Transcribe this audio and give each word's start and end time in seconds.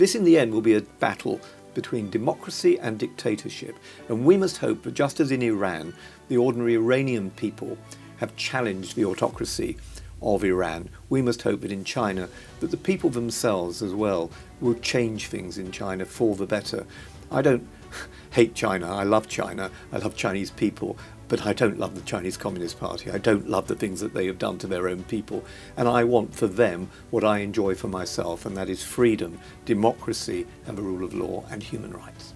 This, 0.00 0.14
in 0.14 0.24
the 0.24 0.38
end, 0.38 0.54
will 0.54 0.62
be 0.62 0.76
a 0.76 0.80
battle 0.80 1.42
between 1.74 2.08
democracy 2.08 2.78
and 2.80 2.98
dictatorship. 2.98 3.76
And 4.08 4.24
we 4.24 4.38
must 4.38 4.56
hope 4.56 4.82
that 4.84 4.94
just 4.94 5.20
as 5.20 5.30
in 5.30 5.42
Iran, 5.42 5.92
the 6.28 6.38
ordinary 6.38 6.72
Iranian 6.72 7.32
people 7.32 7.76
have 8.16 8.34
challenged 8.34 8.96
the 8.96 9.04
autocracy 9.04 9.76
of 10.22 10.42
Iran, 10.42 10.88
we 11.10 11.20
must 11.20 11.42
hope 11.42 11.60
that 11.60 11.70
in 11.70 11.84
China, 11.84 12.30
that 12.60 12.70
the 12.70 12.78
people 12.78 13.10
themselves 13.10 13.82
as 13.82 13.92
well 13.92 14.30
will 14.62 14.72
change 14.72 15.26
things 15.26 15.58
in 15.58 15.70
China 15.70 16.06
for 16.06 16.34
the 16.34 16.46
better. 16.46 16.86
I 17.30 17.42
don't 17.42 17.68
hate 18.30 18.54
China. 18.54 18.90
I 18.90 19.02
love 19.02 19.28
China. 19.28 19.70
I 19.92 19.98
love 19.98 20.16
Chinese 20.16 20.50
people. 20.50 20.96
But 21.30 21.46
I 21.46 21.52
don't 21.52 21.78
love 21.78 21.94
the 21.94 22.00
Chinese 22.00 22.36
Communist 22.36 22.80
Party. 22.80 23.08
I 23.08 23.18
don't 23.18 23.48
love 23.48 23.68
the 23.68 23.76
things 23.76 24.00
that 24.00 24.12
they 24.12 24.26
have 24.26 24.36
done 24.36 24.58
to 24.58 24.66
their 24.66 24.88
own 24.88 25.04
people. 25.04 25.44
And 25.76 25.88
I 25.88 26.02
want 26.02 26.34
for 26.34 26.48
them 26.48 26.90
what 27.10 27.22
I 27.22 27.38
enjoy 27.38 27.76
for 27.76 27.86
myself, 27.86 28.44
and 28.44 28.56
that 28.56 28.68
is 28.68 28.82
freedom, 28.82 29.38
democracy, 29.64 30.44
and 30.66 30.76
the 30.76 30.82
rule 30.82 31.04
of 31.04 31.14
law 31.14 31.44
and 31.48 31.62
human 31.62 31.92
rights. 31.92 32.34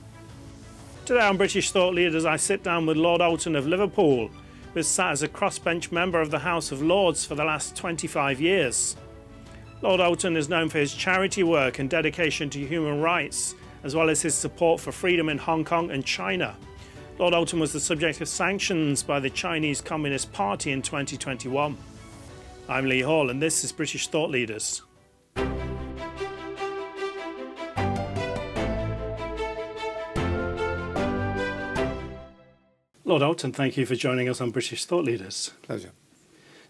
Today 1.06 1.26
on 1.26 1.36
British 1.36 1.72
Thought 1.72 1.94
Leaders, 1.94 2.24
I 2.24 2.36
sit 2.36 2.62
down 2.62 2.86
with 2.86 2.96
Lord 2.96 3.20
Alton 3.20 3.56
of 3.56 3.66
Liverpool, 3.66 4.28
who 4.28 4.78
has 4.78 4.86
sat 4.86 5.10
as 5.10 5.24
a 5.24 5.28
crossbench 5.28 5.90
member 5.90 6.20
of 6.20 6.30
the 6.30 6.38
House 6.38 6.70
of 6.70 6.80
Lords 6.80 7.24
for 7.24 7.34
the 7.34 7.44
last 7.44 7.74
25 7.74 8.40
years. 8.40 8.96
Lord 9.82 10.00
Alton 10.00 10.36
is 10.36 10.48
known 10.48 10.68
for 10.68 10.78
his 10.78 10.94
charity 10.94 11.42
work 11.42 11.80
and 11.80 11.90
dedication 11.90 12.48
to 12.50 12.64
human 12.64 13.00
rights, 13.00 13.56
as 13.82 13.96
well 13.96 14.08
as 14.08 14.22
his 14.22 14.36
support 14.36 14.80
for 14.80 14.92
freedom 14.92 15.28
in 15.28 15.38
Hong 15.38 15.64
Kong 15.64 15.90
and 15.90 16.06
China. 16.06 16.56
Lord 17.16 17.32
Alton 17.32 17.60
was 17.60 17.72
the 17.72 17.78
subject 17.78 18.20
of 18.20 18.28
sanctions 18.28 19.04
by 19.04 19.20
the 19.20 19.30
Chinese 19.30 19.80
Communist 19.80 20.32
Party 20.32 20.72
in 20.72 20.82
2021. 20.82 21.78
I'm 22.68 22.86
Lee 22.86 23.02
Hall, 23.02 23.30
and 23.30 23.40
this 23.40 23.62
is 23.62 23.70
British 23.70 24.08
Thought 24.08 24.30
Leaders. 24.30 24.82
Lord 33.04 33.22
Alton, 33.22 33.52
thank 33.52 33.76
you 33.76 33.86
for 33.86 33.94
joining 33.94 34.28
us 34.28 34.40
on 34.40 34.50
British 34.50 34.84
Thought 34.84 35.04
Leaders. 35.04 35.52
Pleasure. 35.62 35.92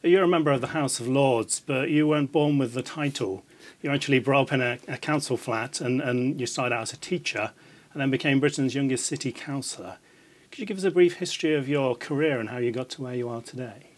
You're 0.02 0.24
a 0.24 0.28
member 0.28 0.50
of 0.50 0.60
the 0.60 0.69
House 0.69 1.00
of 1.00 1.08
Lords, 1.08 1.58
but 1.60 1.88
you 1.88 2.06
weren't 2.06 2.32
born 2.32 2.58
with 2.58 2.74
the 2.74 2.82
title. 2.82 3.47
You 3.80 3.91
actually 3.91 4.20
grew 4.20 4.41
up 4.41 4.52
in 4.52 4.60
a, 4.60 4.78
a 4.88 4.98
council 4.98 5.38
flat 5.38 5.80
and, 5.80 6.02
and 6.02 6.38
you 6.38 6.44
started 6.44 6.74
out 6.74 6.82
as 6.82 6.92
a 6.92 6.98
teacher 6.98 7.52
and 7.94 8.02
then 8.02 8.10
became 8.10 8.41
Britain's 8.41 8.74
youngest 8.74 9.06
city 9.06 9.32
councillor. 9.32 9.97
Could 10.55 10.60
you 10.60 10.66
give 10.66 10.78
us 10.78 10.84
a 10.84 10.92
brief 10.92 11.14
history 11.14 11.52
of 11.56 11.69
your 11.69 11.97
career 11.97 12.38
and 12.38 12.48
how 12.48 12.58
you 12.58 12.70
got 12.70 12.88
to 12.91 13.02
where 13.02 13.14
you 13.16 13.28
are 13.28 13.42
today? 13.42 13.88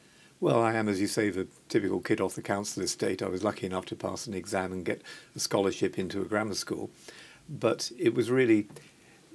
Well, 0.41 0.63
I 0.63 0.73
am, 0.73 0.89
as 0.89 1.03
you 1.03 1.07
say, 1.07 1.29
the 1.29 1.49
typical 1.69 2.01
kid 2.01 2.19
off 2.19 2.35
the 2.35 2.41
council 2.41 2.83
estate. 2.83 3.23
I 3.23 3.29
was 3.29 3.45
lucky 3.45 3.67
enough 3.67 3.85
to 3.87 3.95
pass 3.95 4.27
an 4.27 4.33
exam 4.33 4.73
and 4.73 4.83
get 4.83 5.03
a 5.35 5.39
scholarship 5.39 5.99
into 5.99 6.23
a 6.23 6.25
grammar 6.25 6.55
school. 6.55 6.89
But 7.47 7.93
it 7.99 8.15
was 8.15 8.31
really 8.31 8.69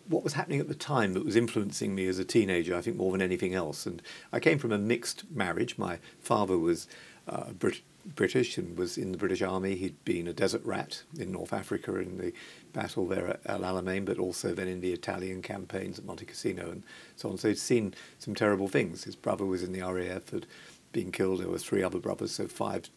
what 0.08 0.24
was 0.24 0.34
happening 0.34 0.60
at 0.60 0.68
the 0.68 0.74
time 0.74 1.14
that 1.14 1.24
was 1.24 1.36
influencing 1.36 1.94
me 1.94 2.08
as 2.08 2.18
a 2.18 2.26
teenager, 2.26 2.76
I 2.76 2.82
think, 2.82 2.98
more 2.98 3.12
than 3.12 3.22
anything 3.22 3.54
else. 3.54 3.86
And 3.86 4.02
I 4.34 4.40
came 4.40 4.58
from 4.58 4.72
a 4.72 4.80
mixed 4.80 5.30
marriage. 5.30 5.78
My 5.78 6.00
father 6.22 6.58
was 6.58 6.88
uh, 7.28 7.52
Brit- 7.52 7.84
British 8.06 8.58
and 8.58 8.78
was 8.78 8.98
in 8.98 9.12
the 9.12 9.18
British 9.18 9.42
Army. 9.42 9.76
He'd 9.76 10.04
been 10.06 10.28
a 10.28 10.34
desert 10.34 10.64
rat 10.66 11.04
in 11.18 11.32
North 11.32 11.54
Africa 11.54 11.96
in 11.98 12.18
the 12.18 12.34
battle 12.74 13.08
there 13.08 13.28
at 13.28 13.42
El 13.46 13.60
Alamein, 13.60 14.06
but 14.06 14.18
also 14.18 14.54
then 14.54 14.68
in 14.68 14.82
the 14.82 14.94
Italian 14.94 15.42
campaigns 15.42 16.00
at 16.00 16.06
Monte 16.06 16.26
Cassino 16.26 16.72
and 16.72 16.84
so 17.16 17.30
on. 17.30 17.38
So 17.38 17.50
he'd 17.50 17.58
seen 17.58 17.94
some 18.20 18.36
terrible 18.36 18.68
things. 18.68 19.04
His 19.04 19.16
brother 19.16 19.46
was 19.46 19.64
in 19.64 19.72
the 19.72 19.82
RAF, 19.82 20.30
had 20.30 20.48
been 20.92 21.12
killed. 21.12 21.40
There 21.42 21.50
were 21.50 21.58
three 21.58 21.84
other 21.84 22.00
brothers, 22.00 22.32
so 22.32 22.48
five 22.48 22.90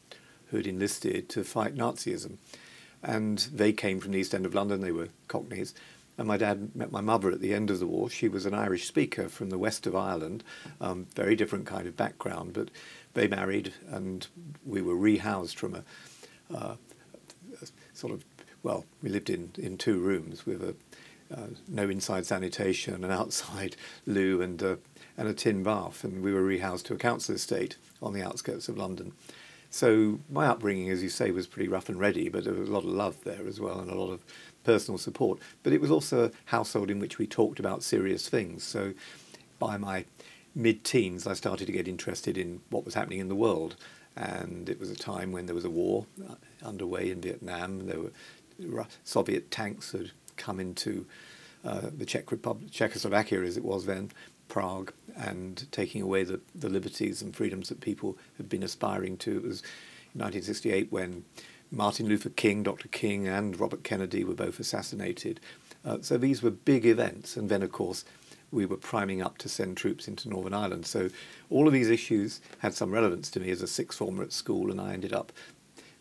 who 0.46 0.58
had 0.58 0.66
enlisted 0.66 1.28
to 1.30 1.44
fight 1.44 1.74
Nazism. 1.74 2.38
And 3.02 3.38
they 3.52 3.72
came 3.72 4.00
from 4.00 4.12
the 4.12 4.18
East 4.18 4.34
End 4.34 4.46
of 4.46 4.54
London. 4.54 4.80
They 4.80 4.92
were 4.92 5.08
Cockneys. 5.28 5.74
And 6.16 6.28
my 6.28 6.36
dad 6.36 6.76
met 6.76 6.92
my 6.92 7.00
mother 7.00 7.30
at 7.30 7.40
the 7.40 7.52
end 7.52 7.70
of 7.70 7.80
the 7.80 7.86
war. 7.86 8.08
She 8.08 8.28
was 8.28 8.46
an 8.46 8.54
Irish 8.54 8.86
speaker 8.86 9.28
from 9.28 9.50
the 9.50 9.58
west 9.58 9.86
of 9.86 9.96
Ireland, 9.96 10.44
um, 10.80 11.06
very 11.14 11.34
different 11.34 11.66
kind 11.66 11.88
of 11.88 11.96
background, 11.96 12.52
but 12.52 12.70
they 13.14 13.28
married 13.28 13.72
and 13.90 14.26
we 14.64 14.82
were 14.82 14.94
rehoused 14.94 15.54
from 15.54 15.74
a, 15.74 15.84
uh, 16.54 16.76
a 17.62 17.66
sort 17.92 18.12
of 18.12 18.24
well, 18.62 18.86
we 19.02 19.10
lived 19.10 19.30
in, 19.30 19.52
in 19.58 19.76
two 19.76 20.00
rooms 20.00 20.46
with 20.46 20.62
a 20.62 20.74
uh, 21.34 21.48
no 21.68 21.88
inside 21.88 22.26
sanitation, 22.26 23.04
an 23.04 23.10
outside 23.10 23.76
loo, 24.06 24.42
and 24.42 24.60
a, 24.62 24.78
and 25.16 25.28
a 25.28 25.34
tin 25.34 25.62
bath, 25.62 26.04
and 26.04 26.22
we 26.22 26.32
were 26.32 26.42
rehoused 26.42 26.84
to 26.84 26.94
a 26.94 26.98
council 26.98 27.34
estate 27.34 27.76
on 28.02 28.12
the 28.12 28.22
outskirts 28.22 28.68
of 28.68 28.76
London. 28.76 29.12
So 29.70 30.20
my 30.30 30.46
upbringing, 30.46 30.90
as 30.90 31.02
you 31.02 31.08
say, 31.08 31.30
was 31.30 31.46
pretty 31.46 31.68
rough 31.68 31.88
and 31.88 31.98
ready, 31.98 32.28
but 32.28 32.44
there 32.44 32.54
was 32.54 32.68
a 32.68 32.72
lot 32.72 32.84
of 32.84 32.90
love 32.90 33.16
there 33.24 33.46
as 33.46 33.60
well, 33.60 33.80
and 33.80 33.90
a 33.90 33.94
lot 33.94 34.12
of 34.12 34.22
personal 34.64 34.98
support. 34.98 35.38
But 35.62 35.72
it 35.72 35.80
was 35.80 35.90
also 35.90 36.26
a 36.26 36.30
household 36.46 36.90
in 36.90 37.00
which 37.00 37.18
we 37.18 37.26
talked 37.26 37.58
about 37.58 37.82
serious 37.82 38.28
things. 38.28 38.62
So 38.62 38.92
by 39.58 39.76
my 39.76 40.04
mid-teens, 40.54 41.26
I 41.26 41.34
started 41.34 41.66
to 41.66 41.72
get 41.72 41.88
interested 41.88 42.38
in 42.38 42.60
what 42.70 42.84
was 42.84 42.94
happening 42.94 43.18
in 43.18 43.28
the 43.28 43.34
world, 43.34 43.76
and 44.16 44.68
it 44.68 44.78
was 44.78 44.90
a 44.90 44.96
time 44.96 45.32
when 45.32 45.46
there 45.46 45.54
was 45.54 45.64
a 45.64 45.70
war 45.70 46.06
uh, 46.28 46.34
underway 46.64 47.10
in 47.10 47.20
Vietnam. 47.20 47.86
There 47.86 48.00
were 48.00 48.86
Soviet 49.02 49.50
tanks 49.50 49.92
had 49.92 50.12
come 50.36 50.60
into 50.60 51.06
uh, 51.64 51.90
the 51.96 52.04
Czech 52.04 52.30
Republic, 52.30 52.70
Czechoslovakia 52.70 53.42
as 53.42 53.56
it 53.56 53.64
was 53.64 53.86
then, 53.86 54.10
Prague, 54.48 54.92
and 55.16 55.66
taking 55.72 56.02
away 56.02 56.22
the, 56.22 56.40
the 56.54 56.68
liberties 56.68 57.22
and 57.22 57.34
freedoms 57.34 57.68
that 57.68 57.80
people 57.80 58.16
had 58.36 58.48
been 58.48 58.62
aspiring 58.62 59.16
to. 59.18 59.30
It 59.30 59.42
was 59.42 59.62
1968 60.12 60.92
when 60.92 61.24
Martin 61.70 62.06
Luther 62.06 62.28
King, 62.28 62.62
Dr. 62.62 62.88
King, 62.88 63.26
and 63.26 63.58
Robert 63.58 63.82
Kennedy 63.82 64.22
were 64.22 64.34
both 64.34 64.60
assassinated. 64.60 65.40
Uh, 65.84 65.98
so 66.00 66.16
these 66.16 66.42
were 66.42 66.50
big 66.50 66.86
events, 66.86 67.36
and 67.36 67.48
then, 67.48 67.62
of 67.62 67.72
course, 67.72 68.04
we 68.54 68.66
were 68.66 68.76
priming 68.76 69.20
up 69.20 69.38
to 69.38 69.48
send 69.48 69.76
troops 69.76 70.08
into 70.08 70.28
Northern 70.28 70.54
Ireland. 70.54 70.86
So 70.86 71.10
all 71.50 71.66
of 71.66 71.72
these 71.72 71.90
issues 71.90 72.40
had 72.60 72.74
some 72.74 72.90
relevance 72.92 73.30
to 73.32 73.40
me 73.40 73.50
as 73.50 73.62
a 73.62 73.66
sixth 73.66 73.98
former 73.98 74.22
at 74.22 74.32
school, 74.32 74.70
and 74.70 74.80
I 74.80 74.92
ended 74.92 75.12
up 75.12 75.32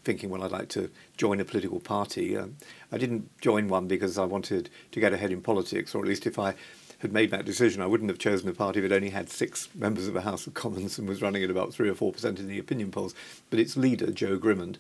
thinking, 0.04 0.30
well, 0.30 0.44
I'd 0.44 0.52
like 0.52 0.70
to 0.70 0.90
join 1.18 1.40
a 1.40 1.46
political 1.46 1.80
party. 1.80 2.38
Um, 2.38 2.58
I 2.92 2.98
didn't 2.98 3.30
join 3.40 3.70
one 3.70 3.88
because 3.88 4.18
I 4.18 4.26
wanted 4.26 4.70
to 4.92 5.00
get 5.00 5.14
ahead 5.14 5.32
in 5.32 5.42
politics, 5.42 5.96
or 5.96 6.02
at 6.02 6.08
least 6.08 6.28
if 6.28 6.38
I 6.38 6.56
had 7.00 7.12
made 7.12 7.32
that 7.32 7.46
decision, 7.46 7.82
I 7.82 7.86
wouldn't 7.86 8.10
have 8.10 8.20
chosen 8.20 8.50
a 8.50 8.54
party 8.54 8.80
that 8.80 8.92
only 8.92 9.10
had 9.10 9.30
six 9.30 9.68
members 9.76 10.08
of 10.08 10.14
the 10.14 10.22
House 10.22 10.48
of 10.48 10.54
Commons 10.54 10.98
and 10.98 11.08
was 11.08 11.22
running 11.22 11.44
at 11.44 11.50
about 11.50 11.74
three 11.74 11.90
or 11.90 11.96
four 11.96 12.14
percent 12.14 12.40
in 12.40 12.48
the 12.48 12.60
opinion 12.60 12.92
polls. 12.92 13.14
But 13.50 13.60
its 13.60 13.76
leader, 13.76 14.10
Joe 14.12 14.38
Grimond, 14.38 14.78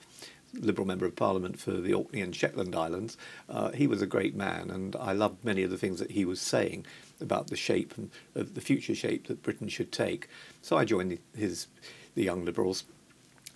Liberal 0.53 0.87
Member 0.87 1.05
of 1.05 1.15
Parliament 1.15 1.59
for 1.59 1.71
the 1.71 1.93
Orkney 1.93 2.21
and 2.21 2.35
Shetland 2.35 2.75
Islands, 2.75 3.17
uh, 3.49 3.71
he 3.71 3.87
was 3.87 4.01
a 4.01 4.07
great 4.07 4.35
man, 4.35 4.69
and 4.69 4.95
I 4.95 5.11
loved 5.11 5.43
many 5.43 5.63
of 5.63 5.71
the 5.71 5.77
things 5.77 5.99
that 5.99 6.11
he 6.11 6.25
was 6.25 6.39
saying 6.39 6.85
about 7.23 7.47
the 7.47 7.55
shape 7.55 7.93
and 7.97 8.11
uh, 8.35 8.43
the 8.53 8.61
future 8.61 8.95
shape 8.95 9.27
that 9.27 9.41
Britain 9.41 9.67
should 9.69 9.91
take. 9.91 10.27
So 10.61 10.77
I 10.77 10.85
joined 10.85 11.11
the, 11.11 11.19
his 11.35 11.67
the 12.15 12.23
Young 12.23 12.45
Liberals 12.45 12.83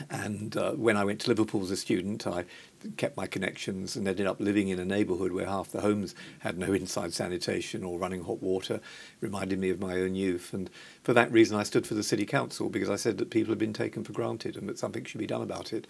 and 0.10 0.56
uh, 0.56 0.74
when 0.74 0.96
I 0.96 1.04
went 1.04 1.22
to 1.22 1.30
Liverpool 1.30 1.64
as 1.64 1.72
a 1.72 1.78
student, 1.78 2.28
I 2.28 2.46
kept 2.98 3.18
my 3.18 3.26
connections 3.26 3.96
and 3.96 4.08
ended 4.08 4.28
up 4.28 4.40
living 4.40 4.68
in 4.68 4.80
a 4.80 4.86
neighbourhood 4.86 5.32
where 5.32 5.48
half 5.48 5.72
the 5.72 5.82
homes 5.82 6.14
had 6.40 6.58
no 6.58 6.72
inside 6.72 7.14
sanitation 7.14 7.84
or 7.84 7.98
running 7.98 8.24
hot 8.24 8.42
water. 8.42 8.76
It 8.76 8.82
reminded 9.22 9.60
me 9.60 9.70
of 9.70 9.80
my 9.80 9.96
own 9.96 10.16
youth. 10.16 10.54
And 10.54 10.70
for 11.04 11.14
that 11.14 11.32
reason, 11.32 11.58
I 11.58 11.64
stood 11.64 11.88
for 11.88 11.96
the 11.96 12.04
city 12.04 12.26
council 12.26 12.70
because 12.70 12.90
I 12.90 12.96
said 12.96 13.18
that 13.18 13.32
people 13.32 13.52
had 13.52 13.60
been 13.60 13.74
taken 13.74 14.04
for 14.04 14.14
granted 14.14 14.56
and 14.56 14.70
that 14.70 14.78
something 14.78 15.04
should 15.04 15.20
be 15.20 15.28
done 15.28 15.42
about 15.42 15.74
it. 15.74 15.88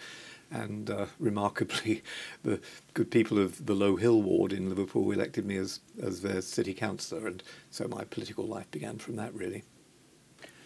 And 0.50 0.90
uh, 0.90 1.08
remarkably, 1.20 2.04
the 2.44 2.60
good 2.94 3.12
people 3.12 3.38
of 3.38 3.66
the 3.66 3.74
Low 3.74 3.96
Hill 3.96 4.22
ward 4.22 4.54
in 4.54 4.70
Liverpool 4.70 5.12
elected 5.12 5.46
me 5.46 5.58
as, 5.58 5.82
as 6.02 6.22
their 6.22 6.42
city 6.42 6.74
councillor. 6.74 7.28
And 7.28 7.44
so 7.70 7.88
my 7.88 8.04
political 8.06 8.46
life 8.46 8.70
began 8.72 8.98
from 8.98 9.18
that, 9.18 9.34
really. 9.34 9.64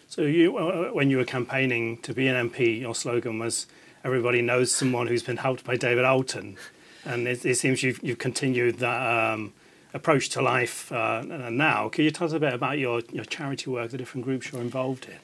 So 0.06 0.22
you, 0.22 0.58
uh, 0.58 0.90
when 0.90 1.08
you 1.08 1.16
were 1.16 1.24
campaigning 1.24 1.96
to 2.02 2.12
be 2.12 2.28
an 2.28 2.50
MP, 2.50 2.78
your 2.80 2.94
slogan 2.94 3.38
was 3.38 3.66
"Everybody 4.04 4.42
knows 4.42 4.70
someone 4.70 5.06
who's 5.06 5.22
been 5.22 5.38
helped 5.38 5.64
by 5.64 5.76
David 5.76 6.04
Alton," 6.04 6.58
and 7.06 7.26
it, 7.26 7.46
it 7.46 7.54
seems 7.54 7.82
you've, 7.82 8.02
you've 8.02 8.18
continued 8.18 8.78
that 8.80 9.32
um, 9.32 9.54
approach 9.94 10.28
to 10.30 10.42
life 10.42 10.92
uh, 10.92 11.22
now. 11.50 11.88
Can 11.88 12.04
you 12.04 12.10
tell 12.10 12.26
us 12.26 12.34
a 12.34 12.40
bit 12.40 12.52
about 12.52 12.78
your, 12.78 13.00
your 13.10 13.24
charity 13.24 13.70
work, 13.70 13.90
the 13.90 13.96
different 13.96 14.24
groups 14.24 14.52
you're 14.52 14.60
involved 14.60 15.06
in? 15.06 15.16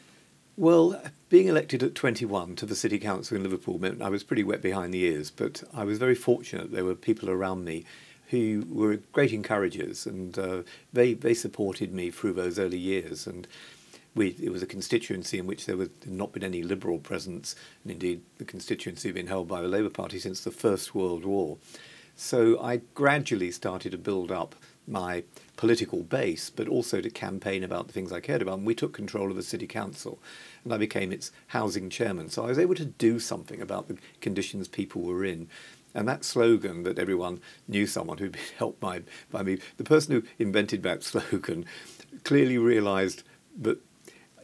Well, 0.59 1.01
being 1.29 1.47
elected 1.47 1.85
at 1.85 1.95
21 1.95 2.57
to 2.57 2.67
the 2.67 2.75
City 2.75 2.99
Council 2.99 3.37
in 3.37 3.45
Liverpool 3.45 3.79
meant 3.79 4.03
I 4.03 4.09
was 4.09 4.25
pretty 4.25 4.43
wet 4.43 4.61
behind 4.61 4.93
the 4.93 5.05
ears, 5.05 5.31
but 5.31 5.63
I 5.73 5.85
was 5.85 5.99
very 5.99 6.17
fortunate. 6.17 6.73
There 6.73 6.85
were 6.85 6.97
people 6.97 7.31
around 7.31 7.65
me 7.65 7.85
who 8.31 8.67
were 8.69 8.97
great 9.13 9.33
encouragers, 9.33 10.05
and 10.05 10.37
uh, 10.37 10.63
they 10.93 11.15
they 11.15 11.33
supported 11.33 11.95
me 11.95 12.11
through 12.11 12.33
those 12.33 12.59
early 12.59 12.77
years. 12.77 13.25
And 13.25 13.47
we, 14.17 14.35
it 14.43 14.51
was 14.51 14.65
a 14.65 14.67
constituency 14.67 15.39
in 15.39 15.47
which 15.47 15.65
there 15.65 15.77
was 15.77 15.91
not 16.05 16.33
been 16.33 16.43
any 16.43 16.65
liberal 16.65 16.99
presence, 16.99 17.55
and 17.85 17.93
indeed 17.93 18.23
the 18.39 18.45
constituency 18.45 19.07
had 19.07 19.15
been 19.15 19.29
held 19.29 19.47
by 19.47 19.63
the 19.63 19.69
Labour 19.69 19.91
Party 19.91 20.19
since 20.19 20.41
the 20.41 20.51
First 20.51 20.93
World 20.93 21.25
War. 21.25 21.59
So 22.17 22.61
I 22.61 22.81
gradually 22.95 23.53
started 23.53 23.93
to 23.93 23.99
build 23.99 24.33
up 24.33 24.57
my 24.89 25.23
political 25.59 26.05
base, 26.05 26.49
but 26.49 26.69
also 26.69 27.01
to 27.03 27.11
campaign 27.11 27.65
about 27.65 27.89
the 27.89 27.93
things 27.93 28.13
I 28.13 28.21
cared 28.21 28.41
about. 28.41 28.59
And 28.59 28.67
we 28.67 28.77
took 28.77 28.95
control 28.95 29.29
of 29.29 29.37
the 29.37 29.43
city 29.43 29.67
council, 29.67 30.23
and 30.65 30.73
I 30.73 30.79
became 30.79 31.13
its 31.13 31.33
housing 31.49 31.91
chairman. 31.91 32.31
So 32.31 32.45
I 32.45 32.49
was 32.49 32.61
able 32.61 32.77
to 32.77 32.85
do 32.85 33.19
something 33.19 33.61
about 33.61 33.89
the 33.89 33.99
conditions 34.21 34.69
people 34.69 35.03
were 35.03 35.25
in. 35.25 35.49
And 35.95 36.09
that 36.09 36.25
slogan 36.25 36.85
that 36.85 36.99
everyone 36.99 37.41
knew 37.67 37.87
someone 37.89 38.19
who'd 38.19 38.33
been 38.41 38.41
helped 38.57 38.79
by, 38.79 39.03
by 39.31 39.43
me, 39.43 39.59
the 39.77 39.85
person 39.85 40.15
who 40.15 40.23
invented 40.39 40.85
that 40.85 41.03
slogan 41.03 41.67
clearly 42.23 42.57
realized 42.57 43.25
that 43.59 43.79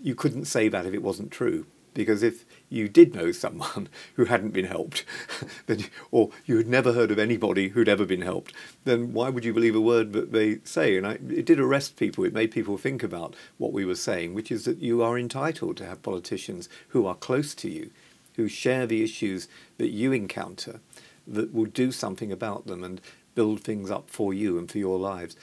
you 0.00 0.16
couldn't 0.16 0.46
say 0.46 0.68
that 0.68 0.84
if 0.84 0.92
it 0.92 1.02
wasn't 1.02 1.30
true. 1.30 1.64
Because 1.94 2.24
if 2.24 2.44
you 2.74 2.88
did 2.88 3.14
know 3.14 3.32
someone 3.32 3.88
who 4.14 4.26
hadn't 4.26 4.52
been 4.52 4.66
helped, 4.66 5.04
then, 5.66 5.84
or 6.10 6.30
you 6.44 6.56
had 6.56 6.68
never 6.68 6.92
heard 6.92 7.10
of 7.10 7.18
anybody 7.18 7.68
who'd 7.68 7.88
ever 7.88 8.04
been 8.04 8.22
helped, 8.22 8.52
then 8.84 9.12
why 9.12 9.28
would 9.28 9.44
you 9.44 9.54
believe 9.54 9.74
a 9.74 9.80
word 9.80 10.12
that 10.12 10.32
they 10.32 10.58
say? 10.64 10.96
And 10.96 11.06
I, 11.06 11.12
it 11.12 11.46
did 11.46 11.60
arrest 11.60 11.96
people. 11.96 12.24
It 12.24 12.34
made 12.34 12.50
people 12.50 12.76
think 12.76 13.02
about 13.02 13.34
what 13.58 13.72
we 13.72 13.84
were 13.84 13.94
saying, 13.94 14.34
which 14.34 14.50
is 14.50 14.64
that 14.64 14.78
you 14.78 15.02
are 15.02 15.18
entitled 15.18 15.76
to 15.78 15.86
have 15.86 16.02
politicians 16.02 16.68
who 16.88 17.06
are 17.06 17.14
close 17.14 17.54
to 17.56 17.70
you, 17.70 17.90
who 18.36 18.48
share 18.48 18.86
the 18.86 19.02
issues 19.02 19.48
that 19.78 19.90
you 19.90 20.12
encounter, 20.12 20.80
that 21.26 21.54
will 21.54 21.66
do 21.66 21.90
something 21.92 22.32
about 22.32 22.66
them 22.66 22.84
and 22.84 23.00
build 23.34 23.60
things 23.60 23.90
up 23.90 24.10
for 24.10 24.34
you 24.34 24.58
and 24.58 24.70
for 24.70 24.78
your 24.78 24.98
lives. 24.98 25.36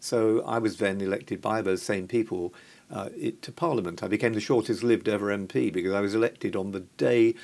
So 0.00 0.42
I 0.42 0.58
was 0.58 0.78
then 0.78 1.00
elected 1.00 1.40
by 1.40 1.62
those 1.62 1.82
same 1.82 2.06
people 2.06 2.54
uh, 2.90 3.08
it, 3.16 3.42
to 3.42 3.52
Parliament. 3.52 4.02
I 4.02 4.08
became 4.08 4.34
the 4.34 4.40
shortest 4.40 4.82
lived 4.82 5.08
ever 5.08 5.26
MP 5.26 5.72
because 5.72 5.92
I 5.92 6.00
was 6.00 6.14
elected 6.14 6.56
on 6.56 6.72
the 6.72 6.80
day 6.80 7.34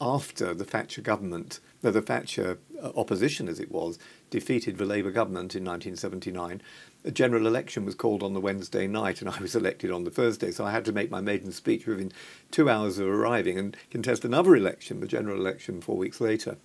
after 0.00 0.54
the 0.54 0.64
Thatcher 0.64 1.02
government, 1.02 1.60
no, 1.82 1.90
the 1.90 2.00
Thatcher 2.00 2.58
uh, 2.82 2.90
opposition 2.96 3.48
as 3.48 3.60
it 3.60 3.70
was, 3.70 3.98
defeated 4.30 4.78
the 4.78 4.86
Labour 4.86 5.10
government 5.10 5.54
in 5.54 5.64
1979. 5.64 6.62
A 7.04 7.10
general 7.10 7.46
election 7.46 7.84
was 7.84 7.94
called 7.94 8.22
on 8.22 8.32
the 8.32 8.40
Wednesday 8.40 8.86
night, 8.86 9.20
and 9.20 9.30
I 9.30 9.38
was 9.38 9.54
elected 9.54 9.90
on 9.90 10.04
the 10.04 10.10
Thursday, 10.10 10.50
so 10.50 10.64
I 10.64 10.70
had 10.70 10.84
to 10.86 10.92
make 10.92 11.10
my 11.10 11.20
maiden 11.20 11.52
speech 11.52 11.86
within 11.86 12.12
two 12.50 12.70
hours 12.70 12.98
of 12.98 13.08
arriving 13.08 13.58
and 13.58 13.76
contest 13.90 14.24
another 14.24 14.56
election, 14.56 15.00
the 15.00 15.06
general 15.06 15.38
election, 15.38 15.80
four 15.80 15.96
weeks 15.96 16.20
later. 16.20 16.56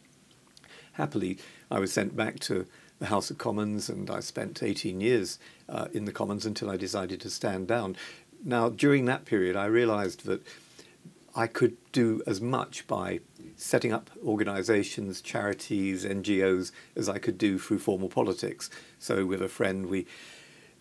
Happily, 0.93 1.37
I 1.69 1.79
was 1.79 1.91
sent 1.91 2.15
back 2.15 2.39
to 2.41 2.65
the 2.99 3.07
House 3.07 3.29
of 3.29 3.37
Commons, 3.37 3.89
and 3.89 4.09
I 4.09 4.21
spent 4.21 4.63
18 4.63 5.01
years 5.01 5.39
uh, 5.69 5.87
in 5.93 6.05
the 6.05 6.11
Commons 6.11 6.45
until 6.45 6.69
I 6.69 6.77
decided 6.77 7.21
to 7.21 7.29
stand 7.29 7.67
down. 7.67 7.95
Now, 8.43 8.69
during 8.69 9.05
that 9.05 9.25
period, 9.25 9.55
I 9.55 9.65
realised 9.65 10.25
that 10.25 10.45
I 11.35 11.47
could 11.47 11.75
do 11.91 12.21
as 12.25 12.39
much 12.39 12.87
by 12.87 13.19
setting 13.57 13.91
up 13.91 14.09
organisations, 14.23 15.21
charities, 15.21 16.05
NGOs 16.05 16.71
as 16.95 17.09
I 17.09 17.17
could 17.17 17.37
do 17.37 17.59
through 17.59 17.79
formal 17.79 18.09
politics. 18.09 18.69
So, 18.99 19.25
with 19.25 19.41
a 19.41 19.49
friend, 19.49 19.87
we 19.87 20.05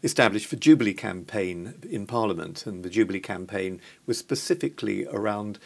established 0.05 0.51
the 0.51 0.57
Jubilee 0.57 0.95
campaign 0.95 1.75
in 1.91 2.07
Parliament, 2.07 2.67
and 2.67 2.85
the 2.85 2.91
Jubilee 2.91 3.21
campaign 3.21 3.81
was 4.07 4.19
specifically 4.19 5.07
around 5.07 5.59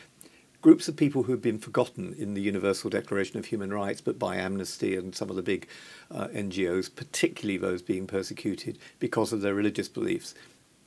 groups 0.61 0.89
of 0.89 0.97
people 0.97 1.23
who 1.23 1.33
have 1.33 1.43
been 1.43 1.59
forgotten 1.59 2.15
in 2.19 2.35
the 2.35 2.41
Universal 2.41 2.91
Declaration 2.91 3.39
of 3.39 3.47
Human 3.47 3.73
Rights, 3.73 4.01
but 4.01 4.19
by 4.19 4.37
Amnesty 4.37 4.97
and 4.97 5.15
some 5.15 5.31
of 5.31 5.37
the 5.37 5.43
big 5.43 5.69
uh, 6.11 6.29
NGOs, 6.29 6.95
particularly 6.95 7.59
those 7.59 7.83
being 7.83 8.07
persecuted 8.07 8.79
because 8.99 9.33
of 9.33 9.41
their 9.41 9.55
religious 9.55 9.89
beliefs. 9.89 10.35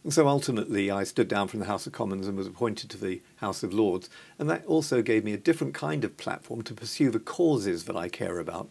And 0.04 0.14
so 0.14 0.28
ultimately, 0.28 0.90
I 0.90 1.04
stood 1.04 1.28
down 1.28 1.48
from 1.48 1.60
the 1.60 1.68
House 1.68 1.86
of 1.86 1.94
Commons 1.94 2.28
and 2.28 2.38
was 2.38 2.48
appointed 2.48 2.90
to 2.90 2.98
the 2.98 3.22
House 3.38 3.64
of 3.64 3.74
Lords, 3.74 4.10
and 4.40 4.50
that 4.50 4.66
also 4.66 5.02
gave 5.02 5.24
me 5.24 5.34
a 5.34 5.38
different 5.38 5.74
kind 5.74 6.04
of 6.04 6.18
platform 6.18 6.64
to 6.64 6.74
pursue 6.74 7.12
the 7.12 7.20
causes 7.20 7.86
that 7.86 7.96
I 7.96 8.10
care 8.10 8.40
about, 8.40 8.70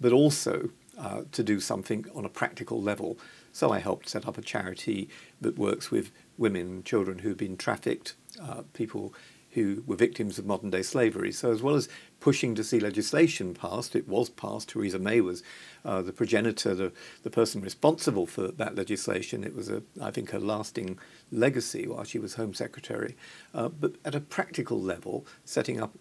but 0.00 0.12
also 0.12 0.70
uh, 0.98 1.22
to 1.32 1.42
do 1.42 1.60
something 1.60 2.06
on 2.14 2.24
a 2.24 2.30
practical 2.30 2.80
level. 2.80 3.18
So 3.52 3.72
I 3.72 3.78
helped 3.78 4.08
set 4.08 4.26
up 4.26 4.38
a 4.38 4.42
charity 4.42 5.08
that 5.40 5.58
works 5.58 5.90
with 5.90 6.10
women 6.38 6.62
and 6.62 6.84
children 6.84 7.18
who've 7.20 7.36
been 7.36 7.56
trafficked, 7.56 8.14
uh, 8.40 8.62
people 8.72 9.12
who 9.52 9.82
were 9.86 9.96
victims 9.96 10.38
of 10.38 10.46
modern 10.46 10.70
day 10.70 10.82
slavery. 10.82 11.32
So, 11.32 11.50
as 11.50 11.62
well 11.62 11.74
as 11.74 11.88
pushing 12.20 12.54
to 12.54 12.64
see 12.64 12.78
legislation 12.78 13.54
passed, 13.54 13.96
it 13.96 14.08
was 14.08 14.28
passed. 14.28 14.70
Theresa 14.70 14.98
May 14.98 15.20
was 15.20 15.42
uh, 15.84 16.02
the 16.02 16.12
progenitor, 16.12 16.74
the, 16.74 16.92
the 17.22 17.30
person 17.30 17.60
responsible 17.60 18.26
for 18.26 18.48
that 18.48 18.76
legislation. 18.76 19.44
It 19.44 19.54
was, 19.54 19.68
a, 19.68 19.82
I 20.00 20.10
think, 20.10 20.32
a 20.32 20.38
lasting 20.38 20.98
legacy 21.32 21.86
while 21.86 22.04
she 22.04 22.18
was 22.18 22.34
Home 22.34 22.54
Secretary. 22.54 23.16
Uh, 23.54 23.68
but 23.68 23.94
at 24.04 24.14
a 24.14 24.20
practical 24.20 24.80
level, 24.80 25.26
setting 25.44 25.80
up 25.80 25.96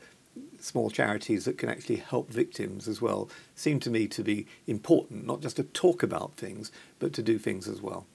small 0.59 0.89
charities 0.89 1.45
that 1.45 1.57
can 1.57 1.69
actually 1.69 1.97
help 1.97 2.29
victims 2.29 2.87
as 2.87 3.01
well 3.01 3.29
seemed 3.55 3.81
to 3.81 3.89
me 3.89 4.07
to 4.07 4.23
be 4.23 4.45
important, 4.67 5.25
not 5.25 5.41
just 5.41 5.55
to 5.55 5.63
talk 5.63 6.03
about 6.03 6.35
things, 6.35 6.71
but 6.99 7.13
to 7.13 7.23
do 7.23 7.37
things 7.37 7.67
as 7.67 7.81
well. 7.81 8.05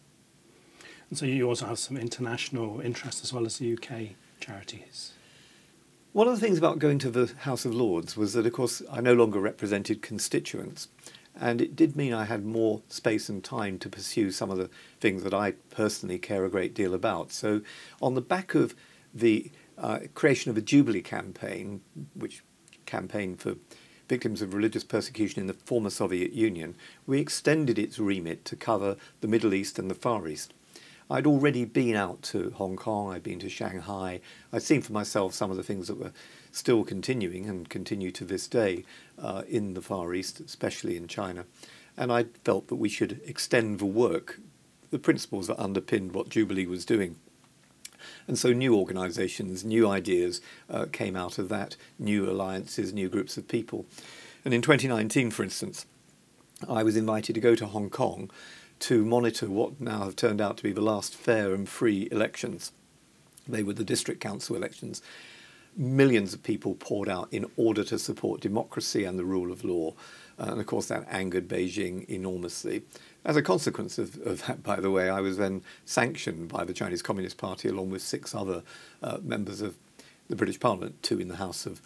And 1.10 1.18
so 1.18 1.26
you 1.26 1.48
also 1.48 1.66
have 1.66 1.78
some 1.78 1.96
international 1.96 2.80
interest 2.80 3.22
as 3.22 3.32
well 3.32 3.46
as 3.46 3.58
the 3.58 3.72
UK 3.72 4.16
charities. 4.40 5.12
One 6.14 6.28
of 6.28 6.34
the 6.38 6.46
things 6.46 6.58
about 6.58 6.78
going 6.78 7.00
to 7.00 7.10
the 7.10 7.32
House 7.38 7.64
of 7.64 7.74
Lords 7.74 8.16
was 8.16 8.34
that, 8.34 8.46
of 8.46 8.52
course, 8.52 8.80
I 8.88 9.00
no 9.00 9.14
longer 9.14 9.40
represented 9.40 10.00
constituents. 10.00 10.86
And 11.34 11.60
it 11.60 11.74
did 11.74 11.96
mean 11.96 12.12
I 12.12 12.24
had 12.26 12.46
more 12.46 12.82
space 12.88 13.28
and 13.28 13.42
time 13.42 13.80
to 13.80 13.88
pursue 13.88 14.30
some 14.30 14.48
of 14.48 14.56
the 14.56 14.70
things 15.00 15.24
that 15.24 15.34
I 15.34 15.54
personally 15.70 16.20
care 16.20 16.44
a 16.44 16.48
great 16.48 16.72
deal 16.72 16.94
about. 16.94 17.32
So, 17.32 17.62
on 18.00 18.14
the 18.14 18.20
back 18.20 18.54
of 18.54 18.76
the 19.12 19.50
uh, 19.76 19.98
creation 20.14 20.52
of 20.52 20.56
a 20.56 20.62
Jubilee 20.62 21.02
campaign, 21.02 21.80
which 22.14 22.44
campaigned 22.86 23.40
for 23.40 23.56
victims 24.08 24.40
of 24.40 24.54
religious 24.54 24.84
persecution 24.84 25.40
in 25.40 25.48
the 25.48 25.52
former 25.52 25.90
Soviet 25.90 26.32
Union, 26.32 26.76
we 27.08 27.18
extended 27.18 27.76
its 27.76 27.98
remit 27.98 28.44
to 28.44 28.54
cover 28.54 28.96
the 29.20 29.26
Middle 29.26 29.52
East 29.52 29.80
and 29.80 29.90
the 29.90 29.96
Far 29.96 30.28
East. 30.28 30.54
I'd 31.10 31.26
already 31.26 31.64
been 31.64 31.96
out 31.96 32.22
to 32.22 32.50
Hong 32.56 32.76
Kong, 32.76 33.12
I'd 33.12 33.22
been 33.22 33.38
to 33.40 33.48
Shanghai, 33.48 34.20
I'd 34.52 34.62
seen 34.62 34.80
for 34.80 34.92
myself 34.92 35.34
some 35.34 35.50
of 35.50 35.56
the 35.56 35.62
things 35.62 35.88
that 35.88 35.98
were 35.98 36.12
still 36.50 36.84
continuing 36.84 37.46
and 37.46 37.68
continue 37.68 38.10
to 38.12 38.24
this 38.24 38.48
day 38.48 38.84
uh, 39.18 39.42
in 39.48 39.74
the 39.74 39.82
Far 39.82 40.14
East, 40.14 40.40
especially 40.40 40.96
in 40.96 41.06
China. 41.06 41.44
And 41.96 42.10
I 42.10 42.26
felt 42.44 42.68
that 42.68 42.76
we 42.76 42.88
should 42.88 43.20
extend 43.26 43.78
the 43.78 43.86
work, 43.86 44.40
the 44.90 44.98
principles 44.98 45.46
that 45.48 45.60
underpinned 45.60 46.12
what 46.12 46.30
Jubilee 46.30 46.66
was 46.66 46.84
doing. 46.84 47.16
And 48.26 48.38
so 48.38 48.52
new 48.52 48.74
organisations, 48.74 49.64
new 49.64 49.88
ideas 49.88 50.40
uh, 50.70 50.86
came 50.90 51.16
out 51.16 51.38
of 51.38 51.48
that, 51.50 51.76
new 51.98 52.28
alliances, 52.28 52.92
new 52.92 53.08
groups 53.08 53.36
of 53.36 53.48
people. 53.48 53.86
And 54.44 54.54
in 54.54 54.62
2019, 54.62 55.30
for 55.30 55.42
instance, 55.42 55.86
I 56.68 56.82
was 56.82 56.96
invited 56.96 57.34
to 57.34 57.40
go 57.40 57.54
to 57.54 57.66
Hong 57.66 57.90
Kong 57.90 58.30
to 58.84 59.02
monitor 59.02 59.48
what 59.48 59.80
now 59.80 60.04
have 60.04 60.14
turned 60.14 60.42
out 60.42 60.58
to 60.58 60.62
be 60.62 60.70
the 60.70 60.82
last 60.82 61.14
fair 61.14 61.54
and 61.54 61.66
free 61.66 62.06
elections. 62.12 62.70
They 63.48 63.62
were 63.62 63.72
the 63.72 63.82
district 63.82 64.20
council 64.20 64.56
elections. 64.56 65.00
Millions 65.74 66.34
of 66.34 66.42
people 66.42 66.74
poured 66.74 67.08
out 67.08 67.28
in 67.30 67.46
order 67.56 67.82
to 67.82 67.98
support 67.98 68.42
democracy 68.42 69.04
and 69.04 69.18
the 69.18 69.24
rule 69.24 69.50
of 69.50 69.64
law. 69.64 69.94
Uh, 70.38 70.48
and 70.50 70.60
of 70.60 70.66
course, 70.66 70.88
that 70.88 71.06
angered 71.08 71.48
Beijing 71.48 72.06
enormously. 72.10 72.82
As 73.24 73.36
a 73.36 73.42
consequence 73.42 73.96
of, 73.96 74.18
of, 74.26 74.46
that, 74.46 74.62
by 74.62 74.80
the 74.80 74.90
way, 74.90 75.08
I 75.08 75.22
was 75.22 75.38
then 75.38 75.62
sanctioned 75.86 76.48
by 76.48 76.66
the 76.66 76.74
Chinese 76.74 77.00
Communist 77.00 77.38
Party 77.38 77.70
along 77.70 77.88
with 77.88 78.02
six 78.02 78.34
other 78.34 78.62
uh, 79.02 79.16
members 79.22 79.62
of 79.62 79.76
the 80.28 80.36
British 80.36 80.60
Parliament, 80.60 81.02
two 81.02 81.18
in 81.18 81.28
the 81.28 81.36
House 81.36 81.64
of 81.64 81.80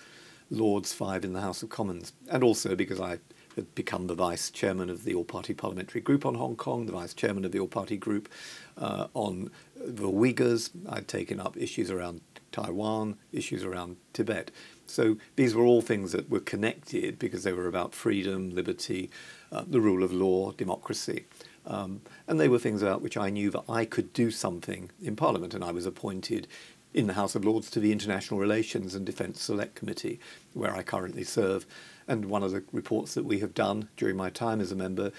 Lords, 0.51 0.93
five 0.93 1.25
in 1.25 1.33
the 1.33 1.43
House 1.43 1.63
of 1.63 1.69
Commons, 1.69 2.13
and 2.29 2.43
also 2.43 2.75
because 2.75 2.99
I 2.99 3.21
had 3.59 3.75
become 3.75 4.07
the 4.07 4.15
vice 4.15 4.51
chairman 4.51 4.89
of 4.89 5.03
the 5.03 5.15
All 5.15 5.25
Party 5.25 5.53
Parliamentary 5.53 6.01
Group 6.01 6.25
on 6.25 6.37
Hong 6.37 6.55
Kong, 6.55 6.87
the 6.87 6.93
vice 6.93 7.13
chairman 7.13 7.45
of 7.45 7.51
the 7.51 7.59
All 7.59 7.67
Party 7.67 7.97
Group 7.97 8.29
uh, 8.77 9.09
on 9.15 9.51
the 9.77 10.09
Uyghurs. 10.09 10.71
I'd 10.89 11.09
taken 11.09 11.41
up 11.41 11.57
issues 11.57 11.91
around 11.91 12.21
Taiwan, 12.53 13.17
issues 13.33 13.65
around 13.65 13.97
Tibet. 14.13 14.53
So 14.87 15.17
these 15.35 15.55
were 15.55 15.65
all 15.65 15.83
things 15.83 16.13
that 16.13 16.31
were 16.31 16.41
connected 16.41 17.19
because 17.19 17.43
they 17.43 17.53
were 17.53 17.67
about 17.67 17.95
freedom, 17.95 18.51
liberty, 18.51 19.11
uh, 19.51 19.65
the 19.67 19.81
rule 19.81 20.05
of 20.05 20.13
law, 20.13 20.53
democracy. 20.53 21.25
Um, 21.67 22.01
and 22.27 22.39
they 22.39 22.49
were 22.49 22.59
things 22.59 22.81
about 22.81 23.03
which 23.03 23.17
I 23.17 23.29
knew 23.29 23.51
that 23.51 23.65
I 23.69 23.85
could 23.85 24.13
do 24.13 24.31
something 24.31 24.91
in 25.03 25.17
Parliament, 25.17 25.53
and 25.53 25.65
I 25.65 25.73
was 25.73 25.85
appointed 25.85 26.47
in 26.95 27.07
the 27.09 27.15
House 27.15 27.35
of 27.35 27.45
Lords 27.45 27.71
to 27.71 27.81
the 27.81 27.93
International 27.93 28.41
Relations 28.41 28.95
and 28.95 29.05
Defence 29.05 29.43
Select 29.43 29.75
Committee, 29.75 30.19
where 30.55 30.75
I 30.75 30.83
currently 30.83 31.25
serve. 31.25 31.67
And 32.09 32.25
one 32.25 32.43
of 32.43 32.51
the 32.51 32.65
reports 32.73 33.15
that 33.15 33.27
we 33.27 33.39
have 33.41 33.55
done 33.55 33.89
during 33.97 34.17
my 34.17 34.31
time 34.31 34.61
as 34.61 34.73
a 34.73 34.77
member 34.77 35.13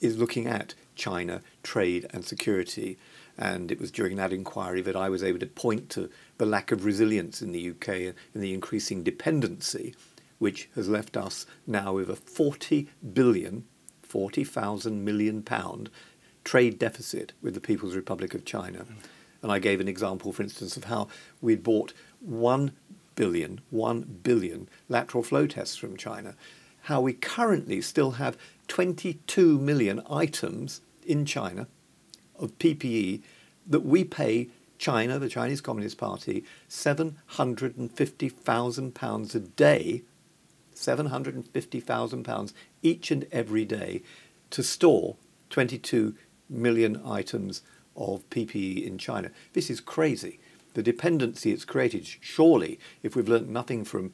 is 0.00 0.18
looking 0.18 0.46
at 0.46 0.74
China, 0.94 1.40
trade, 1.62 2.06
and 2.10 2.24
security. 2.24 2.98
And 3.38 3.72
it 3.72 3.80
was 3.80 3.90
during 3.90 4.16
that 4.16 4.32
inquiry 4.32 4.82
that 4.82 4.94
I 4.94 5.08
was 5.08 5.24
able 5.24 5.38
to 5.40 5.46
point 5.46 5.88
to 5.90 6.10
the 6.38 6.46
lack 6.46 6.70
of 6.70 6.84
resilience 6.84 7.40
in 7.40 7.52
the 7.52 7.70
UK 7.70 7.88
and 7.88 8.42
the 8.42 8.52
increasing 8.52 9.02
dependency, 9.02 9.94
which 10.38 10.68
has 10.74 10.88
left 10.88 11.16
us 11.16 11.46
now 11.66 11.94
with 11.94 12.10
a 12.10 12.16
40 12.16 12.88
billion, 13.14 13.64
40,000 14.02 15.04
million 15.04 15.42
pound 15.42 15.90
trade 16.44 16.78
deficit 16.78 17.32
with 17.40 17.54
the 17.54 17.60
People's 17.60 17.96
Republic 17.96 18.34
of 18.34 18.44
China. 18.44 18.80
Mm. 18.80 18.94
And 19.42 19.52
I 19.52 19.58
gave 19.58 19.80
an 19.80 19.88
example, 19.88 20.32
for 20.32 20.42
instance, 20.42 20.76
of 20.76 20.84
how 20.84 21.08
we'd 21.40 21.62
bought 21.62 21.92
1 22.20 22.72
billion, 23.14 23.60
1 23.70 24.20
billion 24.22 24.68
lateral 24.88 25.22
flow 25.22 25.46
tests 25.46 25.76
from 25.76 25.96
China, 25.96 26.34
how 26.82 27.00
we 27.00 27.12
currently 27.12 27.80
still 27.80 28.10
have 28.12 28.36
22 28.68 29.58
million 29.58 30.00
items 30.10 30.80
in 31.06 31.24
China 31.24 31.66
of 32.38 32.56
PPE 32.58 33.22
that 33.66 33.84
we 33.84 34.04
pay 34.04 34.48
China, 34.78 35.18
the 35.18 35.28
Chinese 35.28 35.60
Communist 35.60 35.98
Party, 35.98 36.44
£750,000 36.68 39.34
a 39.34 39.40
day 39.40 40.02
£750,000 40.74 42.52
each 42.82 43.10
and 43.10 43.26
every 43.32 43.64
day 43.64 44.02
to 44.50 44.62
store 44.62 45.16
22 45.50 46.14
million 46.48 47.00
items 47.06 47.62
of 47.96 48.28
PPE 48.30 48.86
in 48.86 48.98
China. 48.98 49.30
This 49.52 49.70
is 49.70 49.80
crazy. 49.80 50.40
The 50.74 50.82
dependency 50.82 51.52
it's 51.52 51.64
created, 51.64 52.06
surely, 52.20 52.78
if 53.02 53.16
we've 53.16 53.28
learnt 53.28 53.48
nothing 53.48 53.84
from 53.84 54.12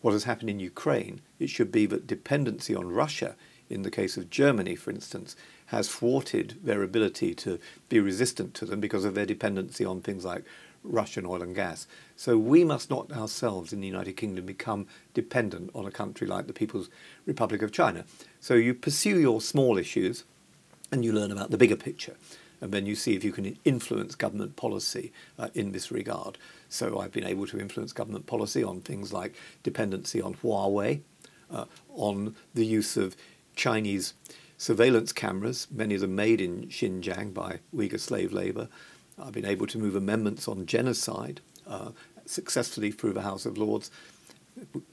what 0.00 0.12
has 0.12 0.24
happened 0.24 0.50
in 0.50 0.60
Ukraine, 0.60 1.20
it 1.38 1.50
should 1.50 1.70
be 1.70 1.86
that 1.86 2.06
dependency 2.06 2.74
on 2.74 2.88
Russia, 2.88 3.36
in 3.68 3.82
the 3.82 3.90
case 3.90 4.16
of 4.16 4.30
Germany, 4.30 4.74
for 4.74 4.90
instance, 4.90 5.36
has 5.66 5.88
thwarted 5.88 6.56
their 6.62 6.82
ability 6.82 7.34
to 7.34 7.58
be 7.88 8.00
resistant 8.00 8.54
to 8.54 8.64
them 8.64 8.80
because 8.80 9.04
of 9.04 9.14
their 9.14 9.26
dependency 9.26 9.84
on 9.84 10.00
things 10.00 10.24
like 10.24 10.44
Russian 10.82 11.26
oil 11.26 11.42
and 11.42 11.54
gas. 11.54 11.86
So 12.16 12.38
we 12.38 12.64
must 12.64 12.88
not 12.88 13.12
ourselves 13.12 13.72
in 13.72 13.80
the 13.80 13.86
United 13.86 14.14
Kingdom 14.14 14.46
become 14.46 14.86
dependent 15.12 15.70
on 15.74 15.84
a 15.84 15.90
country 15.90 16.26
like 16.26 16.46
the 16.46 16.52
People's 16.52 16.88
Republic 17.26 17.60
of 17.60 17.72
China. 17.72 18.04
So 18.40 18.54
you 18.54 18.72
pursue 18.72 19.18
your 19.18 19.40
small 19.40 19.76
issues 19.76 20.24
and 20.90 21.04
you 21.04 21.12
learn 21.12 21.30
about 21.30 21.50
the 21.50 21.58
bigger 21.58 21.76
picture. 21.76 22.16
And 22.60 22.72
then 22.72 22.86
you 22.86 22.94
see 22.94 23.14
if 23.14 23.22
you 23.22 23.32
can 23.32 23.56
influence 23.64 24.14
government 24.14 24.56
policy 24.56 25.12
uh, 25.38 25.48
in 25.54 25.72
this 25.72 25.92
regard. 25.92 26.38
So 26.68 26.98
I've 26.98 27.12
been 27.12 27.24
able 27.26 27.46
to 27.48 27.60
influence 27.60 27.92
government 27.92 28.26
policy 28.26 28.64
on 28.64 28.80
things 28.80 29.12
like 29.12 29.34
dependency 29.62 30.20
on 30.20 30.34
Huawei, 30.34 31.00
uh, 31.50 31.66
on 31.94 32.34
the 32.54 32.66
use 32.66 32.96
of 32.96 33.16
Chinese 33.54 34.14
surveillance 34.58 35.12
cameras, 35.12 35.68
many 35.70 35.94
of 35.94 36.00
them 36.00 36.16
made 36.16 36.40
in 36.40 36.66
Xinjiang 36.66 37.32
by 37.32 37.60
Uyghur 37.74 38.00
slave 38.00 38.32
labour. 38.32 38.68
I've 39.18 39.32
been 39.32 39.46
able 39.46 39.66
to 39.68 39.78
move 39.78 39.94
amendments 39.96 40.48
on 40.48 40.66
genocide 40.66 41.40
uh, 41.66 41.90
successfully 42.26 42.90
through 42.90 43.12
the 43.12 43.22
House 43.22 43.46
of 43.46 43.56
Lords, 43.56 43.90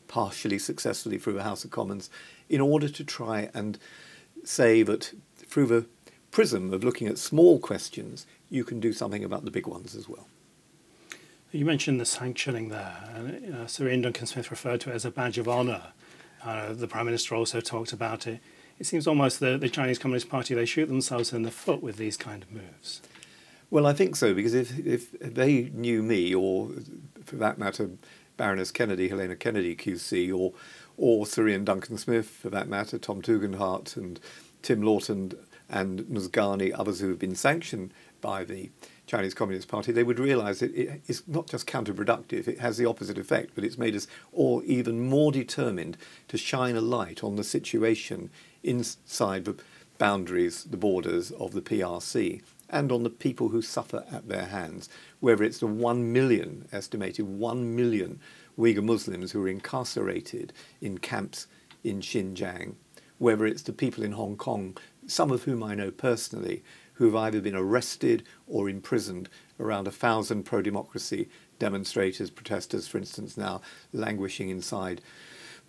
partially 0.07 0.59
successfully 0.59 1.17
through 1.17 1.33
the 1.33 1.43
House 1.43 1.65
of 1.65 1.71
Commons, 1.71 2.09
in 2.47 2.61
order 2.61 2.87
to 2.87 3.03
try 3.03 3.49
and 3.53 3.77
say 4.43 4.83
that 4.83 5.13
through 5.37 5.65
the 5.65 5.85
prism 6.35 6.73
of 6.73 6.83
looking 6.83 7.07
at 7.07 7.17
small 7.17 7.59
questions, 7.59 8.27
you 8.49 8.63
can 8.63 8.79
do 8.79 8.93
something 8.93 9.23
about 9.23 9.45
the 9.45 9.51
big 9.51 9.67
ones 9.67 9.95
as 9.95 10.07
well. 10.07 10.27
You 11.51 11.65
mentioned 11.65 11.99
the 11.99 12.05
sanctioning 12.05 12.69
there, 12.69 13.09
and 13.15 13.55
uh, 13.55 13.67
Sir 13.67 13.87
Iain 13.87 14.01
Duncan 14.01 14.27
Smith 14.27 14.51
referred 14.51 14.81
to 14.81 14.91
it 14.91 14.93
as 14.93 15.05
a 15.05 15.11
badge 15.11 15.37
of 15.37 15.47
honour. 15.47 15.93
Uh, 16.43 16.73
the 16.73 16.87
Prime 16.87 17.05
Minister 17.05 17.35
also 17.35 17.61
talked 17.61 17.93
about 17.93 18.27
it 18.27 18.39
it 18.79 18.85
seems 18.85 19.07
almost 19.07 19.39
the, 19.39 19.57
the 19.57 19.69
Chinese 19.69 19.99
Communist 19.99 20.29
Party, 20.29 20.53
they 20.53 20.65
shoot 20.65 20.87
themselves 20.87 21.31
in 21.31 21.43
the 21.43 21.51
foot 21.51 21.81
with 21.81 21.97
these 21.97 22.17
kind 22.17 22.43
of 22.43 22.51
moves. 22.51 23.01
Well, 23.69 23.87
I 23.87 23.93
think 23.93 24.15
so, 24.15 24.33
because 24.33 24.53
if, 24.53 24.77
if 24.79 25.11
they 25.19 25.71
knew 25.73 26.03
me, 26.03 26.35
or 26.35 26.71
for 27.23 27.37
that 27.37 27.57
matter, 27.57 27.91
Baroness 28.37 28.71
Kennedy, 28.71 29.07
Helena 29.07 29.35
Kennedy 29.35 29.75
QC, 29.75 30.37
or, 30.37 30.53
or 30.97 31.25
Sir 31.25 31.47
Iain 31.47 31.65
Duncan 31.65 31.97
Smith, 31.97 32.27
for 32.27 32.49
that 32.49 32.67
matter, 32.67 32.97
Tom 32.97 33.21
Tugendhat 33.21 33.95
and 33.95 34.19
Tim 34.61 34.81
Loughton 34.81 35.33
and 35.69 36.09
Nus 36.09 36.27
Ghani, 36.27 36.71
others 36.77 36.99
who 36.99 37.09
have 37.09 37.19
been 37.19 37.35
sanctioned 37.35 37.93
by 38.21 38.43
the 38.43 38.69
Chinese 39.07 39.33
Communist 39.33 39.67
Party, 39.67 39.91
they 39.91 40.03
would 40.03 40.19
realise 40.19 40.59
that 40.59 40.75
it 40.75 41.01
is 41.07 41.23
not 41.27 41.47
just 41.47 41.67
counterproductive, 41.67 42.47
it 42.47 42.59
has 42.59 42.77
the 42.77 42.85
opposite 42.85 43.17
effect, 43.17 43.51
but 43.55 43.63
it's 43.63 43.77
made 43.77 43.95
us 43.95 44.07
all 44.31 44.61
even 44.65 45.07
more 45.07 45.31
determined 45.31 45.97
to 46.27 46.37
shine 46.37 46.75
a 46.75 46.81
light 46.81 47.23
on 47.23 47.35
the 47.35 47.43
situation 47.43 48.29
inside 48.63 49.45
the 49.45 49.55
boundaries, 49.97 50.63
the 50.63 50.77
borders 50.77 51.31
of 51.31 51.53
the 51.53 51.61
PRC, 51.61 52.41
and 52.69 52.91
on 52.91 53.03
the 53.03 53.09
people 53.09 53.49
who 53.49 53.61
suffer 53.61 54.03
at 54.11 54.27
their 54.27 54.45
hands, 54.45 54.89
whether 55.19 55.43
it's 55.43 55.59
the 55.59 55.67
one 55.67 56.11
million, 56.11 56.67
estimated 56.71 57.25
one 57.25 57.75
million 57.75 58.19
Uyghur 58.57 58.83
Muslims 58.83 59.31
who 59.31 59.43
are 59.43 59.47
incarcerated 59.47 60.51
in 60.81 60.97
camps 60.97 61.47
in 61.83 62.01
Xinjiang, 62.01 62.75
whether 63.17 63.45
it's 63.45 63.61
the 63.61 63.73
people 63.73 64.03
in 64.03 64.13
Hong 64.13 64.35
Kong, 64.35 64.75
some 65.07 65.31
of 65.31 65.43
whom 65.43 65.63
I 65.63 65.75
know 65.75 65.91
personally, 65.91 66.63
who 66.93 67.05
have 67.05 67.15
either 67.15 67.41
been 67.41 67.55
arrested 67.55 68.23
or 68.47 68.69
imprisoned, 68.69 69.29
around 69.59 69.87
a 69.87 69.91
thousand 69.91 70.43
pro 70.43 70.61
democracy 70.61 71.29
demonstrators, 71.59 72.29
protesters, 72.29 72.87
for 72.87 72.97
instance, 72.97 73.37
now 73.37 73.61
languishing 73.93 74.49
inside 74.49 75.01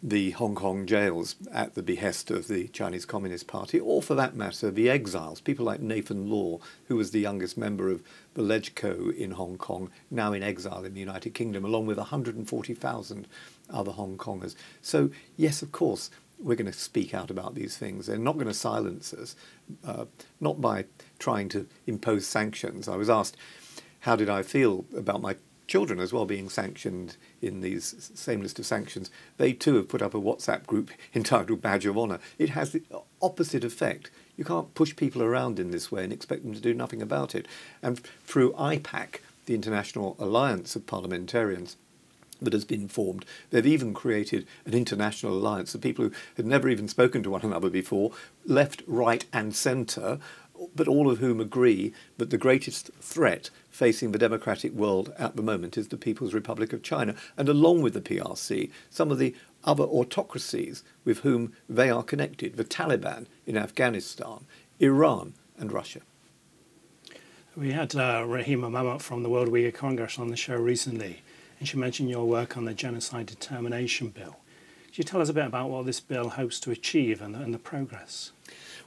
the 0.02 0.32
Hong 0.32 0.54
Kong 0.54 0.84
jails 0.86 1.36
at 1.52 1.74
the 1.74 1.82
behest 1.82 2.30
of 2.30 2.48
the 2.48 2.68
Chinese 2.68 3.06
Communist 3.06 3.46
Party, 3.46 3.80
or 3.80 4.02
for 4.02 4.14
that 4.14 4.36
matter, 4.36 4.70
the 4.70 4.90
exiles, 4.90 5.40
people 5.40 5.64
like 5.64 5.80
Nathan 5.80 6.28
Law, 6.28 6.58
who 6.88 6.96
was 6.96 7.10
the 7.10 7.20
youngest 7.20 7.56
member 7.56 7.90
of 7.90 8.02
the 8.34 8.42
LegCo 8.42 9.16
in 9.16 9.32
Hong 9.32 9.56
Kong, 9.56 9.90
now 10.10 10.32
in 10.32 10.42
exile 10.42 10.84
in 10.84 10.92
the 10.92 11.00
United 11.00 11.32
Kingdom, 11.32 11.64
along 11.64 11.86
with 11.86 11.96
140,000 11.96 13.26
other 13.70 13.92
Hong 13.92 14.18
Kongers. 14.18 14.54
So, 14.82 15.10
yes, 15.36 15.62
of 15.62 15.72
course, 15.72 16.10
we're 16.38 16.56
going 16.56 16.70
to 16.70 16.78
speak 16.78 17.14
out 17.14 17.30
about 17.30 17.54
these 17.54 17.76
things. 17.76 18.06
They're 18.06 18.18
not 18.18 18.34
going 18.34 18.46
to 18.46 18.54
silence 18.54 19.12
us, 19.14 19.36
uh, 19.84 20.06
not 20.40 20.60
by 20.60 20.86
trying 21.18 21.48
to 21.50 21.66
impose 21.86 22.26
sanctions. 22.26 22.88
I 22.88 22.96
was 22.96 23.08
asked, 23.10 23.36
how 24.00 24.16
did 24.16 24.28
I 24.28 24.42
feel 24.42 24.84
about 24.94 25.22
my 25.22 25.36
children 25.66 25.98
as 25.98 26.12
well 26.12 26.24
being 26.24 26.48
sanctioned 26.48 27.16
in 27.42 27.60
these 27.60 28.10
same 28.14 28.40
list 28.40 28.58
of 28.58 28.66
sanctions, 28.66 29.10
they 29.36 29.52
too 29.52 29.76
have 29.76 29.88
put 29.88 30.02
up 30.02 30.14
a 30.14 30.20
WhatsApp 30.20 30.66
group 30.66 30.90
entitled 31.14 31.60
Badge 31.60 31.86
of 31.86 31.98
Honour. 31.98 32.20
It 32.38 32.50
has 32.50 32.72
the 32.72 32.82
opposite 33.20 33.64
effect. 33.64 34.10
You 34.36 34.44
can't 34.44 34.74
push 34.74 34.94
people 34.94 35.22
around 35.22 35.58
in 35.58 35.70
this 35.70 35.90
way 35.90 36.04
and 36.04 36.12
expect 36.12 36.42
them 36.42 36.54
to 36.54 36.60
do 36.60 36.74
nothing 36.74 37.02
about 37.02 37.34
it. 37.34 37.46
And 37.82 37.98
through 38.24 38.52
IPAC, 38.52 39.20
the 39.46 39.54
International 39.54 40.16
Alliance 40.18 40.76
of 40.76 40.86
Parliamentarians, 40.86 41.76
that 42.40 42.52
has 42.52 42.64
been 42.64 42.88
formed. 42.88 43.24
They've 43.50 43.66
even 43.66 43.94
created 43.94 44.46
an 44.64 44.74
international 44.74 45.32
alliance 45.32 45.74
of 45.74 45.80
people 45.80 46.06
who 46.06 46.12
had 46.36 46.46
never 46.46 46.68
even 46.68 46.88
spoken 46.88 47.22
to 47.22 47.30
one 47.30 47.42
another 47.42 47.70
before, 47.70 48.12
left, 48.44 48.82
right, 48.86 49.24
and 49.32 49.54
centre, 49.54 50.18
but 50.74 50.88
all 50.88 51.10
of 51.10 51.18
whom 51.18 51.40
agree 51.40 51.92
that 52.18 52.30
the 52.30 52.38
greatest 52.38 52.90
threat 53.00 53.50
facing 53.70 54.12
the 54.12 54.18
democratic 54.18 54.72
world 54.72 55.12
at 55.18 55.36
the 55.36 55.42
moment 55.42 55.76
is 55.76 55.88
the 55.88 55.96
People's 55.96 56.34
Republic 56.34 56.72
of 56.72 56.82
China, 56.82 57.14
and 57.36 57.48
along 57.48 57.82
with 57.82 57.94
the 57.94 58.00
PRC, 58.00 58.70
some 58.90 59.10
of 59.10 59.18
the 59.18 59.34
other 59.64 59.84
autocracies 59.84 60.82
with 61.04 61.18
whom 61.20 61.52
they 61.68 61.90
are 61.90 62.02
connected 62.02 62.56
the 62.56 62.64
Taliban 62.64 63.26
in 63.46 63.56
Afghanistan, 63.56 64.46
Iran, 64.80 65.34
and 65.58 65.72
Russia. 65.72 66.00
We 67.56 67.72
had 67.72 67.94
uh, 67.94 68.22
Rahima 68.22 68.70
Mahmut 68.70 69.00
from 69.00 69.22
the 69.22 69.30
World 69.30 69.48
Uyghur 69.48 69.72
Congress 69.72 70.18
on 70.18 70.28
the 70.28 70.36
show 70.36 70.56
recently, 70.56 71.22
and 71.58 71.68
she 71.68 71.76
mentioned 71.76 72.10
your 72.10 72.26
work 72.26 72.56
on 72.56 72.64
the 72.64 72.74
Genocide 72.74 73.26
Determination 73.26 74.08
Bill. 74.08 74.36
Could 74.86 74.98
you 74.98 75.04
tell 75.04 75.20
us 75.20 75.28
a 75.28 75.34
bit 75.34 75.46
about 75.46 75.68
what 75.68 75.84
this 75.84 76.00
bill 76.00 76.30
hopes 76.30 76.58
to 76.60 76.70
achieve 76.70 77.20
and, 77.20 77.36
and 77.36 77.52
the 77.52 77.58
progress? 77.58 78.32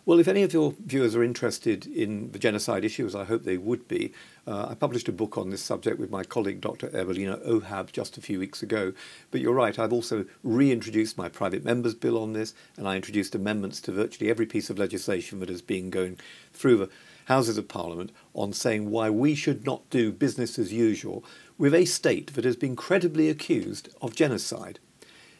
Well, 0.05 0.17
if 0.17 0.27
any 0.27 0.41
of 0.41 0.53
your 0.53 0.73
viewers 0.83 1.15
are 1.15 1.21
interested 1.21 1.85
in 1.85 2.31
the 2.31 2.39
genocide 2.39 2.83
issue, 2.83 3.05
as 3.05 3.13
I 3.13 3.25
hope 3.25 3.43
they 3.43 3.57
would 3.57 3.87
be, 3.87 4.11
uh, 4.47 4.69
I 4.69 4.73
published 4.73 5.07
a 5.07 5.11
book 5.11 5.37
on 5.37 5.51
this 5.51 5.61
subject 5.61 5.99
with 5.99 6.09
my 6.09 6.23
colleague 6.23 6.61
Dr. 6.61 6.89
Ewelina 6.89 7.37
Ochab 7.45 7.91
just 7.91 8.17
a 8.17 8.21
few 8.21 8.39
weeks 8.39 8.63
ago. 8.63 8.93
But 9.29 9.41
you're 9.41 9.53
right, 9.53 9.77
I've 9.77 9.93
also 9.93 10.25
reintroduced 10.41 11.15
my 11.15 11.29
private 11.29 11.63
members 11.63 11.93
bill 11.93 12.17
on 12.17 12.33
this, 12.33 12.55
and 12.75 12.87
I 12.87 12.95
introduced 12.95 13.35
amendments 13.35 13.79
to 13.81 13.91
virtually 13.91 14.31
every 14.31 14.47
piece 14.47 14.71
of 14.71 14.79
legislation 14.79 15.39
that 15.41 15.49
has 15.49 15.61
been 15.61 15.91
going 15.91 16.17
through 16.53 16.77
the 16.77 16.89
Houses 17.25 17.59
of 17.59 17.67
Parliament 17.67 18.11
on 18.33 18.53
saying 18.53 18.89
why 18.89 19.11
we 19.11 19.35
should 19.35 19.63
not 19.63 19.87
do 19.91 20.11
business 20.11 20.57
as 20.57 20.73
usual 20.73 21.23
with 21.59 21.75
a 21.75 21.85
state 21.85 22.33
that 22.33 22.45
has 22.45 22.55
been 22.55 22.75
credibly 22.75 23.29
accused 23.29 23.89
of 24.01 24.15
genocide. 24.15 24.79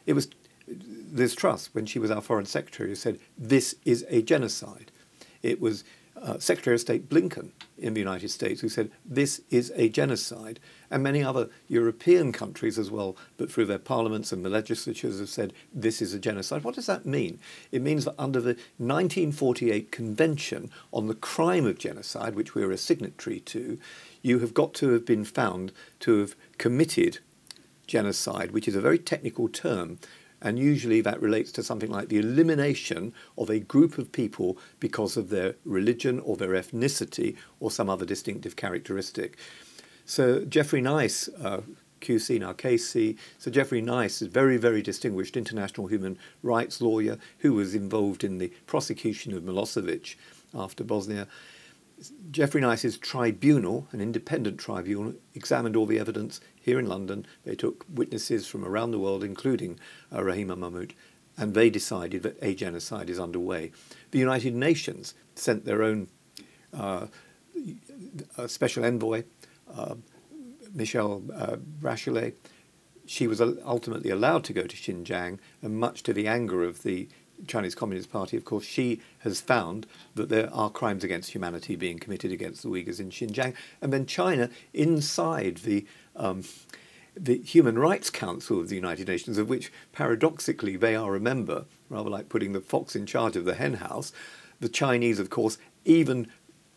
It 0.05 0.13
was 0.13 0.27
Liz 1.11 1.33
Truss, 1.33 1.69
when 1.73 1.87
she 1.87 1.97
was 1.97 2.11
our 2.11 2.21
Foreign 2.21 2.45
Secretary, 2.45 2.89
who 2.89 2.95
said 2.95 3.19
this 3.35 3.73
is 3.85 4.05
a 4.09 4.21
genocide. 4.21 4.91
It 5.41 5.59
was 5.59 5.83
uh, 6.21 6.39
Secretary 6.39 6.73
of 6.73 6.81
State 6.81 7.09
Blinken 7.09 7.51
in 7.77 7.93
the 7.93 7.99
United 7.99 8.29
States 8.29 8.61
who 8.61 8.69
said 8.69 8.91
this 9.05 9.41
is 9.49 9.71
a 9.75 9.89
genocide, 9.89 10.59
and 10.91 11.03
many 11.03 11.23
other 11.23 11.49
European 11.67 12.31
countries 12.31 12.77
as 12.77 12.91
well, 12.91 13.15
but 13.37 13.51
through 13.51 13.65
their 13.65 13.79
parliaments 13.79 14.31
and 14.31 14.43
the 14.43 14.49
legislatures 14.49 15.19
have 15.19 15.29
said 15.29 15.53
this 15.73 16.01
is 16.01 16.13
a 16.13 16.19
genocide. 16.19 16.63
What 16.63 16.75
does 16.75 16.87
that 16.87 17.05
mean? 17.05 17.39
It 17.71 17.81
means 17.81 18.05
that 18.05 18.15
under 18.19 18.41
the 18.41 18.57
1948 18.77 19.91
Convention 19.91 20.71
on 20.91 21.07
the 21.07 21.15
Crime 21.15 21.65
of 21.65 21.77
Genocide, 21.77 22.35
which 22.35 22.55
we're 22.55 22.71
a 22.71 22.77
signatory 22.77 23.39
to, 23.41 23.79
you 24.21 24.39
have 24.39 24.53
got 24.53 24.73
to 24.75 24.89
have 24.89 25.05
been 25.05 25.23
found 25.23 25.71
to 26.01 26.19
have 26.19 26.35
committed 26.57 27.19
genocide, 27.87 28.51
which 28.51 28.67
is 28.67 28.75
a 28.75 28.81
very 28.81 28.99
technical 28.99 29.49
term, 29.49 29.99
and 30.41 30.57
usually 30.57 31.01
that 31.01 31.21
relates 31.21 31.51
to 31.53 31.63
something 31.63 31.89
like 31.89 32.09
the 32.09 32.17
elimination 32.17 33.13
of 33.37 33.49
a 33.49 33.59
group 33.59 33.97
of 33.97 34.11
people 34.11 34.57
because 34.79 35.17
of 35.17 35.29
their 35.29 35.55
religion 35.65 36.19
or 36.19 36.37
their 36.37 36.49
ethnicity 36.49 37.35
or 37.59 37.71
some 37.71 37.89
other 37.89 38.05
distinctive 38.05 38.55
characteristic. 38.55 39.37
So 40.05 40.43
Geoffrey 40.45 40.81
Nice, 40.81 41.29
uh, 41.41 41.61
QC 42.01 42.39
now 42.39 42.53
KC, 42.53 43.17
so 43.37 43.51
Geoffrey 43.51 43.81
Nice 43.81 44.21
is 44.21 44.27
a 44.27 44.31
very, 44.31 44.57
very 44.57 44.81
distinguished 44.81 45.35
international 45.35 45.87
human 45.87 46.17
rights 46.41 46.81
lawyer 46.81 47.17
who 47.39 47.53
was 47.53 47.75
involved 47.75 48.23
in 48.23 48.37
the 48.37 48.51
prosecution 48.65 49.33
of 49.33 49.43
Milosevic 49.43 50.15
after 50.55 50.83
Bosnia. 50.83 51.27
Geoffrey 52.31 52.61
Nice's 52.61 52.97
tribunal, 52.97 53.87
an 53.91 54.01
independent 54.01 54.59
tribunal, 54.59 55.15
examined 55.33 55.75
all 55.75 55.85
the 55.85 55.99
evidence 55.99 56.39
here 56.59 56.79
in 56.79 56.87
London. 56.87 57.25
They 57.43 57.55
took 57.55 57.85
witnesses 57.93 58.47
from 58.47 58.63
around 58.63 58.91
the 58.91 58.99
world, 58.99 59.23
including 59.23 59.79
uh, 60.11 60.19
Rahima 60.19 60.57
Mahmut, 60.57 60.91
and 61.37 61.53
they 61.53 61.69
decided 61.69 62.23
that 62.23 62.37
a 62.41 62.53
genocide 62.53 63.09
is 63.09 63.19
underway. 63.19 63.71
The 64.11 64.19
United 64.19 64.53
Nations 64.55 65.13
sent 65.35 65.65
their 65.65 65.83
own 65.83 66.07
uh, 66.73 67.07
special 68.47 68.85
envoy, 68.85 69.23
uh, 69.73 69.95
Michelle 70.73 71.23
uh. 71.33 71.57
She 73.05 73.25
was 73.25 73.41
ultimately 73.41 74.11
allowed 74.11 74.43
to 74.45 74.53
go 74.53 74.63
to 74.63 74.75
Xinjiang, 74.75 75.39
and 75.61 75.79
much 75.79 76.03
to 76.03 76.13
the 76.13 76.27
anger 76.27 76.63
of 76.63 76.83
the 76.83 77.09
Chinese 77.47 77.75
Communist 77.75 78.11
Party, 78.11 78.37
of 78.37 78.45
course, 78.45 78.65
she 78.65 79.01
has 79.19 79.41
found 79.41 79.87
that 80.15 80.29
there 80.29 80.53
are 80.53 80.69
crimes 80.69 81.03
against 81.03 81.31
humanity 81.31 81.75
being 81.75 81.99
committed 81.99 82.31
against 82.31 82.63
the 82.63 82.69
Uyghurs 82.69 82.99
in 82.99 83.09
Xinjiang. 83.09 83.53
And 83.81 83.93
then 83.93 84.05
China, 84.05 84.49
inside 84.73 85.57
the 85.57 85.85
um, 86.15 86.43
the 87.15 87.37
Human 87.39 87.77
Rights 87.77 88.09
Council 88.09 88.59
of 88.59 88.69
the 88.69 88.75
United 88.75 89.07
Nations, 89.07 89.37
of 89.37 89.49
which 89.49 89.71
paradoxically 89.91 90.77
they 90.77 90.95
are 90.95 91.15
a 91.15 91.19
member, 91.19 91.65
rather 91.89 92.09
like 92.09 92.29
putting 92.29 92.53
the 92.53 92.61
fox 92.61 92.95
in 92.95 93.05
charge 93.05 93.35
of 93.35 93.45
the 93.45 93.55
hen 93.55 93.75
house, 93.75 94.13
the 94.59 94.69
Chinese, 94.69 95.19
of 95.19 95.29
course, 95.29 95.57
even 95.85 96.27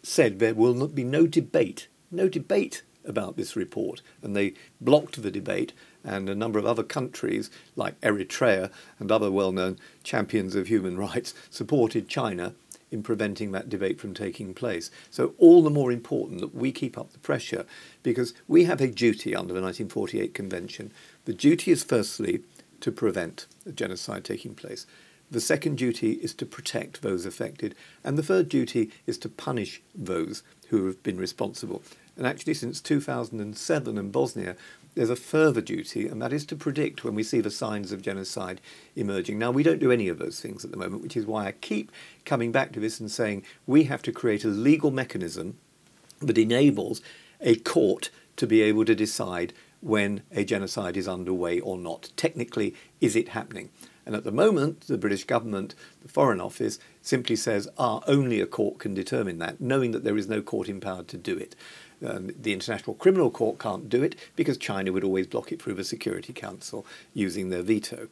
said 0.02 0.38
there 0.38 0.54
will 0.54 0.74
not 0.74 0.94
be 0.94 1.04
no 1.04 1.26
debate, 1.26 1.88
no 2.10 2.28
debate 2.28 2.82
about 3.04 3.36
this 3.36 3.56
report. 3.56 4.02
And 4.22 4.34
they 4.34 4.54
blocked 4.80 5.22
the 5.22 5.30
debate, 5.30 5.72
and 6.04 6.28
a 6.28 6.34
number 6.34 6.58
of 6.58 6.66
other 6.66 6.82
countries, 6.82 7.50
like 7.76 8.00
Eritrea 8.00 8.70
and 8.98 9.10
other 9.10 9.30
well 9.30 9.52
known 9.52 9.78
champions 10.02 10.54
of 10.54 10.66
human 10.66 10.96
rights, 10.96 11.34
supported 11.50 12.08
China 12.08 12.54
in 12.90 13.02
preventing 13.02 13.52
that 13.52 13.70
debate 13.70 13.98
from 13.98 14.12
taking 14.12 14.52
place. 14.52 14.90
So, 15.10 15.34
all 15.38 15.62
the 15.62 15.70
more 15.70 15.90
important 15.90 16.40
that 16.40 16.54
we 16.54 16.70
keep 16.70 16.98
up 16.98 17.12
the 17.12 17.18
pressure 17.18 17.64
because 18.02 18.34
we 18.46 18.64
have 18.64 18.80
a 18.80 18.86
duty 18.86 19.34
under 19.34 19.54
the 19.54 19.62
1948 19.62 20.34
Convention. 20.34 20.92
The 21.24 21.32
duty 21.32 21.70
is 21.70 21.82
firstly 21.82 22.42
to 22.80 22.92
prevent 22.92 23.46
a 23.64 23.72
genocide 23.72 24.24
taking 24.24 24.54
place. 24.54 24.86
The 25.30 25.40
second 25.40 25.78
duty 25.78 26.12
is 26.14 26.34
to 26.34 26.44
protect 26.44 27.00
those 27.00 27.24
affected. 27.24 27.74
And 28.04 28.18
the 28.18 28.22
third 28.22 28.50
duty 28.50 28.90
is 29.06 29.16
to 29.18 29.30
punish 29.30 29.80
those 29.94 30.42
who 30.68 30.84
have 30.86 31.02
been 31.02 31.16
responsible. 31.16 31.82
And 32.18 32.26
actually, 32.26 32.52
since 32.52 32.82
2007 32.82 33.96
in 33.96 34.10
Bosnia, 34.10 34.56
there's 34.94 35.10
a 35.10 35.16
further 35.16 35.60
duty, 35.60 36.06
and 36.06 36.20
that 36.20 36.32
is 36.32 36.44
to 36.46 36.56
predict 36.56 37.04
when 37.04 37.14
we 37.14 37.22
see 37.22 37.40
the 37.40 37.50
signs 37.50 37.92
of 37.92 38.02
genocide 38.02 38.60
emerging. 38.94 39.38
Now, 39.38 39.50
we 39.50 39.62
don't 39.62 39.78
do 39.78 39.90
any 39.90 40.08
of 40.08 40.18
those 40.18 40.40
things 40.40 40.64
at 40.64 40.70
the 40.70 40.76
moment, 40.76 41.02
which 41.02 41.16
is 41.16 41.26
why 41.26 41.46
I 41.46 41.52
keep 41.52 41.90
coming 42.24 42.52
back 42.52 42.72
to 42.72 42.80
this 42.80 43.00
and 43.00 43.10
saying 43.10 43.44
we 43.66 43.84
have 43.84 44.02
to 44.02 44.12
create 44.12 44.44
a 44.44 44.48
legal 44.48 44.90
mechanism 44.90 45.56
that 46.20 46.38
enables 46.38 47.00
a 47.40 47.56
court 47.56 48.10
to 48.36 48.46
be 48.46 48.62
able 48.62 48.84
to 48.84 48.94
decide 48.94 49.52
when 49.80 50.22
a 50.30 50.44
genocide 50.44 50.96
is 50.96 51.08
underway 51.08 51.58
or 51.58 51.76
not. 51.76 52.10
Technically, 52.16 52.74
is 53.00 53.16
it 53.16 53.30
happening? 53.30 53.70
And 54.04 54.14
at 54.16 54.24
the 54.24 54.32
moment, 54.32 54.82
the 54.82 54.98
British 54.98 55.24
government, 55.24 55.74
the 56.02 56.08
Foreign 56.08 56.40
Office, 56.40 56.78
simply 57.02 57.36
says, 57.36 57.68
ah, 57.78 58.00
only 58.06 58.40
a 58.40 58.46
court 58.46 58.78
can 58.78 58.94
determine 58.94 59.38
that, 59.38 59.60
knowing 59.60 59.92
that 59.92 60.02
there 60.04 60.16
is 60.16 60.28
no 60.28 60.42
court 60.42 60.68
empowered 60.68 61.08
to 61.08 61.16
do 61.16 61.36
it. 61.36 61.54
Um, 62.04 62.30
the 62.38 62.52
International 62.52 62.94
Criminal 62.94 63.30
Court 63.30 63.58
can't 63.58 63.88
do 63.88 64.02
it 64.02 64.16
because 64.34 64.56
China 64.56 64.92
would 64.92 65.04
always 65.04 65.26
block 65.26 65.52
it 65.52 65.62
through 65.62 65.74
the 65.74 65.84
Security 65.84 66.32
Council 66.32 66.84
using 67.14 67.50
their 67.50 67.62
veto. 67.62 68.08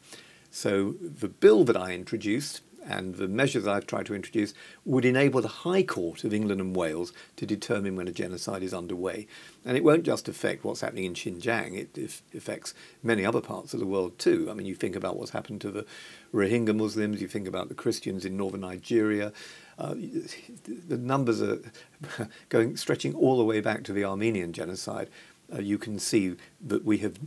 So 0.51 0.95
the 1.01 1.29
bill 1.29 1.65
that 1.65 1.77
I 1.77 1.93
introduced 1.93 2.63
and 2.87 3.17
the 3.17 3.29
measures 3.29 3.67
I've 3.67 3.87
tried 3.87 4.07
to 4.07 4.15
introduce 4.15 4.55
would 4.85 5.05
enable 5.05 5.43
the 5.43 5.49
High 5.49 5.83
Court 5.83 6.25
of 6.25 6.33
England 6.33 6.61
and 6.61 6.75
Wales 6.75 7.13
to 7.37 7.47
determine 7.47 7.97
when 7.97 8.09
a 8.09 8.13
genocide 8.13 8.63
is 8.63 8.75
underway. 8.75 9.27
And 9.65 9.77
it 9.77 9.85
won't 9.85 10.05
just 10.05 10.29
affect 10.29 10.65
what's 10.65 10.81
happening 10.81 11.05
in 11.05 11.15
Xinjiang, 11.15 11.77
it 11.77 12.23
affects 12.35 12.75
many 13.03 13.25
other 13.25 13.41
parts 13.41 13.75
of 13.75 13.81
the 13.81 13.87
world 13.87 14.19
too. 14.19 14.49
I 14.51 14.55
mean, 14.55 14.67
you 14.67 14.75
think 14.75 14.97
about 14.97 15.17
what's 15.17 15.33
happened 15.33 15.61
to 15.63 15.71
the 15.71 15.87
Rohingya 16.33 16.75
Muslims, 16.75 17.21
you 17.21 17.29
think 17.29 17.47
about 17.47 17.69
the 17.69 17.75
Christians 17.75 18.25
in 18.25 18.37
northern 18.37 18.63
Nigeria. 18.63 19.33
Uh, 19.79 19.95
the 20.89 20.99
numbers 20.99 21.41
are 21.41 21.59
going 22.49 22.77
stretching 22.77 23.15
all 23.15 23.39
the 23.39 23.45
way 23.45 23.61
back 23.61 23.83
to 23.85 23.93
the 23.93 24.05
Armenian 24.05 24.53
genocide. 24.53 25.09
Uh, 25.53 25.61
you 25.61 25.79
can 25.79 25.99
see 25.99 26.37
that 26.61 26.85
we 26.85 26.99
have 26.99 27.19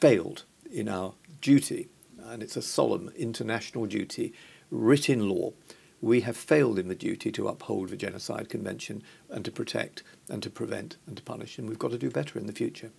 failed 0.00 0.44
in 0.70 0.88
our 0.88 1.14
duty, 1.40 1.88
and 2.22 2.42
it's 2.42 2.56
a 2.56 2.62
solemn 2.62 3.10
international 3.16 3.86
duty, 3.86 4.32
written 4.74 5.28
law. 5.28 5.52
We 6.00 6.20
have 6.20 6.36
failed 6.36 6.78
in 6.78 6.88
the 6.88 6.94
duty 6.94 7.32
to 7.32 7.48
uphold 7.48 7.88
the 7.88 7.96
Genocide 7.96 8.48
Convention 8.48 9.02
and 9.30 9.44
to 9.44 9.50
protect 9.50 10.02
and 10.28 10.42
to 10.42 10.50
prevent 10.50 10.96
and 11.06 11.16
to 11.16 11.22
punish, 11.22 11.58
and 11.58 11.68
we've 11.68 11.78
got 11.78 11.92
to 11.92 11.98
do 11.98 12.10
better 12.10 12.38
in 12.38 12.46
the 12.46 12.52
future 12.52 12.90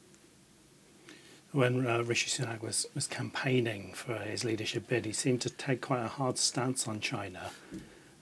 when 1.56 1.88
uh, 1.88 2.04
Rishi 2.04 2.30
Sunak 2.30 2.62
was, 2.62 2.86
was 2.94 3.08
campaigning 3.08 3.94
for 3.94 4.16
his 4.16 4.44
leadership 4.44 4.88
bid, 4.90 5.06
he 5.06 5.14
seemed 5.14 5.40
to 5.42 5.50
take 5.50 5.82
quite 5.82 6.04
a 6.04 6.10
hard 6.10 6.38
stance 6.38 6.88
on 6.88 7.00
China. 7.00 7.52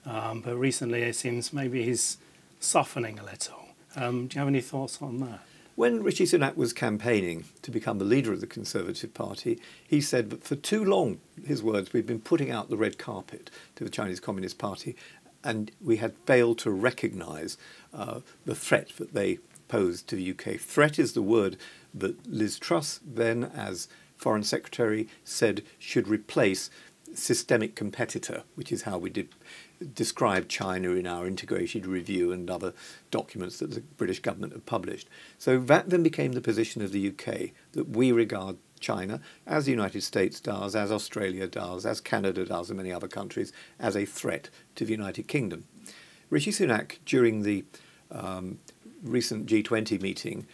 Um, 0.06 0.40
but 0.40 0.56
recently, 0.56 1.02
it 1.02 1.16
seems 1.16 1.52
maybe 1.52 1.82
he's 1.82 2.18
softening 2.60 3.18
a 3.18 3.24
little. 3.24 3.68
Um, 3.96 4.28
do 4.28 4.36
you 4.36 4.38
have 4.38 4.48
any 4.48 4.60
thoughts 4.60 5.02
on 5.02 5.18
that? 5.20 5.40
When 5.76 6.04
Rishi 6.04 6.24
Sunak 6.24 6.56
was 6.56 6.72
campaigning 6.72 7.46
to 7.62 7.72
become 7.72 7.98
the 7.98 8.04
leader 8.04 8.32
of 8.32 8.40
the 8.40 8.46
Conservative 8.46 9.12
Party, 9.12 9.58
he 9.84 10.00
said 10.00 10.30
that 10.30 10.44
for 10.44 10.54
too 10.54 10.84
long, 10.84 11.18
his 11.44 11.64
words, 11.64 11.92
we've 11.92 12.06
been 12.06 12.20
putting 12.20 12.48
out 12.48 12.70
the 12.70 12.76
red 12.76 12.96
carpet 12.96 13.50
to 13.74 13.82
the 13.82 13.90
Chinese 13.90 14.20
Communist 14.20 14.56
Party, 14.56 14.94
and 15.42 15.72
we 15.82 15.96
had 15.96 16.14
failed 16.26 16.58
to 16.60 16.70
recognise 16.70 17.58
uh, 17.92 18.20
the 18.44 18.54
threat 18.54 18.90
that 18.98 19.14
they 19.14 19.38
posed 19.66 20.06
to 20.08 20.16
the 20.16 20.30
UK. 20.30 20.60
Threat 20.60 20.96
is 20.96 21.12
the 21.12 21.22
word 21.22 21.56
that 21.92 22.24
Liz 22.24 22.56
Truss, 22.60 23.00
then 23.04 23.42
as 23.42 23.88
Foreign 24.16 24.44
Secretary, 24.44 25.08
said 25.24 25.64
should 25.80 26.06
replace 26.06 26.70
systemic 27.14 27.74
competitor, 27.74 28.44
which 28.54 28.70
is 28.70 28.82
how 28.82 28.96
we 28.96 29.10
did 29.10 29.28
describe 29.92 30.48
China 30.48 30.90
in 30.90 31.06
our 31.06 31.26
integrated 31.26 31.86
review 31.86 32.32
and 32.32 32.50
other 32.50 32.72
documents 33.10 33.58
that 33.58 33.72
the 33.72 33.80
British 33.80 34.20
government 34.20 34.52
have 34.52 34.66
published. 34.66 35.08
So 35.38 35.58
that 35.58 35.90
then 35.90 36.02
became 36.02 36.32
the 36.32 36.40
position 36.40 36.82
of 36.82 36.92
the 36.92 37.08
UK 37.08 37.50
that 37.72 37.88
we 37.88 38.12
regard 38.12 38.56
China, 38.80 39.20
as 39.46 39.64
the 39.64 39.70
United 39.70 40.02
States 40.02 40.40
does, 40.40 40.76
as 40.76 40.92
Australia 40.92 41.46
does, 41.46 41.86
as 41.86 42.00
Canada 42.00 42.44
does, 42.44 42.68
and 42.68 42.76
many 42.76 42.92
other 42.92 43.08
countries, 43.08 43.52
as 43.78 43.96
a 43.96 44.04
threat 44.04 44.50
to 44.74 44.84
the 44.84 44.92
United 44.92 45.26
Kingdom. 45.26 45.64
Rishi 46.28 46.50
Sunak, 46.50 46.98
during 47.06 47.42
the 47.42 47.64
um, 48.10 48.58
recent 49.02 49.46
G20 49.46 50.00
meeting, 50.00 50.46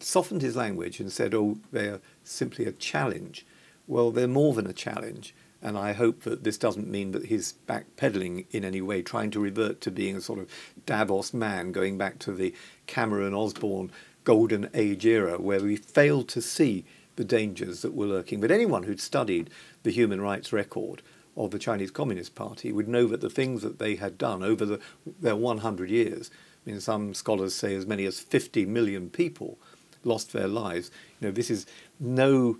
softened 0.00 0.42
his 0.42 0.56
language 0.56 1.00
and 1.00 1.12
said, 1.12 1.34
oh, 1.34 1.58
they're 1.72 2.00
simply 2.22 2.64
a 2.66 2.72
challenge. 2.72 3.46
Well, 3.86 4.10
they're 4.10 4.26
more 4.26 4.54
than 4.54 4.66
a 4.66 4.72
challenge. 4.72 5.34
And 5.64 5.78
I 5.78 5.94
hope 5.94 6.24
that 6.24 6.44
this 6.44 6.58
doesn't 6.58 6.90
mean 6.90 7.12
that 7.12 7.26
he's 7.26 7.54
backpedaling 7.66 8.44
in 8.50 8.66
any 8.66 8.82
way, 8.82 9.00
trying 9.00 9.30
to 9.30 9.40
revert 9.40 9.80
to 9.80 9.90
being 9.90 10.14
a 10.14 10.20
sort 10.20 10.38
of 10.38 10.50
Davos 10.84 11.32
man, 11.32 11.72
going 11.72 11.96
back 11.96 12.18
to 12.20 12.32
the 12.32 12.54
Cameron 12.86 13.32
Osborne 13.32 13.90
golden 14.24 14.68
age 14.74 15.06
era, 15.06 15.38
where 15.38 15.62
we 15.62 15.76
failed 15.76 16.28
to 16.28 16.42
see 16.42 16.84
the 17.16 17.24
dangers 17.24 17.80
that 17.80 17.94
were 17.94 18.06
lurking. 18.06 18.42
But 18.42 18.50
anyone 18.50 18.82
who'd 18.82 19.00
studied 19.00 19.48
the 19.84 19.90
human 19.90 20.20
rights 20.20 20.52
record 20.52 21.00
of 21.34 21.50
the 21.50 21.58
Chinese 21.58 21.90
Communist 21.90 22.34
Party 22.34 22.70
would 22.70 22.88
know 22.88 23.06
that 23.06 23.22
the 23.22 23.30
things 23.30 23.62
that 23.62 23.78
they 23.78 23.96
had 23.96 24.18
done 24.18 24.42
over 24.42 24.66
the, 24.66 24.80
their 25.20 25.36
100 25.36 25.88
years, 25.88 26.30
I 26.66 26.70
mean, 26.70 26.80
some 26.80 27.14
scholars 27.14 27.54
say 27.54 27.74
as 27.74 27.86
many 27.86 28.04
as 28.04 28.20
50 28.20 28.66
million 28.66 29.08
people 29.08 29.58
lost 30.04 30.34
their 30.34 30.48
lives. 30.48 30.90
You 31.20 31.28
know, 31.28 31.32
this 31.32 31.50
is 31.50 31.66
no 31.98 32.58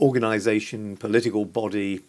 organization, 0.00 0.96
political 0.96 1.44
body, 1.44 2.00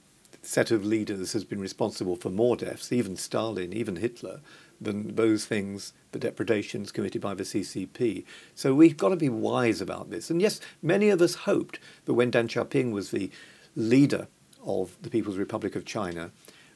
set 0.41 0.71
of 0.71 0.85
leaders 0.85 1.33
has 1.33 1.43
been 1.43 1.59
responsible 1.59 2.15
for 2.15 2.29
more 2.29 2.55
deaths, 2.55 2.91
even 2.91 3.15
Stalin, 3.15 3.73
even 3.73 3.95
Hitler, 3.95 4.41
than 4.79 5.15
those 5.15 5.45
things, 5.45 5.93
the 6.11 6.19
depredations 6.19 6.91
committed 6.91 7.21
by 7.21 7.33
the 7.33 7.43
CCP. 7.43 8.25
So 8.53 8.73
we've 8.73 8.97
got 8.97 9.09
to 9.09 9.15
be 9.15 9.29
wise 9.29 9.79
about 9.79 10.09
this. 10.09 10.29
And 10.29 10.41
yes, 10.41 10.59
many 10.81 11.09
of 11.09 11.21
us 11.21 11.35
hoped 11.35 11.79
that 12.05 12.13
when 12.13 12.31
Deng 12.31 12.47
Xiaoping 12.47 12.91
was 12.91 13.11
the 13.11 13.31
leader 13.75 14.27
of 14.65 14.97
the 15.01 15.09
People's 15.09 15.37
Republic 15.37 15.75
of 15.75 15.85
China, 15.85 16.31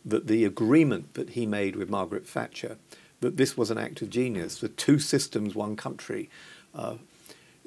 that 0.05 0.27
the 0.27 0.45
agreement 0.45 1.13
that 1.15 1.31
he 1.31 1.45
made 1.45 1.75
with 1.75 1.89
Margaret 1.89 2.25
Thatcher, 2.25 2.77
that 3.19 3.37
this 3.37 3.57
was 3.57 3.69
an 3.69 3.77
act 3.77 4.01
of 4.01 4.09
genius, 4.09 4.59
the 4.59 4.69
two 4.69 4.99
systems, 4.99 5.55
one 5.55 5.75
country, 5.75 6.29
uh, 6.73 6.95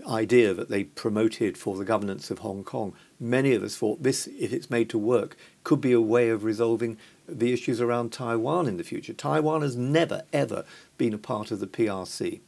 idea 0.06 0.54
that 0.54 0.68
they 0.68 0.84
promoted 0.84 1.56
for 1.56 1.76
the 1.76 1.84
governance 1.84 2.30
of 2.30 2.40
Hong 2.40 2.64
Kong, 2.64 2.94
many 3.18 3.54
of 3.54 3.62
us 3.62 3.76
thought 3.76 4.02
this, 4.02 4.26
if 4.38 4.52
it's 4.52 4.70
made 4.70 4.88
to 4.90 4.98
work, 4.98 5.36
could 5.64 5.80
be 5.80 5.92
a 5.92 6.00
way 6.00 6.28
of 6.28 6.44
resolving 6.44 6.96
the 7.28 7.52
issues 7.52 7.80
around 7.80 8.12
Taiwan 8.12 8.66
in 8.66 8.76
the 8.76 8.84
future. 8.84 9.12
Taiwan 9.12 9.62
has 9.62 9.76
never, 9.76 10.22
ever 10.32 10.64
been 10.98 11.14
a 11.14 11.18
part 11.18 11.50
of 11.50 11.60
the 11.60 11.66
PRC. 11.66 12.40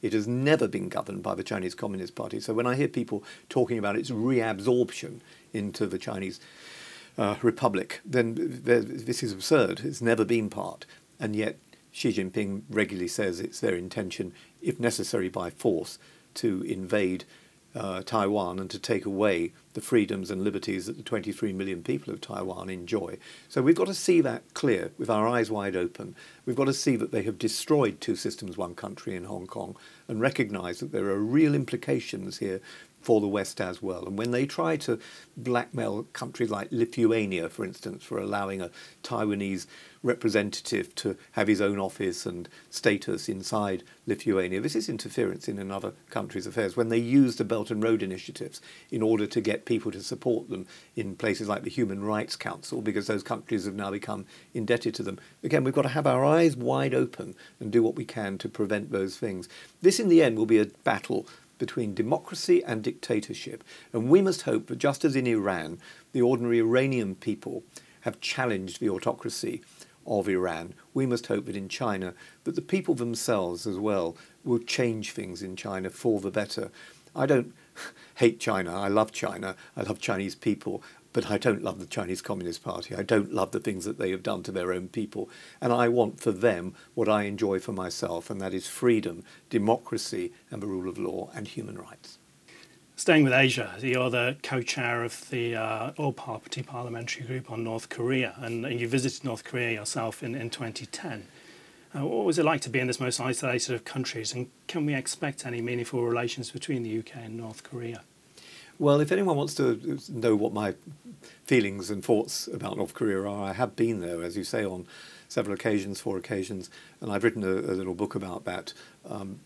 It 0.00 0.12
has 0.12 0.28
never 0.28 0.68
been 0.68 0.88
governed 0.88 1.22
by 1.22 1.34
the 1.34 1.42
Chinese 1.42 1.74
Communist 1.74 2.14
Party. 2.14 2.38
So 2.40 2.54
when 2.54 2.66
I 2.66 2.76
hear 2.76 2.88
people 2.88 3.24
talking 3.48 3.78
about 3.78 3.96
its 3.96 4.10
reabsorption 4.10 5.20
into 5.52 5.86
the 5.86 5.98
Chinese 5.98 6.38
uh, 7.16 7.36
Republic, 7.42 8.00
then 8.04 8.34
this 8.36 9.22
is 9.22 9.32
absurd. 9.32 9.80
It's 9.84 10.00
never 10.00 10.24
been 10.24 10.48
part. 10.50 10.86
And 11.18 11.34
yet 11.34 11.58
Xi 11.90 12.12
Jinping 12.12 12.62
regularly 12.70 13.08
says 13.08 13.40
it's 13.40 13.58
their 13.58 13.74
intention, 13.74 14.32
if 14.62 14.78
necessary 14.78 15.28
by 15.28 15.50
force, 15.50 15.98
to 16.38 16.62
invade 16.62 17.24
uh, 17.74 18.02
Taiwan 18.02 18.58
and 18.58 18.70
to 18.70 18.78
take 18.78 19.04
away 19.04 19.52
the 19.74 19.80
freedoms 19.80 20.30
and 20.30 20.42
liberties 20.42 20.86
that 20.86 20.96
the 20.96 21.02
23 21.02 21.52
million 21.52 21.82
people 21.82 22.12
of 22.12 22.20
Taiwan 22.20 22.70
enjoy. 22.70 23.18
So 23.48 23.62
we've 23.62 23.76
got 23.76 23.86
to 23.86 23.94
see 23.94 24.20
that 24.22 24.42
clear 24.54 24.90
with 24.98 25.10
our 25.10 25.28
eyes 25.28 25.50
wide 25.50 25.76
open. 25.76 26.16
We've 26.46 26.56
got 26.56 26.64
to 26.64 26.72
see 26.72 26.96
that 26.96 27.12
they 27.12 27.22
have 27.22 27.38
destroyed 27.38 28.00
two 28.00 28.16
systems, 28.16 28.56
one 28.56 28.74
country 28.74 29.14
in 29.14 29.24
Hong 29.24 29.46
Kong 29.46 29.76
and 30.08 30.20
recognize 30.20 30.80
that 30.80 30.92
there 30.92 31.06
are 31.06 31.18
real 31.18 31.54
implications 31.54 32.38
here 32.38 32.60
for 33.00 33.20
the 33.20 33.28
West 33.28 33.60
as 33.60 33.82
well. 33.82 34.06
And 34.06 34.18
when 34.18 34.32
they 34.32 34.46
try 34.46 34.76
to 34.78 34.98
blackmail 35.36 36.04
countries 36.12 36.50
like 36.50 36.68
Lithuania, 36.70 37.48
for 37.48 37.64
instance, 37.64 38.04
for 38.04 38.18
allowing 38.18 38.60
a 38.60 38.70
Taiwanese 39.02 39.66
representative 40.02 40.94
to 40.94 41.16
have 41.32 41.48
his 41.48 41.60
own 41.60 41.78
office 41.78 42.24
and 42.24 42.48
status 42.70 43.28
inside 43.28 43.82
Lithuania, 44.06 44.60
this 44.60 44.76
is 44.76 44.88
interference 44.88 45.48
in 45.48 45.58
another 45.58 45.92
country's 46.10 46.46
affairs. 46.46 46.76
When 46.76 46.88
they 46.88 46.98
use 46.98 47.36
the 47.36 47.44
Belt 47.44 47.70
and 47.70 47.82
Road 47.82 48.02
initiatives 48.02 48.60
in 48.90 49.02
order 49.02 49.26
to 49.26 49.40
get 49.40 49.64
people 49.64 49.90
to 49.92 50.02
support 50.02 50.50
them 50.50 50.66
in 50.94 51.16
places 51.16 51.48
like 51.48 51.62
the 51.62 51.70
Human 51.70 52.04
Rights 52.04 52.36
Council, 52.36 52.80
because 52.82 53.06
those 53.06 53.22
countries 53.22 53.64
have 53.64 53.74
now 53.74 53.90
become 53.90 54.26
indebted 54.54 54.94
to 54.96 55.02
them. 55.02 55.18
Again, 55.42 55.64
we've 55.64 55.74
got 55.74 55.82
to 55.82 55.88
have 55.88 56.06
our 56.06 56.24
eyes 56.24 56.56
wide 56.56 56.94
open 56.94 57.34
and 57.60 57.70
do 57.70 57.82
what 57.82 57.96
we 57.96 58.04
can 58.04 58.38
to 58.38 58.48
prevent 58.48 58.90
those 58.90 59.16
things. 59.16 59.48
This, 59.82 59.98
in 59.98 60.08
the 60.08 60.22
end, 60.22 60.38
will 60.38 60.46
be 60.46 60.58
a 60.60 60.66
battle 60.84 61.26
between 61.58 61.94
democracy 61.94 62.62
and 62.64 62.82
dictatorship. 62.82 63.62
And 63.92 64.08
we 64.08 64.22
must 64.22 64.42
hope 64.42 64.68
that 64.68 64.78
just 64.78 65.04
as 65.04 65.16
in 65.16 65.26
Iran, 65.26 65.78
the 66.12 66.22
ordinary 66.22 66.58
Iranian 66.58 67.14
people 67.14 67.64
have 68.02 68.20
challenged 68.20 68.80
the 68.80 68.90
autocracy 68.90 69.62
of 70.08 70.28
Iran, 70.28 70.72
we 70.94 71.06
must 71.06 71.26
hope 71.26 71.44
that 71.46 71.56
in 71.56 71.68
China, 71.68 72.14
that 72.44 72.54
the 72.54 72.62
people 72.62 72.94
themselves 72.94 73.66
as 73.66 73.76
well 73.76 74.16
will 74.42 74.58
change 74.58 75.12
things 75.12 75.42
in 75.42 75.54
China 75.54 75.90
for 75.90 76.18
the 76.20 76.30
better. 76.30 76.70
I 77.14 77.26
don't 77.26 77.54
hate 78.14 78.40
China. 78.40 78.74
I 78.74 78.88
love 78.88 79.12
China. 79.12 79.54
I 79.76 79.82
love 79.82 80.00
Chinese 80.00 80.34
people 80.34 80.82
but 81.12 81.30
I 81.30 81.38
don't 81.38 81.62
love 81.62 81.78
the 81.78 81.86
Chinese 81.86 82.22
Communist 82.22 82.62
Party. 82.62 82.94
I 82.94 83.02
don't 83.02 83.32
love 83.32 83.52
the 83.52 83.60
things 83.60 83.84
that 83.84 83.98
they 83.98 84.10
have 84.10 84.22
done 84.22 84.42
to 84.44 84.52
their 84.52 84.72
own 84.72 84.88
people. 84.88 85.28
And 85.60 85.72
I 85.72 85.88
want 85.88 86.20
for 86.20 86.32
them 86.32 86.74
what 86.94 87.08
I 87.08 87.24
enjoy 87.24 87.58
for 87.58 87.72
myself, 87.72 88.30
and 88.30 88.40
that 88.40 88.54
is 88.54 88.66
freedom, 88.66 89.24
democracy, 89.50 90.32
and 90.50 90.62
the 90.62 90.66
rule 90.66 90.88
of 90.88 90.98
law 90.98 91.30
and 91.34 91.48
human 91.48 91.78
rights. 91.78 92.18
Staying 92.96 93.22
with 93.22 93.32
Asia, 93.32 93.76
you're 93.80 94.10
the 94.10 94.36
co-chair 94.42 95.04
of 95.04 95.30
the 95.30 95.54
uh, 95.54 95.92
All-Party 95.96 96.64
Parliamentary 96.64 97.24
Group 97.24 97.50
on 97.50 97.62
North 97.62 97.88
Korea, 97.88 98.34
and, 98.38 98.66
and 98.66 98.80
you 98.80 98.88
visited 98.88 99.24
North 99.24 99.44
Korea 99.44 99.70
yourself 99.70 100.22
in, 100.22 100.34
in 100.34 100.50
2010. 100.50 101.28
Uh, 101.94 102.04
what 102.04 102.26
was 102.26 102.40
it 102.40 102.44
like 102.44 102.60
to 102.62 102.68
be 102.68 102.80
in 102.80 102.88
this 102.88 102.98
most 102.98 103.20
isolated 103.20 103.72
of 103.72 103.84
countries, 103.84 104.34
and 104.34 104.50
can 104.66 104.84
we 104.84 104.94
expect 104.94 105.46
any 105.46 105.62
meaningful 105.62 106.04
relations 106.04 106.50
between 106.50 106.82
the 106.82 106.98
UK 106.98 107.16
and 107.24 107.36
North 107.36 107.62
Korea? 107.62 108.02
Well, 108.80 109.00
if 109.00 109.10
anyone 109.10 109.36
wants 109.36 109.54
to 109.54 109.98
know 110.08 110.36
what 110.36 110.52
my 110.52 110.74
feelings 111.44 111.90
and 111.90 112.04
thoughts 112.04 112.46
about 112.46 112.76
North 112.76 112.94
Korea 112.94 113.22
are, 113.22 113.44
I 113.50 113.52
have 113.52 113.74
been 113.74 114.00
there, 114.00 114.22
as 114.22 114.36
you 114.36 114.44
say, 114.44 114.64
on 114.64 114.86
several 115.28 115.54
occasions, 115.54 116.00
four 116.00 116.16
occasions, 116.16 116.70
and 117.00 117.10
I've 117.10 117.24
written 117.24 117.42
a, 117.42 117.48
a 117.48 117.74
little 117.74 117.94
book 117.94 118.14
about 118.14 118.44
that, 118.44 118.72
um, 119.04 119.40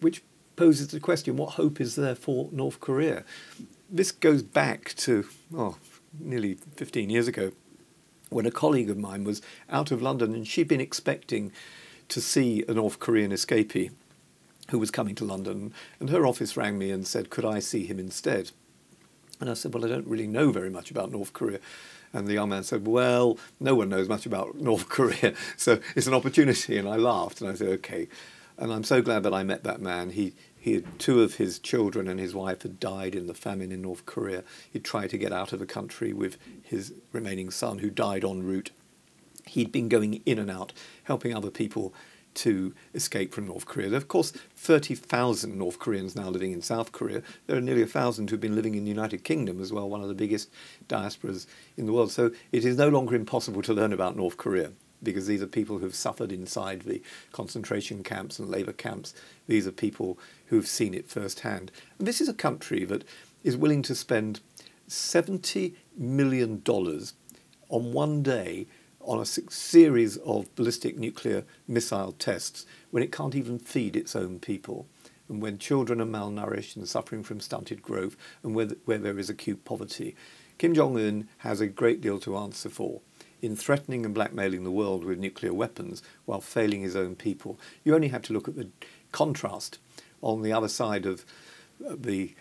which 0.00 0.22
poses 0.56 0.88
the 0.88 0.98
question 0.98 1.36
what 1.36 1.50
hope 1.50 1.80
is 1.80 1.94
there 1.94 2.16
for 2.16 2.48
North 2.50 2.80
Korea? 2.80 3.22
This 3.88 4.10
goes 4.10 4.42
back 4.42 4.94
to, 4.96 5.28
oh, 5.56 5.76
nearly 6.18 6.54
15 6.74 7.10
years 7.10 7.28
ago, 7.28 7.52
when 8.30 8.46
a 8.46 8.50
colleague 8.50 8.90
of 8.90 8.98
mine 8.98 9.22
was 9.22 9.40
out 9.70 9.92
of 9.92 10.02
London 10.02 10.34
and 10.34 10.46
she'd 10.46 10.66
been 10.66 10.80
expecting 10.80 11.52
to 12.08 12.20
see 12.20 12.64
a 12.66 12.74
North 12.74 12.98
Korean 12.98 13.30
escapee 13.30 13.92
who 14.70 14.78
was 14.78 14.90
coming 14.90 15.14
to 15.16 15.24
London, 15.24 15.72
and 16.00 16.10
her 16.10 16.26
office 16.26 16.56
rang 16.56 16.78
me 16.78 16.90
and 16.90 17.06
said, 17.06 17.30
Could 17.30 17.44
I 17.44 17.58
see 17.58 17.86
him 17.86 17.98
instead? 17.98 18.50
And 19.40 19.48
I 19.48 19.54
said, 19.54 19.72
Well, 19.72 19.84
I 19.84 19.88
don't 19.88 20.06
really 20.06 20.26
know 20.26 20.50
very 20.50 20.70
much 20.70 20.90
about 20.90 21.10
North 21.10 21.32
Korea. 21.32 21.58
And 22.12 22.26
the 22.26 22.34
young 22.34 22.48
man 22.48 22.64
said, 22.64 22.86
Well, 22.86 23.38
no 23.60 23.74
one 23.74 23.88
knows 23.88 24.08
much 24.08 24.26
about 24.26 24.56
North 24.60 24.88
Korea, 24.88 25.34
so 25.56 25.80
it's 25.96 26.06
an 26.06 26.14
opportunity. 26.14 26.78
And 26.78 26.88
I 26.88 26.96
laughed 26.96 27.40
and 27.40 27.50
I 27.50 27.54
said, 27.54 27.68
Okay. 27.68 28.08
And 28.58 28.72
I'm 28.72 28.82
so 28.82 29.00
glad 29.00 29.22
that 29.22 29.32
I 29.32 29.44
met 29.44 29.62
that 29.62 29.80
man. 29.80 30.10
He, 30.10 30.34
he 30.58 30.74
had 30.74 30.98
two 30.98 31.22
of 31.22 31.36
his 31.36 31.60
children 31.60 32.08
and 32.08 32.18
his 32.18 32.34
wife 32.34 32.62
had 32.62 32.80
died 32.80 33.14
in 33.14 33.28
the 33.28 33.34
famine 33.34 33.70
in 33.70 33.82
North 33.82 34.04
Korea. 34.04 34.42
He 34.68 34.80
tried 34.80 35.10
to 35.10 35.18
get 35.18 35.32
out 35.32 35.52
of 35.52 35.60
the 35.60 35.66
country 35.66 36.12
with 36.12 36.38
his 36.60 36.92
remaining 37.12 37.50
son, 37.50 37.78
who 37.78 37.88
died 37.88 38.24
en 38.24 38.42
route. 38.42 38.72
He'd 39.46 39.70
been 39.70 39.88
going 39.88 40.22
in 40.26 40.40
and 40.40 40.50
out, 40.50 40.72
helping 41.04 41.32
other 41.32 41.52
people 41.52 41.94
to 42.38 42.74
escape 42.94 43.34
from 43.34 43.46
North 43.46 43.66
Korea. 43.66 43.88
There 43.88 43.96
are, 43.96 43.98
of 43.98 44.08
course, 44.08 44.30
30,000 44.56 45.58
North 45.58 45.78
Koreans 45.78 46.14
now 46.14 46.28
living 46.28 46.52
in 46.52 46.62
South 46.62 46.92
Korea. 46.92 47.22
There 47.46 47.56
are 47.56 47.60
nearly 47.60 47.82
1,000 47.82 48.30
who've 48.30 48.40
been 48.40 48.54
living 48.54 48.74
in 48.74 48.84
the 48.84 48.90
United 48.90 49.24
Kingdom 49.24 49.60
as 49.60 49.72
well, 49.72 49.88
one 49.88 50.02
of 50.02 50.08
the 50.08 50.14
biggest 50.14 50.50
diasporas 50.88 51.46
in 51.76 51.86
the 51.86 51.92
world. 51.92 52.12
So 52.12 52.30
it 52.52 52.64
is 52.64 52.76
no 52.76 52.88
longer 52.88 53.16
impossible 53.16 53.62
to 53.62 53.74
learn 53.74 53.92
about 53.92 54.16
North 54.16 54.36
Korea 54.36 54.70
because 55.02 55.26
these 55.26 55.42
are 55.42 55.46
people 55.46 55.78
who've 55.78 55.94
suffered 55.94 56.32
inside 56.32 56.82
the 56.82 57.02
concentration 57.32 58.02
camps 58.02 58.38
and 58.38 58.48
labor 58.48 58.72
camps. 58.72 59.14
These 59.46 59.66
are 59.66 59.72
people 59.72 60.18
who've 60.46 60.66
seen 60.66 60.94
it 60.94 61.08
firsthand. 61.08 61.72
And 61.98 62.06
this 62.06 62.20
is 62.20 62.28
a 62.28 62.34
country 62.34 62.84
that 62.84 63.04
is 63.44 63.56
willing 63.56 63.82
to 63.82 63.94
spend 63.94 64.40
$70 64.88 65.74
million 65.96 66.62
on 66.66 67.92
one 67.92 68.22
day 68.22 68.66
on 69.00 69.20
a 69.20 69.26
series 69.26 70.16
of 70.18 70.54
ballistic 70.54 70.98
nuclear 70.98 71.44
missile 71.66 72.12
tests 72.12 72.66
when 72.90 73.02
it 73.02 73.12
can't 73.12 73.34
even 73.34 73.58
feed 73.58 73.96
its 73.96 74.14
own 74.16 74.38
people, 74.38 74.86
and 75.28 75.40
when 75.40 75.58
children 75.58 76.00
are 76.00 76.06
malnourished 76.06 76.76
and 76.76 76.88
suffering 76.88 77.22
from 77.22 77.40
stunted 77.40 77.82
growth, 77.82 78.16
and 78.42 78.54
where, 78.54 78.68
where 78.84 78.98
there 78.98 79.18
is 79.18 79.30
acute 79.30 79.64
poverty. 79.64 80.16
Kim 80.58 80.74
Jong 80.74 80.98
un 80.98 81.28
has 81.38 81.60
a 81.60 81.66
great 81.66 82.00
deal 82.00 82.18
to 82.18 82.36
answer 82.36 82.68
for 82.68 83.00
in 83.40 83.54
threatening 83.54 84.04
and 84.04 84.14
blackmailing 84.14 84.64
the 84.64 84.70
world 84.70 85.04
with 85.04 85.18
nuclear 85.18 85.54
weapons 85.54 86.02
while 86.24 86.40
failing 86.40 86.82
his 86.82 86.96
own 86.96 87.14
people. 87.14 87.58
You 87.84 87.94
only 87.94 88.08
have 88.08 88.22
to 88.22 88.32
look 88.32 88.48
at 88.48 88.56
the 88.56 88.68
contrast 89.12 89.78
on 90.22 90.42
the 90.42 90.52
other 90.52 90.68
side 90.68 91.06
of 91.06 91.24
uh, 91.86 91.94
the 91.96 92.34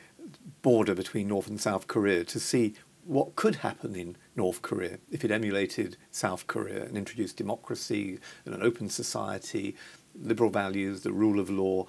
border 0.62 0.96
between 0.96 1.28
North 1.28 1.48
and 1.48 1.62
South 1.62 1.88
Korea 1.88 2.24
to 2.26 2.40
see 2.40 2.74
what 3.08 3.36
could 3.36 3.56
happen 3.56 3.96
in 3.96 4.18
North 4.36 4.62
Korea 4.62 5.00
if 5.12 5.24
it 5.24 5.32
emulated 5.32 5.96
South 6.12 6.46
Korea 6.48 6.84
and 6.84 6.98
introduced 6.98 7.38
democracy 7.38 8.20
and 8.46 8.54
an 8.54 8.62
open 8.62 8.90
society, 8.90 9.76
liberal 10.20 10.50
values, 10.50 11.02
the 11.02 11.14
rule 11.14 11.40
of 11.40 11.50
law, 11.50 11.88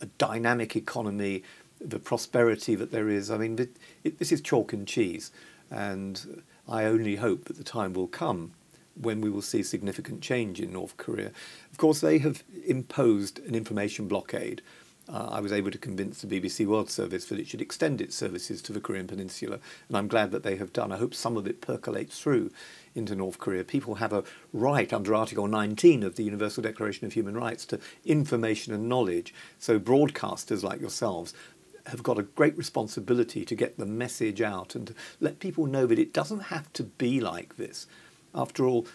a 0.00 0.06
dynamic 0.18 0.74
economy, 0.74 1.44
the 1.80 2.00
prosperity 2.00 2.74
that 2.74 2.90
there 2.90 3.08
is. 3.08 3.30
I 3.30 3.38
mean, 3.38 3.58
it, 3.58 3.76
it, 4.02 4.18
this 4.18 4.32
is 4.32 4.40
chalk 4.40 4.72
and 4.72 4.86
cheese, 4.86 5.30
and 5.70 6.42
I 6.68 6.84
only 6.84 7.16
hope 7.16 7.44
that 7.44 7.56
the 7.56 7.64
time 7.64 7.92
will 7.92 8.08
come 8.08 8.52
when 9.00 9.20
we 9.20 9.30
will 9.30 9.42
see 9.42 9.62
significant 9.62 10.20
change 10.20 10.60
in 10.60 10.72
North 10.72 10.96
Korea. 10.96 11.30
Of 11.70 11.78
course, 11.78 12.00
they 12.00 12.18
have 12.18 12.42
imposed 12.66 13.38
an 13.40 13.54
information 13.54 14.08
blockade 14.08 14.62
uh, 15.08 15.28
I 15.30 15.40
was 15.40 15.52
able 15.52 15.70
to 15.70 15.78
convince 15.78 16.20
the 16.20 16.40
BBC 16.40 16.66
World 16.66 16.90
Service 16.90 17.26
that 17.26 17.38
it 17.38 17.46
should 17.46 17.60
extend 17.60 18.00
its 18.00 18.16
services 18.16 18.60
to 18.62 18.72
the 18.72 18.80
Korean 18.80 19.06
Peninsula, 19.06 19.60
and 19.88 19.96
I'm 19.96 20.08
glad 20.08 20.32
that 20.32 20.42
they 20.42 20.56
have 20.56 20.72
done. 20.72 20.90
I 20.90 20.98
hope 20.98 21.14
some 21.14 21.36
of 21.36 21.46
it 21.46 21.60
percolates 21.60 22.18
through 22.18 22.50
into 22.94 23.14
North 23.14 23.38
Korea. 23.38 23.62
People 23.62 23.96
have 23.96 24.12
a 24.12 24.24
right 24.52 24.92
under 24.92 25.14
Article 25.14 25.46
19 25.46 26.02
of 26.02 26.16
the 26.16 26.24
Universal 26.24 26.64
Declaration 26.64 27.06
of 27.06 27.12
Human 27.12 27.36
Rights 27.36 27.64
to 27.66 27.78
information 28.04 28.74
and 28.74 28.88
knowledge. 28.88 29.32
So 29.58 29.78
broadcasters 29.78 30.62
like 30.62 30.80
yourselves 30.80 31.34
have 31.86 32.02
got 32.02 32.18
a 32.18 32.24
great 32.24 32.56
responsibility 32.56 33.44
to 33.44 33.54
get 33.54 33.78
the 33.78 33.86
message 33.86 34.40
out 34.40 34.74
and 34.74 34.88
to 34.88 34.94
let 35.20 35.38
people 35.38 35.66
know 35.66 35.86
that 35.86 36.00
it 36.00 36.12
doesn't 36.12 36.40
have 36.40 36.72
to 36.72 36.82
be 36.82 37.20
like 37.20 37.56
this. 37.56 37.86
After 38.34 38.66
all, 38.66 38.86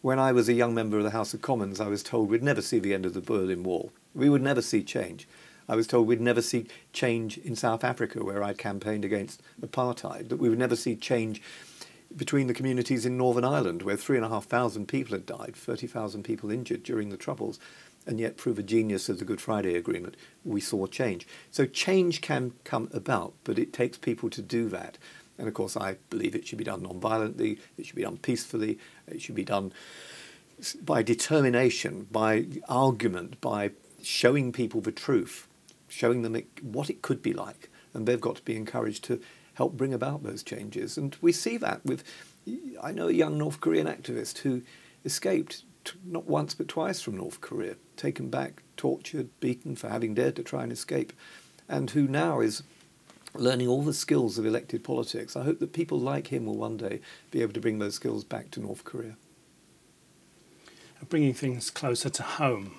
when 0.00 0.18
I 0.18 0.32
was 0.32 0.48
a 0.48 0.54
young 0.54 0.74
member 0.74 0.96
of 0.96 1.04
the 1.04 1.10
House 1.10 1.34
of 1.34 1.42
Commons, 1.42 1.80
I 1.80 1.88
was 1.88 2.02
told 2.02 2.30
we'd 2.30 2.42
never 2.42 2.62
see 2.62 2.78
the 2.78 2.94
end 2.94 3.04
of 3.04 3.14
the 3.14 3.20
Berlin 3.20 3.64
Wall. 3.64 3.92
We 4.14 4.30
would 4.30 4.42
never 4.42 4.62
see 4.62 4.82
change. 4.82 5.28
I 5.68 5.76
was 5.76 5.86
told 5.86 6.06
we'd 6.06 6.20
never 6.20 6.40
see 6.40 6.66
change 6.92 7.36
in 7.38 7.54
South 7.54 7.84
Africa, 7.84 8.24
where 8.24 8.42
I'd 8.42 8.58
campaigned 8.58 9.04
against 9.04 9.42
apartheid, 9.60 10.30
that 10.30 10.38
we 10.38 10.48
would 10.48 10.58
never 10.58 10.76
see 10.76 10.96
change 10.96 11.42
between 12.16 12.46
the 12.46 12.54
communities 12.54 13.04
in 13.04 13.18
Northern 13.18 13.44
Ireland, 13.44 13.82
where 13.82 13.96
3,500 13.96 14.88
people 14.88 15.12
had 15.12 15.26
died, 15.26 15.54
30,000 15.54 16.22
people 16.22 16.50
injured 16.50 16.82
during 16.82 17.10
the 17.10 17.18
Troubles. 17.18 17.60
And 18.06 18.18
yet, 18.18 18.38
prove 18.38 18.58
a 18.58 18.62
genius 18.62 19.10
of 19.10 19.18
the 19.18 19.26
Good 19.26 19.40
Friday 19.40 19.74
Agreement, 19.74 20.16
we 20.42 20.62
saw 20.62 20.86
change. 20.86 21.26
So, 21.50 21.66
change 21.66 22.22
can 22.22 22.54
come 22.64 22.88
about, 22.94 23.34
but 23.44 23.58
it 23.58 23.74
takes 23.74 23.98
people 23.98 24.30
to 24.30 24.40
do 24.40 24.70
that. 24.70 24.96
And 25.36 25.46
of 25.46 25.52
course, 25.52 25.76
I 25.76 25.96
believe 26.08 26.34
it 26.34 26.46
should 26.46 26.56
be 26.56 26.64
done 26.64 26.82
non-violently, 26.82 27.58
it 27.76 27.84
should 27.84 27.96
be 27.96 28.02
done 28.02 28.16
peacefully, 28.16 28.78
it 29.06 29.20
should 29.20 29.34
be 29.34 29.44
done 29.44 29.74
by 30.82 31.02
determination, 31.02 32.06
by 32.10 32.46
argument, 32.66 33.40
by 33.42 33.72
showing 34.02 34.52
people 34.52 34.80
the 34.80 34.90
truth 34.90 35.47
showing 35.88 36.22
them 36.22 36.36
it, 36.36 36.46
what 36.62 36.90
it 36.90 37.02
could 37.02 37.22
be 37.22 37.32
like. 37.32 37.70
And 37.94 38.06
they've 38.06 38.20
got 38.20 38.36
to 38.36 38.42
be 38.42 38.56
encouraged 38.56 39.04
to 39.04 39.20
help 39.54 39.76
bring 39.76 39.92
about 39.92 40.22
those 40.22 40.42
changes. 40.42 40.96
And 40.96 41.16
we 41.20 41.32
see 41.32 41.56
that 41.56 41.84
with, 41.84 42.04
I 42.82 42.92
know 42.92 43.08
a 43.08 43.12
young 43.12 43.38
North 43.38 43.60
Korean 43.60 43.86
activist 43.86 44.38
who 44.38 44.62
escaped 45.04 45.64
not 46.04 46.26
once 46.26 46.54
but 46.54 46.68
twice 46.68 47.00
from 47.00 47.16
North 47.16 47.40
Korea, 47.40 47.76
taken 47.96 48.28
back, 48.28 48.62
tortured, 48.76 49.28
beaten 49.40 49.74
for 49.74 49.88
having 49.88 50.14
dared 50.14 50.36
to 50.36 50.42
try 50.42 50.62
and 50.62 50.72
escape, 50.72 51.12
and 51.68 51.90
who 51.90 52.06
now 52.06 52.40
is 52.40 52.62
learning 53.34 53.68
all 53.68 53.82
the 53.82 53.94
skills 53.94 54.38
of 54.38 54.46
elected 54.46 54.84
politics. 54.84 55.36
I 55.36 55.44
hope 55.44 55.58
that 55.60 55.72
people 55.72 55.98
like 55.98 56.28
him 56.28 56.46
will 56.46 56.56
one 56.56 56.76
day 56.76 57.00
be 57.30 57.42
able 57.42 57.52
to 57.54 57.60
bring 57.60 57.78
those 57.78 57.94
skills 57.94 58.24
back 58.24 58.50
to 58.52 58.60
North 58.60 58.84
Korea. 58.84 59.16
Bringing 61.08 61.34
things 61.34 61.70
closer 61.70 62.10
to 62.10 62.22
home. 62.22 62.74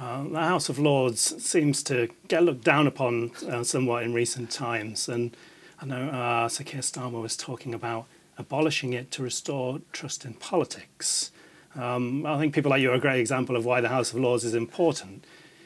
Uh, 0.00 0.22
the 0.28 0.38
House 0.38 0.68
of 0.68 0.78
Lords 0.78 1.44
seems 1.44 1.82
to 1.82 2.08
get 2.28 2.44
looked 2.44 2.62
down 2.62 2.86
upon 2.86 3.32
uh, 3.48 3.64
somewhat 3.64 4.04
in 4.04 4.14
recent 4.14 4.48
times, 4.48 5.08
and 5.08 5.36
I 5.82 5.86
know 5.86 6.08
uh, 6.10 6.48
Sir 6.48 6.62
Keir 6.62 6.82
Starmer 6.82 7.20
was 7.20 7.36
talking 7.36 7.74
about 7.74 8.06
abolishing 8.36 8.92
it 8.92 9.10
to 9.12 9.24
restore 9.24 9.80
trust 9.92 10.24
in 10.24 10.34
politics. 10.34 11.32
Um, 11.74 12.24
I 12.24 12.38
think 12.38 12.54
people 12.54 12.70
like 12.70 12.80
you 12.80 12.92
are 12.92 12.94
a 12.94 13.00
great 13.00 13.18
example 13.18 13.56
of 13.56 13.64
why 13.64 13.80
the 13.80 13.88
House 13.88 14.12
of 14.12 14.20
Lords 14.20 14.44
is 14.44 14.54
important. 14.54 15.24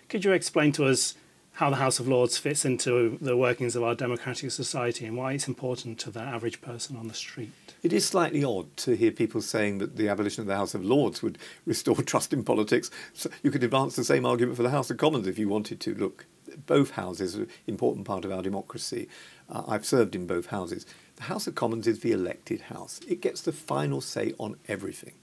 Could 0.09 0.25
you 0.25 0.33
explain 0.33 0.73
to 0.73 0.87
us 0.87 1.15
how 1.53 1.69
the 1.69 1.77
House 1.77 2.01
of 2.01 2.09
Lords 2.09 2.39
fits 2.39 2.65
into 2.65 3.19
the 3.21 3.37
workings 3.37 3.77
of 3.77 3.83
our 3.83 3.95
democratic 3.95 4.51
society 4.51 5.05
and 5.05 5.17
why 5.17 5.33
it's 5.33 5.47
important 5.47 5.99
to 6.01 6.11
the 6.11 6.21
average 6.21 6.63
person 6.63 6.97
on 6.97 7.09
the 7.09 7.15
street? 7.15 7.53
It 7.83 7.93
is 7.93 8.07
slightly 8.07 8.43
odd 8.43 8.75
to 8.79 8.97
hear 8.97 9.11
people 9.11 9.43
saying 9.43 9.79
that 9.79 9.97
the 9.97 10.09
abolition 10.09 10.41
of 10.41 10.47
the 10.47 10.57
House 10.57 10.75
of 10.75 10.85
Lords 10.85 11.23
would 11.23 11.39
restore 11.67 11.97
trust 11.97 12.33
in 12.33 12.43
politics. 12.43 12.91
So 13.13 13.31
you 13.43 13.51
could 13.51 13.65
advance 13.65 13.97
the 13.97 14.05
same 14.05 14.25
argument 14.25 14.57
for 14.57 14.63
the 14.63 14.71
House 14.71 14.91
of 14.91 14.97
Commons 14.97 15.27
if 15.27 15.39
you 15.39 15.49
wanted 15.49 15.79
to. 15.81 15.95
Look, 15.95 16.27
both 16.67 16.93
houses 16.93 17.37
are 17.37 17.43
an 17.43 17.49
important 17.67 18.07
part 18.07 18.25
of 18.25 18.33
our 18.33 18.43
democracy. 18.43 19.09
Uh, 19.49 19.63
I've 19.69 19.85
served 19.85 20.15
in 20.15 20.27
both 20.27 20.47
houses. 20.47 20.87
The 21.17 21.25
House 21.25 21.47
of 21.47 21.55
Commons 21.55 21.87
is 21.87 22.01
the 22.01 22.13
elected 22.13 22.63
house. 22.63 23.01
It 23.07 23.21
gets 23.21 23.43
the 23.43 23.53
final 23.53 24.01
say 24.01 24.33
on 24.39 24.57
everything. 24.69 25.15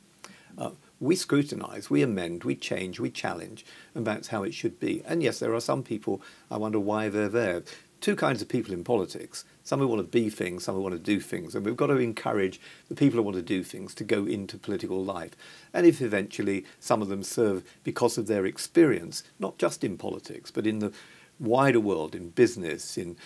Uh, 0.58 0.72
we 1.00 1.16
scrutinise, 1.16 1.90
we 1.90 2.02
amend, 2.02 2.44
we 2.44 2.56
change, 2.56 3.00
we 3.00 3.10
challenge, 3.10 3.66
and 3.96 4.06
that's 4.06 4.30
how 4.30 4.44
it 4.44 4.54
should 4.54 4.80
be. 4.80 5.02
And 5.06 5.24
yes, 5.24 5.40
there 5.40 5.54
are 5.54 5.62
some 5.62 5.84
people, 5.84 6.22
I 6.52 6.58
wonder 6.58 6.80
why 6.80 7.10
they're 7.10 7.30
there. 7.30 7.64
Two 8.02 8.16
kinds 8.16 8.42
of 8.42 8.48
people 8.48 8.74
in 8.74 8.84
politics. 8.84 9.44
Some 9.64 9.80
who 9.80 9.88
want 9.88 10.00
to 10.00 10.08
be 10.08 10.30
things, 10.30 10.64
some 10.64 10.76
who 10.76 10.82
want 10.82 10.96
to 10.96 11.00
do 11.00 11.20
things. 11.20 11.54
And 11.54 11.66
we've 11.66 11.76
got 11.76 11.88
to 11.88 11.98
encourage 11.98 12.60
the 12.88 12.96
people 12.96 13.18
who 13.18 13.24
want 13.24 13.36
to 13.36 13.42
do 13.42 13.64
things 13.64 13.94
to 13.96 14.04
go 14.04 14.26
into 14.26 14.58
political 14.58 15.04
life. 15.04 15.32
And 15.74 15.86
if 15.86 16.02
eventually 16.02 16.66
some 16.80 17.02
of 17.02 17.10
them 17.10 17.24
serve 17.24 17.64
because 17.84 18.18
of 18.18 18.28
their 18.28 18.46
experience, 18.46 19.24
not 19.38 19.58
just 19.58 19.84
in 19.84 19.98
politics, 19.98 20.50
but 20.50 20.66
in 20.66 20.80
the 20.80 20.94
wider 21.40 21.80
world, 21.80 22.16
in 22.16 22.30
business, 22.30 22.98
in 22.98 23.18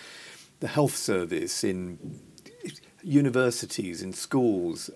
the 0.60 0.68
health 0.68 0.96
service, 0.96 1.64
in 1.64 2.20
universities, 3.02 4.02
in 4.02 4.12
schools, 4.12 4.90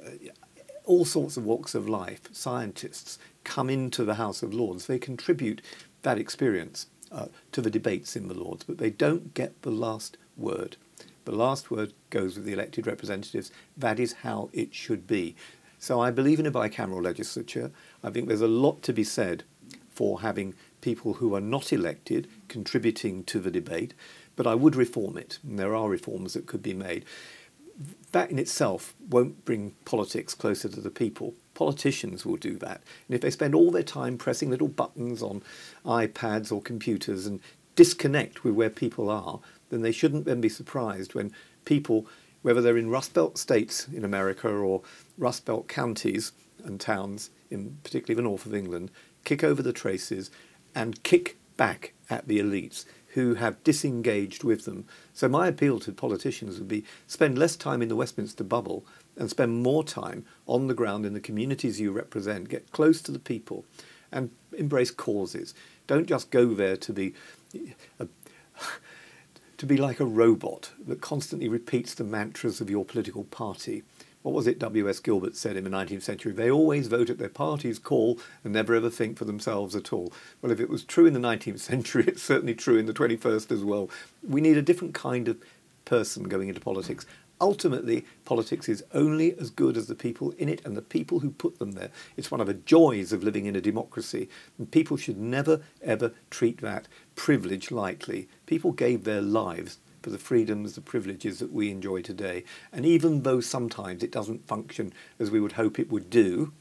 all 0.89 1.05
sorts 1.05 1.37
of 1.37 1.45
walks 1.45 1.75
of 1.75 1.89
life, 1.89 2.23
scientists, 2.33 3.19
come 3.45 3.69
into 3.69 4.05
the 4.05 4.15
House 4.15 4.43
of 4.43 4.55
Lords. 4.55 4.87
They 4.87 4.99
contribute 4.99 5.61
that 6.03 6.19
experience 6.19 6.87
uh, 7.13 7.27
to 7.53 7.61
the 7.61 7.71
debates 7.71 8.17
in 8.17 8.27
the 8.27 8.35
Lords, 8.35 8.65
but 8.65 8.79
they 8.79 8.91
don't 8.91 9.35
get 9.35 9.61
the 9.63 9.71
last 9.71 10.17
word. 10.37 10.77
The 11.27 11.33
last 11.33 11.71
word 11.71 11.93
goes 12.09 12.37
with 12.37 12.47
the 12.47 12.55
elected 12.55 12.87
representatives. 12.87 13.53
That 13.77 14.01
is 14.01 14.15
how 14.25 14.49
it 14.55 14.75
should 14.75 15.07
be. 15.07 15.37
So 15.79 16.01
I 16.01 16.11
believe 16.11 16.41
in 16.41 16.47
a 16.47 16.51
bicameral 16.51 17.05
legislature. 17.05 17.71
I 18.03 18.09
think 18.09 18.27
there's 18.27 18.41
a 18.41 18.49
lot 18.49 18.83
to 18.85 18.95
be 18.95 19.05
said 19.05 19.45
for 19.91 20.23
having 20.23 20.55
people 20.81 21.15
who 21.15 21.35
are 21.35 21.41
not 21.41 21.71
elected 21.71 22.29
contributing 22.49 23.25
to 23.25 23.41
the 23.41 23.51
debate, 23.51 23.93
but 24.37 24.47
I 24.47 24.55
would 24.55 24.75
reform 24.75 25.19
it, 25.19 25.39
and 25.43 25.59
there 25.59 25.75
are 25.75 25.91
reforms 25.91 26.33
that 26.33 26.47
could 26.47 26.63
be 26.63 26.73
made 26.73 27.05
that 28.13 28.31
in 28.31 28.39
itself 28.39 28.95
won't 29.09 29.45
bring 29.45 29.75
politics 29.85 30.35
closer 30.35 30.69
to 30.69 30.81
the 30.81 30.91
people. 30.91 31.35
Politicians 31.55 32.25
will 32.25 32.37
do 32.37 32.57
that. 32.59 32.83
And 33.07 33.15
if 33.15 33.21
they 33.21 33.31
spend 33.31 33.55
all 33.55 33.71
their 33.71 33.83
time 33.83 34.17
pressing 34.17 34.51
little 34.51 34.69
buttons 34.69 35.23
on 35.23 35.43
iPads 35.85 36.51
or 36.51 36.61
computers 36.63 37.27
and 37.27 37.41
disconnect 37.77 38.43
with 38.43 38.55
where 38.55 38.71
people 38.71 39.11
are, 39.11 39.41
then 39.71 39.83
they 39.83 39.93
shouldn't 39.93 40.25
then 40.25 40.41
be 40.41 40.49
surprised 40.49 41.15
when 41.15 41.33
people, 41.65 42.07
whether 42.43 42.61
they're 42.61 42.79
in 42.79 42.91
Rust 42.91 43.15
Belt 43.15 43.39
states 43.39 43.87
in 43.89 44.05
America 44.05 44.49
or 44.49 44.83
Rust 45.17 45.45
Belt 45.45 45.69
counties 45.69 46.33
and 46.65 46.81
towns, 46.81 47.31
in 47.51 47.79
particularly 47.85 48.17
the 48.17 48.29
north 48.29 48.47
of 48.47 48.55
England, 48.55 48.91
kick 49.25 49.45
over 49.45 49.63
the 49.63 49.73
traces 49.73 50.31
and 50.75 51.03
kick 51.03 51.37
back 51.57 51.93
at 52.09 52.27
the 52.27 52.39
elites 52.39 52.85
who 53.19 53.35
have 53.35 53.65
disengaged 53.65 54.45
with 54.45 54.65
them. 54.65 54.85
So 55.13 55.29
my 55.29 55.49
appeal 55.49 55.81
to 55.81 55.91
politicians 55.91 56.57
would 56.57 56.69
be 56.69 56.85
spend 57.09 57.37
less 57.37 57.57
time 57.57 57.83
in 57.83 57.89
the 57.89 57.97
Westminster 57.97 58.45
bubble 58.45 58.87
and 59.17 59.29
spend 59.29 59.61
more 59.61 59.83
time 59.83 60.25
on 60.47 60.69
the 60.69 60.75
ground 60.75 61.05
in 61.05 61.15
the 61.15 61.21
communities 61.21 61.81
you 61.81 61.91
represent. 61.91 62.49
Get 62.49 62.71
close 62.71 63.03
to 63.03 63.11
the 63.11 63.19
people 63.19 63.65
and 64.13 64.31
embrace 64.57 64.93
causes. 64.93 65.53
Don't 65.89 66.07
just 66.07 66.31
go 66.31 66.55
there 66.55 66.77
to 66.77 66.93
be 66.93 67.13
a, 67.99 68.07
to 69.57 69.67
be 69.67 69.77
like 69.77 69.99
a 69.99 70.07
robot 70.07 70.71
that 70.87 71.01
constantly 71.01 71.49
repeats 71.49 71.95
the 71.95 72.05
mantras 72.05 72.61
of 72.61 72.71
your 72.71 72.85
political 72.85 73.25
party 73.25 73.83
what 74.23 74.35
was 74.35 74.47
it 74.47 74.59
W.S. 74.59 75.01
Gilbert 75.01 75.37
said 75.37 75.57
in 75.57 75.65
the 75.65 75.71
19th 75.71 76.03
century? 76.03 76.33
They 76.33 76.51
always 76.51 76.89
vote 76.89 77.09
at 77.09 77.19
their 77.19 77.29
party's 77.29 77.79
call 77.79 78.19
and 78.43 78.53
never 78.53 78.75
ever 78.75 78.91
think 78.91 79.17
for 79.17 79.25
themselves 79.25 79.77
at 79.77 79.93
all. 79.93 80.13
Well, 80.43 80.53
if 80.53 80.61
it 80.61 80.69
was 80.69 80.85
true 80.85 81.07
in 81.07 81.15
the 81.15 81.21
19th 81.21 81.61
century, 81.61 82.05
it's 82.07 82.23
certainly 82.23 82.55
true 82.55 82.77
in 82.77 82.87
the 82.87 82.93
21st 82.93 83.53
as 83.53 83.63
well. 83.63 83.91
We 84.27 84.41
need 84.41 84.57
a 84.57 84.63
different 84.63 84.95
kind 84.95 85.29
of 85.29 85.39
person 85.85 86.25
going 86.25 86.49
into 86.49 86.61
politics. 86.61 87.07
Ultimately, 87.41 88.05
politics 88.25 88.69
is 88.69 88.85
only 88.93 89.39
as 89.39 89.51
good 89.51 89.77
as 89.77 89.87
the 89.87 89.95
people 89.95 90.33
in 90.33 90.49
it 90.49 90.61
and 90.65 90.77
the 90.77 90.83
people 90.83 91.21
who 91.21 91.31
put 91.31 91.61
them 91.61 91.73
there. 91.73 91.91
It's 92.17 92.33
one 92.33 92.41
of 92.41 92.49
the 92.49 92.55
joys 92.55 93.13
of 93.13 93.23
living 93.23 93.47
in 93.47 93.55
a 93.55 93.61
democracy, 93.61 94.29
and 94.59 94.71
people 94.71 94.97
should 94.97 95.19
never, 95.19 95.61
ever 95.81 96.13
treat 96.31 96.61
that 96.63 96.89
privilege 97.15 97.71
lightly. 97.71 98.29
People 98.47 98.73
gave 98.73 99.05
their 99.05 99.23
lives 99.23 99.79
for 100.09 100.13
the 100.13 100.19
freedoms, 100.19 100.75
the 100.75 100.81
privileges 100.81 101.39
that 101.39 101.53
we 101.53 101.71
enjoy 101.71 102.01
today. 102.01 102.43
And 102.73 102.87
even 102.87 103.25
though 103.25 103.41
sometimes 103.41 104.03
it 104.03 104.11
doesn't 104.11 104.47
function 104.47 104.95
as 105.19 105.31
we 105.31 105.39
would 105.39 105.53
hope 105.53 105.79
it 105.79 105.93
would 105.93 106.09
do, 106.09 106.53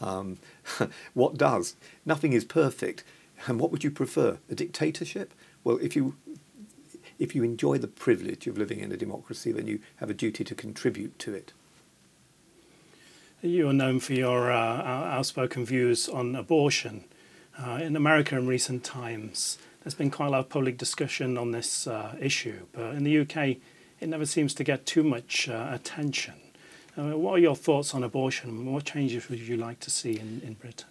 um, 0.00 0.38
what 1.14 1.36
does? 1.36 1.74
Nothing 2.06 2.34
is 2.34 2.44
perfect. 2.44 3.02
And 3.46 3.58
what 3.58 3.72
would 3.72 3.82
you 3.82 3.90
prefer? 3.90 4.38
A 4.48 4.54
dictatorship? 4.54 5.34
Well, 5.64 5.78
if 5.82 5.96
you 5.96 6.14
if 7.18 7.34
you 7.34 7.42
enjoy 7.42 7.78
the 7.78 7.88
privilege 7.88 8.46
of 8.46 8.56
living 8.56 8.78
in 8.78 8.92
a 8.92 8.96
democracy, 8.96 9.50
then 9.50 9.66
you 9.66 9.80
have 9.96 10.08
a 10.08 10.14
duty 10.14 10.44
to 10.44 10.54
contribute 10.54 11.18
to 11.18 11.34
it. 11.34 11.52
You 13.42 13.70
are 13.70 13.72
known 13.72 13.98
for 13.98 14.12
your 14.12 14.52
uh, 14.52 14.82
outspoken 15.16 15.64
views 15.64 16.08
on 16.08 16.36
abortion. 16.36 17.06
Uh, 17.58 17.80
in 17.82 17.96
America 17.96 18.36
in 18.38 18.46
recent 18.46 18.84
times, 18.84 19.58
there's 19.88 19.94
been 19.94 20.10
quite 20.10 20.26
a 20.26 20.30
lot 20.32 20.40
of 20.40 20.50
public 20.50 20.76
discussion 20.76 21.38
on 21.38 21.50
this 21.50 21.86
uh, 21.86 22.14
issue, 22.20 22.66
but 22.72 22.94
in 22.94 23.04
the 23.04 23.20
UK, 23.20 23.56
it 24.00 24.06
never 24.06 24.26
seems 24.26 24.52
to 24.52 24.62
get 24.62 24.84
too 24.84 25.02
much 25.02 25.48
uh, 25.48 25.70
attention. 25.70 26.34
Uh, 26.94 27.16
what 27.16 27.32
are 27.32 27.38
your 27.38 27.56
thoughts 27.56 27.94
on 27.94 28.04
abortion? 28.04 28.70
What 28.70 28.84
changes 28.84 29.30
would 29.30 29.38
you 29.38 29.56
like 29.56 29.80
to 29.80 29.90
see 29.90 30.18
in, 30.18 30.42
in 30.44 30.52
Britain? 30.60 30.88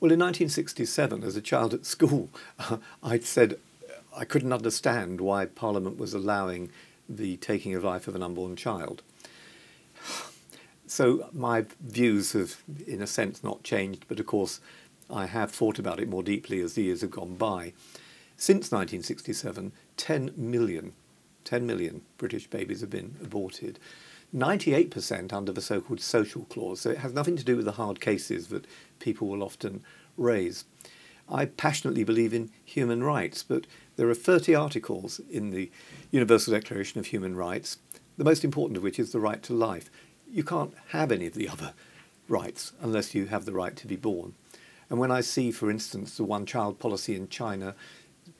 Well, 0.00 0.10
in 0.10 0.18
1967, 0.18 1.22
as 1.22 1.36
a 1.36 1.40
child 1.40 1.74
at 1.74 1.86
school, 1.86 2.28
I'd 3.04 3.22
said 3.22 3.56
I 4.16 4.24
couldn't 4.24 4.52
understand 4.52 5.20
why 5.20 5.46
Parliament 5.46 5.96
was 5.96 6.12
allowing 6.12 6.70
the 7.08 7.36
taking 7.36 7.76
of 7.76 7.84
life 7.84 8.08
of 8.08 8.16
an 8.16 8.22
unborn 8.24 8.56
child. 8.56 9.02
So 10.88 11.28
my 11.32 11.66
views 11.80 12.32
have, 12.32 12.56
in 12.84 13.00
a 13.00 13.06
sense, 13.06 13.44
not 13.44 13.62
changed, 13.62 14.06
but 14.08 14.18
of 14.18 14.26
course, 14.26 14.58
I 15.08 15.26
have 15.26 15.52
thought 15.52 15.78
about 15.78 16.00
it 16.00 16.08
more 16.08 16.24
deeply 16.24 16.58
as 16.58 16.74
the 16.74 16.82
years 16.82 17.02
have 17.02 17.12
gone 17.12 17.36
by. 17.36 17.74
Since 18.40 18.72
1967, 18.72 19.70
10 19.98 20.32
million, 20.34 20.94
10 21.44 21.66
million 21.66 22.00
British 22.16 22.46
babies 22.46 22.80
have 22.80 22.88
been 22.88 23.16
aborted. 23.22 23.78
98% 24.34 25.30
under 25.30 25.52
the 25.52 25.60
so 25.60 25.82
called 25.82 26.00
social 26.00 26.46
clause, 26.46 26.80
so 26.80 26.88
it 26.88 27.00
has 27.00 27.12
nothing 27.12 27.36
to 27.36 27.44
do 27.44 27.54
with 27.54 27.66
the 27.66 27.72
hard 27.72 28.00
cases 28.00 28.46
that 28.46 28.64
people 28.98 29.28
will 29.28 29.42
often 29.42 29.84
raise. 30.16 30.64
I 31.28 31.44
passionately 31.44 32.02
believe 32.02 32.32
in 32.32 32.50
human 32.64 33.02
rights, 33.02 33.42
but 33.42 33.66
there 33.96 34.08
are 34.08 34.14
30 34.14 34.54
articles 34.54 35.20
in 35.30 35.50
the 35.50 35.70
Universal 36.10 36.54
Declaration 36.54 36.98
of 36.98 37.08
Human 37.08 37.36
Rights, 37.36 37.76
the 38.16 38.24
most 38.24 38.42
important 38.42 38.78
of 38.78 38.82
which 38.82 38.98
is 38.98 39.12
the 39.12 39.20
right 39.20 39.42
to 39.42 39.52
life. 39.52 39.90
You 40.26 40.44
can't 40.44 40.72
have 40.92 41.12
any 41.12 41.26
of 41.26 41.34
the 41.34 41.50
other 41.50 41.74
rights 42.26 42.72
unless 42.80 43.14
you 43.14 43.26
have 43.26 43.44
the 43.44 43.52
right 43.52 43.76
to 43.76 43.86
be 43.86 43.96
born. 43.96 44.32
And 44.88 44.98
when 44.98 45.12
I 45.12 45.20
see, 45.20 45.52
for 45.52 45.70
instance, 45.70 46.16
the 46.16 46.24
one 46.24 46.46
child 46.46 46.80
policy 46.80 47.14
in 47.14 47.28
China 47.28 47.76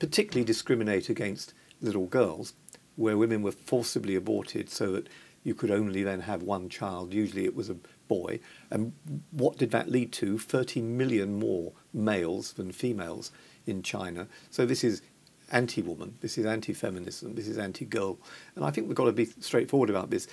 particularly 0.01 0.43
discriminate 0.43 1.09
against 1.09 1.53
little 1.79 2.07
girls, 2.07 2.55
where 2.95 3.19
women 3.19 3.43
were 3.43 3.51
forcibly 3.51 4.15
aborted 4.15 4.67
so 4.67 4.93
that 4.93 5.07
you 5.43 5.53
could 5.53 5.69
only 5.69 6.01
then 6.01 6.21
have 6.21 6.41
one 6.41 6.69
child. 6.69 7.13
Usually 7.13 7.45
it 7.45 7.55
was 7.55 7.69
a 7.69 7.75
boy. 8.07 8.39
And 8.71 8.93
what 9.29 9.59
did 9.59 9.69
that 9.71 9.91
lead 9.91 10.11
to? 10.13 10.39
30 10.39 10.81
million 10.81 11.37
more 11.37 11.73
males 11.93 12.53
than 12.53 12.71
females 12.71 13.29
in 13.67 13.83
China. 13.83 14.27
So 14.49 14.65
this 14.65 14.83
is 14.83 15.03
anti 15.51 15.83
woman, 15.83 16.17
this 16.21 16.35
is 16.35 16.47
anti 16.47 16.73
feminism, 16.73 17.35
this 17.35 17.47
is 17.47 17.59
anti 17.59 17.85
girl. 17.85 18.17
And 18.55 18.65
I 18.65 18.71
think 18.71 18.87
we've 18.87 18.97
got 18.97 19.05
to 19.05 19.11
be 19.11 19.25
straightforward 19.25 19.91
about 19.91 20.09
this. 20.09 20.27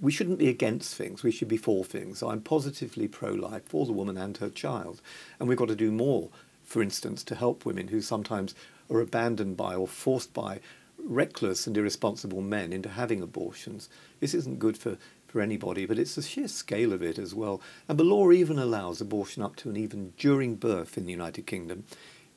We 0.00 0.12
shouldn't 0.12 0.38
be 0.38 0.48
against 0.48 0.94
things, 0.94 1.24
we 1.24 1.32
should 1.32 1.48
be 1.48 1.56
for 1.56 1.82
things. 1.84 2.20
So 2.20 2.30
I'm 2.30 2.40
positively 2.40 3.08
pro 3.08 3.32
life 3.32 3.64
for 3.66 3.84
the 3.84 3.92
woman 3.92 4.16
and 4.16 4.36
her 4.36 4.50
child. 4.50 5.02
And 5.40 5.48
we've 5.48 5.58
got 5.58 5.68
to 5.68 5.76
do 5.76 5.90
more, 5.90 6.30
for 6.62 6.82
instance, 6.82 7.24
to 7.24 7.34
help 7.34 7.66
women 7.66 7.88
who 7.88 8.00
sometimes 8.00 8.54
are 8.92 9.00
abandoned 9.00 9.56
by 9.56 9.74
or 9.74 9.88
forced 9.88 10.32
by 10.32 10.60
reckless 11.04 11.66
and 11.66 11.76
irresponsible 11.76 12.40
men 12.40 12.72
into 12.72 12.88
having 12.88 13.22
abortions. 13.22 13.88
This 14.20 14.34
isn't 14.34 14.58
good 14.58 14.76
for, 14.78 14.98
for 15.26 15.40
anybody, 15.40 15.86
but 15.86 15.98
it's 15.98 16.14
the 16.14 16.22
sheer 16.22 16.48
scale 16.48 16.92
of 16.92 17.02
it 17.02 17.18
as 17.18 17.34
well. 17.34 17.60
And 17.88 17.98
the 17.98 18.04
law 18.04 18.30
even 18.30 18.58
allows 18.58 19.00
abortion 19.00 19.42
up 19.42 19.56
to 19.56 19.68
and 19.68 19.78
even 19.78 20.12
during 20.16 20.56
birth 20.56 20.96
in 20.96 21.04
the 21.04 21.12
United 21.12 21.46
Kingdom, 21.46 21.84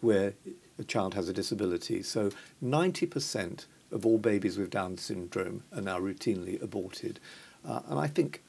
where 0.01 0.33
a 0.79 0.83
child 0.83 1.13
has 1.13 1.29
a 1.29 1.33
disability. 1.33 2.01
So 2.01 2.31
90% 2.63 3.65
of 3.91 4.05
all 4.05 4.17
babies 4.17 4.57
with 4.57 4.71
Down 4.71 4.97
syndrome 4.97 5.63
are 5.73 5.81
now 5.81 5.99
routinely 5.99 6.61
aborted. 6.61 7.19
Uh, 7.67 7.81
and 7.87 7.99
I 7.99 8.07
think, 8.07 8.41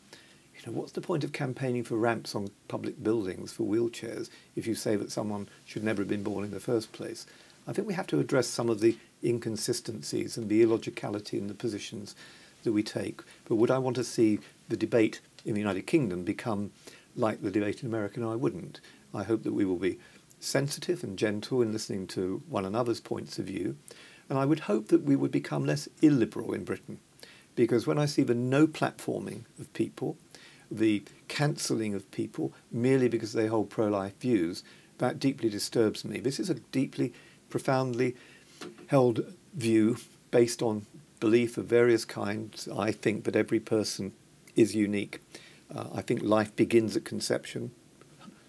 you 0.55 0.61
know, 0.67 0.79
what's 0.79 0.93
the 0.93 1.01
point 1.01 1.25
of 1.25 1.33
campaigning 1.33 1.85
for 1.85 1.97
ramps 1.97 2.35
on 2.35 2.49
public 2.69 3.03
buildings 3.03 3.53
for 3.53 3.65
wheelchairs 3.65 4.29
if 4.57 4.67
you 4.67 4.75
say 4.75 4.97
that 4.97 5.13
someone 5.13 5.49
should 5.65 5.85
never 5.85 6.03
have 6.03 6.09
been 6.09 6.23
born 6.23 6.45
in 6.45 6.51
the 6.51 6.61
first 6.61 6.93
place? 6.93 7.27
I 7.67 7.73
think 7.73 7.89
we 7.89 7.95
have 7.95 8.07
to 8.09 8.21
address 8.21 8.47
some 8.47 8.69
of 8.69 8.81
the 8.81 8.97
inconsistencies 9.25 10.37
and 10.37 10.49
the 10.49 10.63
illogicality 10.63 11.39
in 11.39 11.49
the 11.49 11.55
positions 11.55 12.15
that 12.63 12.73
we 12.73 12.83
take. 12.83 13.23
But 13.47 13.57
would 13.57 13.71
I 13.71 13.79
want 13.79 13.97
to 13.97 14.05
see 14.05 14.39
the 14.69 14.77
debate 14.77 15.21
in 15.45 15.55
the 15.55 15.61
United 15.61 15.87
Kingdom 15.87 16.25
become 16.25 16.71
like 17.17 17.43
the 17.43 17.51
debate 17.51 17.83
in 17.83 17.89
America? 17.89 18.21
No, 18.21 18.33
I 18.33 18.37
wouldn't. 18.37 18.81
I 19.15 19.25
hope 19.25 19.43
that 19.45 19.55
we 19.55 19.65
will 19.65 19.77
be 19.77 19.99
sensitive 20.39 21.03
and 21.03 21.19
gentle 21.19 21.63
in 21.63 21.73
listening 21.73 22.07
to 22.09 22.43
one 22.49 22.65
another's 22.65 23.01
points 23.01 23.39
of 23.39 23.47
view. 23.47 23.77
And 24.29 24.39
I 24.39 24.45
would 24.45 24.61
hope 24.61 24.89
that 24.89 25.05
we 25.05 25.17
would 25.17 25.31
become 25.31 25.65
less 25.65 25.89
illiberal 26.03 26.53
in 26.53 26.65
Britain. 26.65 26.99
Because 27.55 27.87
when 27.87 27.99
I 27.99 28.07
see 28.07 28.23
the 28.23 28.35
no 28.35 28.67
platforming 28.67 29.45
of 29.59 29.73
people, 29.73 30.19
the 30.71 31.05
cancelling 31.29 31.95
of 31.95 32.11
people 32.11 32.53
merely 32.71 33.09
because 33.09 33.33
they 33.33 33.47
hold 33.47 33.71
pro 33.71 33.89
life 33.89 34.19
views, 34.21 34.63
that 34.99 35.19
deeply 35.19 35.49
disturbs 35.49 36.05
me. 36.05 36.21
This 36.21 36.41
is 36.41 36.51
a 36.51 36.55
deeply, 36.55 37.13
profoundly 37.49 38.15
held 38.89 39.33
view 39.55 39.97
based 40.31 40.63
on 40.63 40.87
belief 41.21 41.57
of 41.57 41.67
various 41.67 42.05
kinds. 42.05 42.69
I 42.69 42.93
think 42.93 43.25
that 43.25 43.37
every 43.37 43.61
person 43.61 44.13
is 44.55 44.75
unique. 44.75 45.21
Uh, 45.75 45.89
I 45.95 46.03
think 46.03 46.23
life 46.23 46.55
begins 46.55 46.97
at 46.97 47.05
conception. 47.05 47.73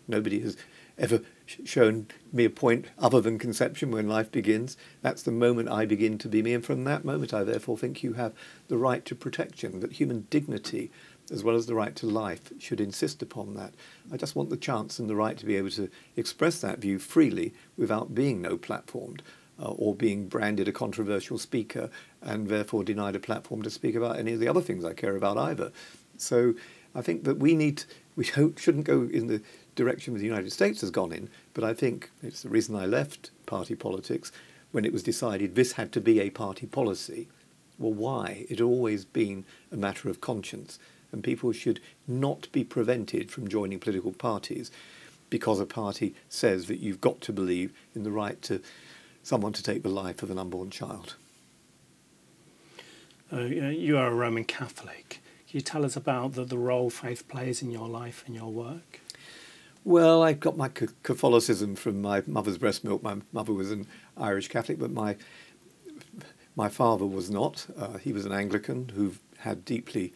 Nobody 0.07 0.39
has 0.41 0.57
ever 0.97 1.21
shown 1.45 2.07
me 2.33 2.45
a 2.45 2.49
point 2.49 2.87
other 2.97 3.21
than 3.21 3.37
conception 3.37 3.91
when 3.91 4.07
life 4.07 4.31
begins. 4.31 4.77
That's 5.01 5.23
the 5.23 5.31
moment 5.31 5.69
I 5.69 5.85
begin 5.85 6.17
to 6.19 6.27
be 6.27 6.41
me, 6.41 6.53
and 6.53 6.65
from 6.65 6.83
that 6.85 7.05
moment, 7.05 7.33
I 7.33 7.43
therefore 7.43 7.77
think 7.77 8.03
you 8.03 8.13
have 8.13 8.33
the 8.67 8.77
right 8.77 9.05
to 9.05 9.15
protection, 9.15 9.79
that 9.81 9.93
human 9.93 10.27
dignity, 10.29 10.91
as 11.31 11.43
well 11.43 11.55
as 11.55 11.65
the 11.65 11.75
right 11.75 11.95
to 11.97 12.05
life, 12.05 12.51
should 12.59 12.79
insist 12.79 13.21
upon 13.21 13.53
that. 13.55 13.73
I 14.11 14.17
just 14.17 14.35
want 14.35 14.49
the 14.49 14.57
chance 14.57 14.99
and 14.99 15.09
the 15.09 15.15
right 15.15 15.37
to 15.37 15.45
be 15.45 15.55
able 15.55 15.71
to 15.71 15.89
express 16.15 16.61
that 16.61 16.79
view 16.79 16.99
freely 16.99 17.53
without 17.77 18.15
being 18.15 18.41
no 18.41 18.57
platformed. 18.57 19.21
Uh, 19.59 19.71
or 19.71 19.95
being 19.95 20.27
branded 20.27 20.67
a 20.67 20.71
controversial 20.71 21.39
speaker 21.39 21.89
and 22.21 22.47
therefore 22.47 22.83
denied 22.83 23.15
a 23.15 23.19
platform 23.19 23.63
to 23.63 23.71
speak 23.71 23.95
about 23.95 24.19
any 24.19 24.31
of 24.33 24.39
the 24.39 24.47
other 24.47 24.61
things 24.61 24.85
I 24.85 24.93
care 24.93 25.15
about 25.15 25.35
either. 25.35 25.71
So 26.15 26.53
I 26.93 27.01
think 27.01 27.23
that 27.23 27.39
we 27.39 27.55
need, 27.55 27.83
we 28.15 28.23
shouldn't 28.23 28.83
go 28.83 29.01
in 29.01 29.25
the 29.25 29.41
direction 29.75 30.13
the 30.13 30.23
United 30.23 30.51
States 30.51 30.81
has 30.81 30.91
gone 30.91 31.11
in, 31.11 31.29
but 31.55 31.63
I 31.63 31.73
think 31.73 32.11
it's 32.21 32.43
the 32.43 32.49
reason 32.49 32.75
I 32.75 32.85
left 32.85 33.31
party 33.47 33.73
politics 33.73 34.31
when 34.71 34.85
it 34.85 34.93
was 34.93 35.01
decided 35.01 35.55
this 35.55 35.71
had 35.71 35.91
to 35.93 36.01
be 36.01 36.19
a 36.19 36.29
party 36.29 36.67
policy. 36.67 37.27
Well, 37.79 37.93
why? 37.93 38.45
It 38.49 38.59
had 38.59 38.61
always 38.61 39.05
been 39.05 39.43
a 39.71 39.75
matter 39.75 40.07
of 40.07 40.21
conscience, 40.21 40.77
and 41.11 41.23
people 41.23 41.51
should 41.51 41.79
not 42.07 42.51
be 42.51 42.63
prevented 42.63 43.31
from 43.31 43.47
joining 43.47 43.79
political 43.79 44.11
parties 44.11 44.71
because 45.29 45.59
a 45.59 45.65
party 45.65 46.15
says 46.29 46.67
that 46.67 46.79
you've 46.79 47.01
got 47.01 47.21
to 47.21 47.33
believe 47.33 47.73
in 47.93 48.03
the 48.03 48.11
right 48.11 48.41
to 48.43 48.61
someone 49.23 49.53
to 49.53 49.63
take 49.63 49.83
the 49.83 49.89
life 49.89 50.23
of 50.23 50.31
an 50.31 50.39
unborn 50.39 50.69
child. 50.69 51.15
Uh, 53.31 53.41
you 53.41 53.97
are 53.97 54.07
a 54.07 54.15
Roman 54.15 54.45
Catholic. 54.45 55.21
Can 55.49 55.57
you 55.57 55.61
tell 55.61 55.83
us 55.83 55.95
about 55.97 56.33
the, 56.33 56.45
the 56.45 56.57
role 56.57 56.89
faith 56.89 57.27
plays 57.27 57.61
in 57.61 57.71
your 57.71 57.89
life 57.89 58.23
and 58.25 58.35
your 58.35 58.51
work? 58.51 59.01
Well, 59.83 60.21
I 60.21 60.33
got 60.33 60.57
my 60.57 60.69
Catholicism 60.69 61.75
from 61.75 62.01
my 62.01 62.21
mother's 62.27 62.57
breast 62.57 62.83
milk. 62.83 63.03
My 63.03 63.17
mother 63.31 63.53
was 63.53 63.71
an 63.71 63.87
Irish 64.17 64.49
Catholic, 64.49 64.79
but 64.79 64.91
my 64.91 65.15
my 66.57 66.67
father 66.69 67.05
was 67.05 67.29
not. 67.29 67.67
Uh, 67.77 67.97
he 67.97 68.11
was 68.11 68.25
an 68.25 68.31
Anglican 68.31 68.89
who 68.89 69.13
had 69.37 69.63
deeply 69.63 70.11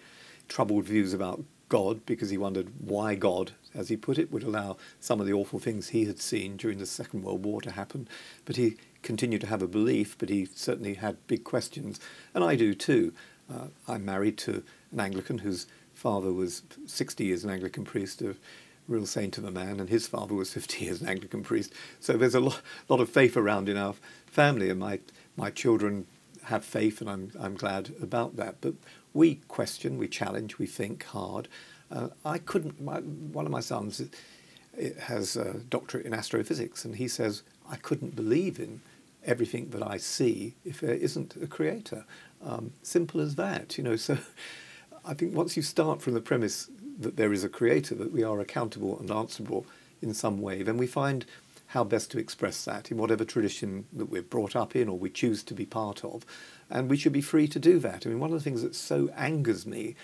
troubled 0.52 0.84
views 0.84 1.14
about 1.14 1.44
God 1.70 2.06
because 2.06 2.30
he 2.30 2.38
wondered 2.38 2.68
why 2.78 3.16
God, 3.16 3.54
as 3.74 3.88
he 3.88 3.96
put 3.96 4.18
it, 4.18 4.30
would 4.34 4.44
allow 4.44 4.76
some 5.00 5.22
of 5.22 5.26
the 5.26 5.32
awful 5.32 5.60
things 5.60 5.90
he 5.90 6.04
had 6.04 6.20
seen 6.20 6.58
during 6.58 6.78
the 6.78 6.86
Second 6.86 7.24
World 7.24 7.46
War 7.46 7.62
to 7.62 7.72
happen. 7.72 8.10
But 8.44 8.58
he 8.58 8.76
continued 9.02 9.40
to 9.42 9.48
have 9.48 9.62
a 9.62 9.68
belief, 9.68 10.18
but 10.18 10.28
he 10.28 10.46
certainly 10.54 10.96
had 10.96 11.26
big 11.28 11.46
questions, 11.46 12.02
and 12.36 12.44
I 12.44 12.58
do 12.58 12.74
too. 12.74 13.14
Uh, 13.50 13.68
I'm 13.88 14.04
married 14.04 14.38
to 14.40 14.64
an 14.92 15.00
Anglican 15.00 15.40
whose 15.40 15.68
father 15.94 16.34
was 16.34 16.64
60 16.86 17.24
years 17.24 17.46
an 17.46 17.50
Anglican 17.50 17.86
priest 17.86 18.22
a 18.22 18.36
real 18.90 19.06
saint 19.06 19.38
of 19.38 19.46
a 19.46 19.52
man, 19.52 19.80
and 19.80 19.88
his 19.88 20.06
father 20.06 20.34
was 20.34 20.54
50 20.54 20.84
years 20.84 21.02
an 21.02 21.08
Anglican 21.08 21.44
priest. 21.44 21.72
So 22.02 22.18
there's 22.18 22.36
a 22.36 22.42
lot, 22.42 22.62
lot 22.90 23.00
of 23.00 23.10
faith 23.10 23.38
around 23.38 23.70
in 23.70 23.78
our 23.78 23.96
family, 24.26 24.70
and 24.70 24.82
my, 24.82 25.00
my 25.38 25.50
children 25.50 26.08
have 26.44 26.66
faith, 26.66 27.00
and 27.00 27.10
I'm, 27.10 27.32
I'm 27.40 27.56
glad 27.56 27.94
about 28.02 28.36
that. 28.36 28.56
But 28.60 28.74
we 29.14 29.36
question, 29.48 29.98
we 29.98 30.08
challenge, 30.08 30.58
we 30.58 30.66
think 30.66 31.04
hard. 31.06 31.48
Uh, 31.92 32.10
I 32.24 32.38
couldn't, 32.38 32.82
my, 32.82 33.00
one 33.00 33.46
of 33.46 33.52
my 33.52 33.60
sons 33.60 34.02
has 35.02 35.36
a 35.36 35.56
doctorate 35.70 36.06
in 36.06 36.14
astrophysics, 36.14 36.86
and 36.86 36.96
he 36.96 37.08
says, 37.08 37.44
I 37.70 37.76
couldn't 37.76 38.16
believe 38.16 38.60
in 38.60 38.82
everything 39.26 39.70
that 39.70 39.84
I 39.84 39.98
see 39.98 40.56
if 40.66 40.82
there 40.82 40.96
isn't 40.96 41.36
a 41.42 41.48
creator. 41.48 42.06
Um, 42.44 42.74
simple 42.82 43.22
as 43.22 43.36
that, 43.36 43.78
you 43.78 43.84
know. 43.84 43.96
So 44.08 44.18
I 45.04 45.14
think 45.14 45.36
once 45.36 45.58
you 45.58 45.64
start 45.64 46.02
from 46.02 46.14
the 46.14 46.22
premise 46.22 46.70
that 47.00 47.18
there 47.18 47.34
is 47.34 47.44
a 47.44 47.50
creator, 47.50 47.96
that 47.96 48.12
we 48.12 48.24
are 48.24 48.40
accountable 48.40 49.00
and 49.00 49.10
answerable 49.10 49.66
in 50.02 50.14
some 50.14 50.42
way, 50.42 50.64
then 50.64 50.78
we 50.78 50.88
find 50.88 51.26
how 51.72 51.86
best 51.86 52.12
to 52.12 52.20
express 52.20 52.66
that 52.66 52.92
in 52.92 52.98
whatever 52.98 53.24
tradition 53.24 53.86
that 53.94 54.10
we're 54.10 54.22
brought 54.22 54.58
up 54.58 54.76
in 54.76 54.90
or 54.90 55.00
we 55.00 55.10
choose 55.10 55.42
to 55.42 55.54
be 55.54 55.66
part 55.66 56.04
of. 56.04 56.26
And 56.70 56.90
we 56.90 56.98
should 56.98 57.14
be 57.14 57.22
free 57.22 57.48
to 57.48 57.60
do 57.60 57.80
that. 57.80 58.06
I 58.06 58.10
mean, 58.10 58.20
one 58.20 58.34
of 58.34 58.38
the 58.38 58.44
things 58.44 58.62
that 58.62 58.76
so 58.76 59.10
angers 59.16 59.66
me 59.66 59.96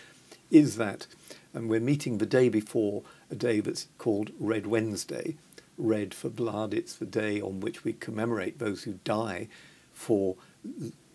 is 0.49 0.77
that, 0.77 1.07
and 1.53 1.69
we're 1.69 1.81
meeting 1.81 2.19
the 2.19 2.25
day 2.25 2.47
before 2.47 3.03
a 3.29 3.35
day 3.35 3.59
that's 3.59 3.87
called 3.97 4.31
Red 4.39 4.65
Wednesday. 4.65 5.35
Red 5.77 6.13
for 6.13 6.29
blood, 6.29 6.73
it's 6.73 6.95
the 6.95 7.05
day 7.05 7.41
on 7.41 7.59
which 7.59 7.83
we 7.83 7.91
commemorate 7.91 8.59
those 8.59 8.83
who 8.83 8.99
die 9.03 9.49
for 9.91 10.37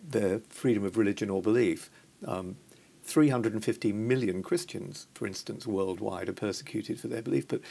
their 0.07 0.39
freedom 0.49 0.85
of 0.85 0.97
religion 0.97 1.31
or 1.31 1.41
belief. 1.41 1.89
Um, 2.27 2.57
350 3.05 3.91
million 3.91 4.43
Christians, 4.43 5.07
for 5.15 5.25
instance, 5.25 5.65
worldwide 5.65 6.29
are 6.29 6.33
persecuted 6.33 6.99
for 6.99 7.07
their 7.07 7.23
belief, 7.23 7.47
but 7.47 7.61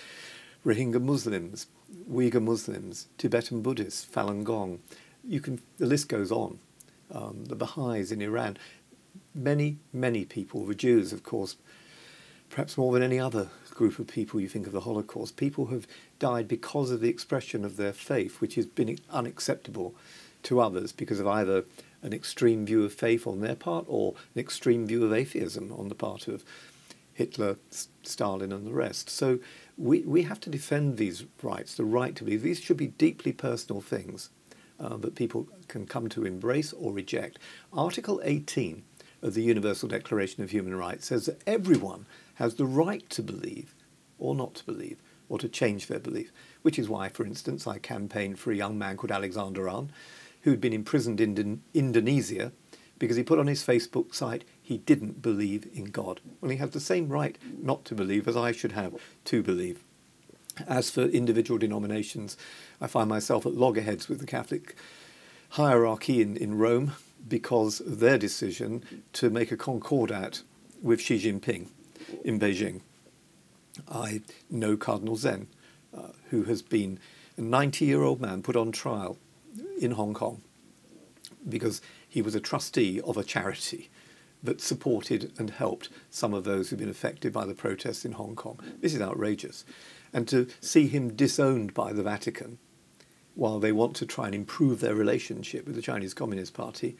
Rohingya 0.65 1.03
Muslims, 1.03 1.67
Uyghur 2.11 2.43
Muslims, 2.43 3.09
Tibetan 3.19 3.63
Buddhists, 3.63 4.05
Falun 4.05 4.45
Gong, 4.45 4.81
you 5.25 5.41
can, 5.41 5.61
the 5.79 5.87
list 5.87 6.09
goes 6.09 6.31
on. 6.31 6.59
Um, 7.11 7.45
the 7.47 7.57
Baha'is 7.57 8.13
in 8.13 8.23
Iran, 8.23 8.57
many, 9.35 9.79
many 9.93 10.25
people, 10.25 10.65
the 10.65 10.75
Jews, 10.75 11.13
of 11.13 11.23
course, 11.25 11.57
perhaps 12.49 12.79
more 12.79 12.93
than 12.93 13.03
any 13.03 13.19
other 13.19 13.49
group 13.71 13.99
of 13.99 14.07
people 14.07 14.41
you 14.41 14.49
think 14.49 14.67
of 14.67 14.73
the 14.73 14.81
Holocaust, 14.81 15.37
people 15.37 15.67
have 15.67 15.87
died 16.19 16.47
because 16.47 16.91
of 16.91 17.01
the 17.01 17.09
expression 17.09 17.65
of 17.65 17.77
their 17.77 17.93
faith, 17.93 18.41
which 18.41 18.55
has 18.55 18.67
been 18.67 18.99
unacceptable 19.11 19.95
to 20.45 20.61
others 20.61 20.93
because 20.93 21.21
of 21.21 21.27
either 21.27 21.65
an 22.03 22.13
extreme 22.13 22.67
view 22.67 22.85
of 22.85 22.93
faith 22.93 23.27
on 23.27 23.41
their 23.41 23.55
part 23.55 23.85
or 23.89 24.15
an 24.35 24.41
extreme 24.41 24.87
view 24.87 25.05
of 25.05 25.13
atheism 25.13 25.73
on 25.73 25.89
the 25.89 25.95
part 25.95 26.29
of 26.29 26.45
Hitler, 27.15 27.57
Stalin, 28.03 28.53
and 28.53 28.67
the 28.67 28.73
rest. 28.73 29.11
So 29.11 29.39
we, 29.77 30.01
we 30.03 30.23
have 30.23 30.41
to 30.41 30.51
defend 30.51 30.97
these 30.97 31.25
rights, 31.43 31.75
the 31.75 31.85
right 31.85 32.15
to 32.17 32.25
believe. 32.25 32.43
These 32.43 32.61
should 32.61 32.77
be 32.77 32.89
deeply 32.89 33.33
personal 33.33 33.81
things 33.81 34.31
uh, 34.81 34.97
that 34.99 35.15
people 35.15 35.49
can 35.69 35.87
come 35.87 36.09
to 36.11 36.25
embrace 36.25 36.73
or 36.73 36.93
reject. 36.93 37.39
Article 37.73 38.21
18 38.25 38.83
of 39.23 39.35
the 39.35 39.43
Universal 39.43 39.89
Declaration 39.89 40.43
of 40.43 40.51
Human 40.51 40.75
Rights 40.75 41.07
says 41.07 41.27
that 41.27 41.43
everyone 41.47 42.07
has 42.35 42.55
the 42.55 42.67
right 42.67 43.09
to 43.11 43.23
believe 43.23 43.75
or 44.19 44.35
not 44.35 44.55
to 44.55 44.65
believe 44.65 44.99
or 45.29 45.39
to 45.39 45.49
change 45.49 45.87
their 45.87 46.01
belief, 46.01 46.33
which 46.63 46.79
is 46.79 46.89
why, 46.89 47.09
for 47.09 47.25
instance, 47.25 47.67
I 47.67 47.79
campaigned 47.79 48.39
for 48.39 48.51
a 48.51 48.57
young 48.57 48.79
man 48.79 48.97
called 48.97 49.13
Alexander 49.13 49.69
Aan 49.69 49.91
who'd 50.43 50.61
been 50.61 50.73
imprisoned 50.73 51.21
in 51.21 51.63
Indonesia 51.73 52.53
because 53.03 53.17
he 53.17 53.25
put 53.25 53.41
on 53.41 53.49
his 53.49 53.67
Facebook 53.67 54.15
site 54.15 54.45
he 54.63 54.79
didn't 54.79 55.21
believe 55.21 55.69
in 55.75 55.87
God. 55.87 56.21
Well, 56.41 56.53
he 56.53 56.59
has 56.59 56.71
the 56.71 56.79
same 56.79 57.09
right 57.09 57.37
not 57.61 57.85
to 57.87 57.97
believe 57.97 58.29
as 58.29 58.37
I 58.37 58.53
should 58.53 58.71
have 58.73 58.95
to 59.25 59.43
believe. 59.43 59.83
As 60.69 60.89
for 60.89 61.03
individual 61.07 61.59
denominations, 61.59 62.37
I 62.81 62.87
find 62.87 63.09
myself 63.09 63.45
at 63.45 63.55
loggerheads 63.55 64.09
with 64.09 64.21
the 64.21 64.27
Catholic 64.27 64.77
hierarchy 65.49 66.23
in, 66.23 66.37
in 66.37 66.59
Rome 66.59 66.93
because 67.27 67.81
of 67.81 67.99
their 67.99 68.19
decision 68.19 68.85
to 69.15 69.31
make 69.31 69.51
a 69.51 69.57
concordat 69.57 70.43
with 70.81 71.01
Xi 71.01 71.19
Jinping 71.19 71.71
in 72.25 72.39
Beijing. 72.39 72.83
I 73.91 74.21
know 74.49 74.77
Cardinal 74.77 75.17
Zen, 75.17 75.49
uh, 75.93 76.11
who 76.31 76.45
has 76.45 76.63
been 76.63 77.01
a 77.37 77.41
90 77.41 77.85
year 77.85 78.05
old 78.05 78.21
man 78.21 78.43
put 78.43 78.55
on 78.55 78.71
trial 78.71 79.19
in 79.81 79.91
Hong 79.91 80.15
Kong 80.15 80.41
because 81.49 81.81
he 82.13 82.21
was 82.21 82.35
a 82.35 82.41
trustee 82.41 83.01
of 83.01 83.17
a 83.17 83.25
charity 83.25 83.89
that 84.43 84.61
supported 84.61 85.33
and 85.39 85.49
helped 85.49 85.89
some 86.11 86.35
of 86.35 86.45
those 86.45 86.69
who've 86.69 86.79
been 86.79 86.91
affected 86.91 87.33
by 87.33 87.47
the 87.47 87.55
protests 87.55 88.05
in 88.05 88.13
Hong 88.13 88.37
Kong. 88.37 88.61
This 88.83 88.93
is 88.93 89.01
outrageous. 89.01 89.65
And 90.13 90.29
to 90.29 90.47
see 90.61 90.89
him 90.89 91.17
disowned 91.17 91.73
by 91.73 91.95
the 91.95 92.03
Vatican 92.03 92.59
while 93.35 93.59
they 93.59 93.73
want 93.73 93.97
to 93.97 94.05
try 94.05 94.27
and 94.27 94.35
improve 94.35 94.81
their 94.81 94.95
relationship 94.95 95.65
with 95.65 95.75
the 95.75 95.81
Chinese 95.81 96.13
Communist 96.13 96.53
Party, 96.53 96.99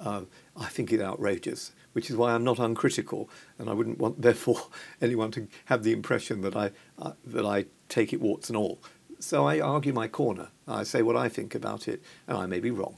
uh, 0.00 0.22
I 0.56 0.66
think 0.66 0.92
is 0.92 1.00
outrageous, 1.00 1.70
which 1.92 2.10
is 2.10 2.16
why 2.16 2.32
I'm 2.32 2.42
not 2.42 2.58
uncritical, 2.58 3.30
and 3.60 3.70
I 3.70 3.74
wouldn't 3.74 4.00
want, 4.00 4.20
therefore, 4.22 4.62
anyone 5.00 5.30
to 5.32 5.46
have 5.66 5.84
the 5.84 5.92
impression 5.92 6.40
that 6.40 6.56
I, 6.56 6.72
uh, 6.98 7.12
that 7.26 7.46
I 7.46 7.66
take 7.88 8.12
it 8.12 8.20
warts 8.20 8.50
and 8.50 8.56
all. 8.56 8.80
So 9.20 9.46
I 9.46 9.60
argue 9.60 9.92
my 9.92 10.08
corner. 10.08 10.48
I 10.66 10.82
say 10.82 11.02
what 11.02 11.16
I 11.16 11.28
think 11.28 11.54
about 11.54 11.86
it, 11.86 12.02
and 12.26 12.36
I 12.36 12.46
may 12.46 12.58
be 12.58 12.72
wrong 12.72 12.96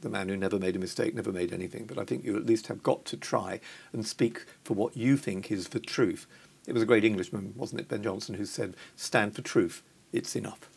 the 0.00 0.08
man 0.08 0.28
who 0.28 0.36
never 0.36 0.58
made 0.58 0.76
a 0.76 0.78
mistake 0.78 1.14
never 1.14 1.32
made 1.32 1.52
anything, 1.52 1.86
but 1.86 1.98
I 1.98 2.04
think 2.04 2.24
you 2.24 2.36
at 2.36 2.46
least 2.46 2.68
have 2.68 2.82
got 2.82 3.04
to 3.06 3.16
try 3.16 3.60
and 3.92 4.06
speak 4.06 4.44
for 4.62 4.74
what 4.74 4.96
you 4.96 5.16
think 5.16 5.50
is 5.50 5.68
the 5.68 5.80
truth. 5.80 6.26
It 6.66 6.72
was 6.72 6.82
a 6.82 6.86
great 6.86 7.04
Englishman, 7.04 7.54
wasn't 7.56 7.80
it, 7.80 7.88
Ben 7.88 8.02
Jonson, 8.02 8.36
who 8.36 8.44
said, 8.44 8.76
Stand 8.94 9.34
for 9.34 9.42
truth, 9.42 9.82
it's 10.12 10.36
enough. 10.36 10.70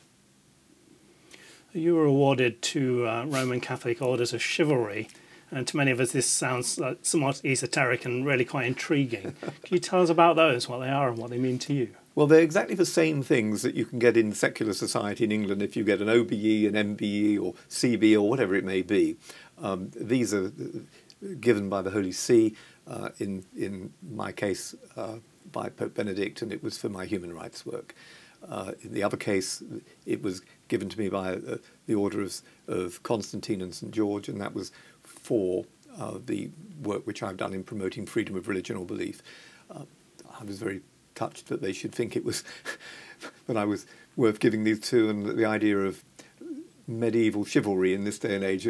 You 1.74 1.96
were 1.96 2.06
awarded 2.06 2.62
two 2.62 3.08
uh, 3.08 3.26
Roman 3.26 3.60
Catholic 3.60 4.02
Orders 4.02 4.34
of 4.34 4.42
Chivalry, 4.42 5.10
and 5.52 5.68
to 5.68 5.78
many 5.78 5.92
of 5.92 6.00
us, 6.00 6.12
this 6.12 6.28
sounds 6.28 6.80
like 6.80 7.00
somewhat 7.04 7.42
esoteric 7.46 8.06
and 8.06 8.26
really 8.26 8.46
quite 8.46 8.66
intriguing. 8.66 9.36
Can 9.42 9.52
you 9.70 9.80
tell 9.80 10.02
us 10.02 10.10
about 10.10 10.36
those, 10.36 10.68
what 10.68 10.80
they 10.80 10.90
are, 10.90 11.10
and 11.10 11.18
what 11.18 11.30
they 11.30 11.38
mean 11.38 11.60
to 11.60 11.74
you? 11.74 11.90
Well, 12.16 12.28
they're 12.28 12.42
exactly 12.42 12.76
the 12.76 12.86
same 12.86 13.22
things 13.24 13.62
that 13.64 13.76
you 13.76 13.84
can 13.86 14.00
get 14.00 14.16
in 14.16 14.32
secular 14.32 14.72
society 14.72 15.26
in 15.26 15.34
England 15.34 15.62
if 15.62 15.76
you 15.76 15.84
get 15.84 16.02
an 16.02 16.08
OBE, 16.08 16.32
an 16.32 16.96
MBE, 16.96 17.42
or 17.42 17.56
CB, 17.70 18.16
or 18.16 18.30
whatever 18.30 18.56
it 18.56 18.64
may 18.64 18.82
be. 18.82 19.18
Um, 19.62 19.92
these 19.94 20.34
are 20.34 20.50
given 21.42 21.68
by 21.68 21.82
the 21.82 21.92
Holy 21.92 22.14
See, 22.14 22.56
uh, 22.88 23.10
in, 23.20 23.44
in 23.58 23.92
my 24.02 24.32
case, 24.32 24.74
uh, 24.96 25.18
by 25.52 25.68
Pope 25.68 25.94
Benedict, 25.94 26.42
and 26.42 26.54
it 26.54 26.64
was 26.64 26.78
for 26.78 26.88
my 26.88 27.06
human 27.06 27.34
rights 27.34 27.66
work. 27.66 27.94
Uh, 28.48 28.72
in 28.82 28.94
the 28.94 29.04
other 29.04 29.18
case, 29.18 29.62
it 30.06 30.22
was 30.22 30.42
given 30.70 30.88
to 30.88 30.98
me 30.98 31.10
by 31.10 31.34
uh, 31.34 31.58
the 31.86 31.96
Order 31.96 32.22
of, 32.22 32.42
of 32.68 33.04
Constantine 33.04 33.62
and 33.62 33.76
St. 33.76 33.92
George, 33.92 34.30
and 34.30 34.40
that 34.40 34.54
was 34.54 34.72
for 35.04 35.66
uh, 36.00 36.20
the 36.26 36.50
work 36.82 37.06
which 37.06 37.22
I've 37.22 37.38
done 37.38 37.54
in 37.54 37.64
promoting 37.64 38.06
freedom 38.06 38.38
of 38.38 38.48
religion 38.48 38.78
or 38.78 38.86
belief. 38.86 39.22
Uh, 39.70 39.84
I 40.40 40.46
was 40.46 40.60
very 40.60 40.82
touched 41.16 41.48
that 41.48 41.62
they 41.62 41.74
should 41.74 41.94
think 41.94 42.16
it 42.16 42.24
was 42.24 42.44
that 43.48 43.58
I 43.58 43.66
was 43.66 43.86
worth 44.16 44.40
giving 44.40 44.64
these 44.64 44.80
to, 44.82 45.10
and 45.10 45.26
that 45.26 45.38
the 45.38 45.46
idea 45.46 45.78
of 45.80 46.04
medieval 46.88 47.44
chivalry 47.44 47.94
in 47.94 48.04
this 48.04 48.20
day 48.20 48.36
and 48.36 48.44
age 48.44 48.68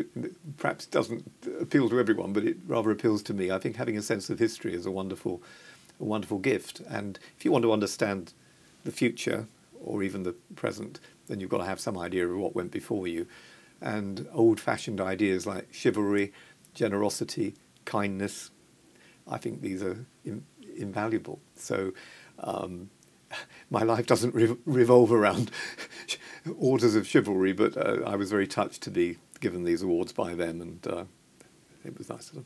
perhaps 0.57 0.85
doesn't 0.85 1.29
appeal 1.59 1.89
to 1.89 1.99
everyone, 1.99 2.31
but 2.31 2.45
it 2.45 2.57
rather 2.65 2.91
appeals 2.91 3.21
to 3.23 3.33
me. 3.33 3.51
I 3.51 3.59
think 3.59 3.75
having 3.75 3.97
a 3.97 4.01
sense 4.01 4.29
of 4.29 4.39
history 4.39 4.73
is 4.73 4.85
a 4.85 4.91
wonderful, 4.91 5.43
a 5.99 6.03
wonderful 6.03 6.39
gift, 6.39 6.79
and 6.87 7.19
if 7.37 7.43
you 7.43 7.51
want 7.51 7.63
to 7.63 7.73
understand 7.73 8.33
the 8.83 8.91
future 8.91 9.47
or 9.83 10.03
even 10.03 10.23
the 10.23 10.33
present, 10.55 10.99
then 11.27 11.39
you've 11.39 11.49
got 11.49 11.57
to 11.57 11.65
have 11.65 11.79
some 11.79 11.97
idea 11.97 12.27
of 12.27 12.37
what 12.37 12.55
went 12.55 12.71
before 12.71 13.07
you. 13.07 13.27
And 13.81 14.27
old-fashioned 14.33 15.01
ideas 15.01 15.45
like 15.45 15.67
chivalry, 15.71 16.31
generosity, 16.73 17.55
kindness, 17.83 18.51
I 19.27 19.37
think 19.37 19.61
these 19.61 19.83
are 19.83 20.05
in, 20.23 20.45
invaluable. 20.77 21.39
So 21.55 21.93
um, 22.39 22.89
my 23.69 23.83
life 23.83 24.05
doesn't 24.05 24.33
re- 24.33 24.57
revolve 24.65 25.11
around 25.11 25.51
orders 26.57 26.95
of 26.95 27.07
chivalry, 27.07 27.53
but 27.53 27.77
uh, 27.77 28.01
I 28.05 28.15
was 28.15 28.29
very 28.31 28.47
touched 28.47 28.81
to 28.83 28.91
be 28.91 29.17
given 29.39 29.63
these 29.63 29.81
awards 29.81 30.11
by 30.11 30.33
them, 30.33 30.61
and 30.61 30.87
uh, 30.87 31.03
it 31.83 31.97
was 31.97 32.09
nice 32.09 32.29
of 32.29 32.35
them. 32.35 32.45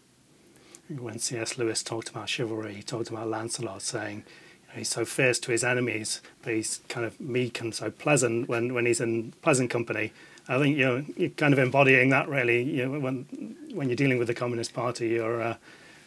When 0.98 1.20
C.S. 1.20 1.58
Lewis 1.58 1.84
talked 1.84 2.10
about 2.10 2.30
chivalry, 2.30 2.74
he 2.74 2.82
talked 2.82 3.10
about 3.10 3.28
Lancelot 3.28 3.84
saying, 3.84 4.18
you 4.18 4.74
know, 4.74 4.78
he's 4.80 4.90
so 4.90 5.06
fierce 5.06 5.38
to 5.40 5.52
his 5.52 5.64
enemies, 5.64 6.20
but 6.42 6.54
he's 6.54 6.82
kind 6.90 7.06
of 7.06 7.20
meek 7.20 7.62
and 7.62 7.76
so 7.76 7.92
pleasant 7.92 8.50
when, 8.50 8.74
when 8.74 8.88
he's 8.88 9.00
in 9.00 9.34
pleasant 9.44 9.70
company. 9.70 10.12
I 10.48 10.58
think 10.58 10.78
you 10.78 10.86
know, 10.86 11.06
you're 11.16 11.30
kind 11.30 11.54
of 11.54 11.60
embodying 11.60 12.10
that 12.10 12.28
really. 12.28 12.64
You 12.64 12.88
know, 12.88 13.00
when 13.00 13.56
when 13.72 13.88
you're 13.88 13.96
dealing 13.96 14.18
with 14.18 14.28
the 14.28 14.34
Communist 14.34 14.74
Party, 14.74 15.10
you're 15.10 15.42
uh, 15.42 15.56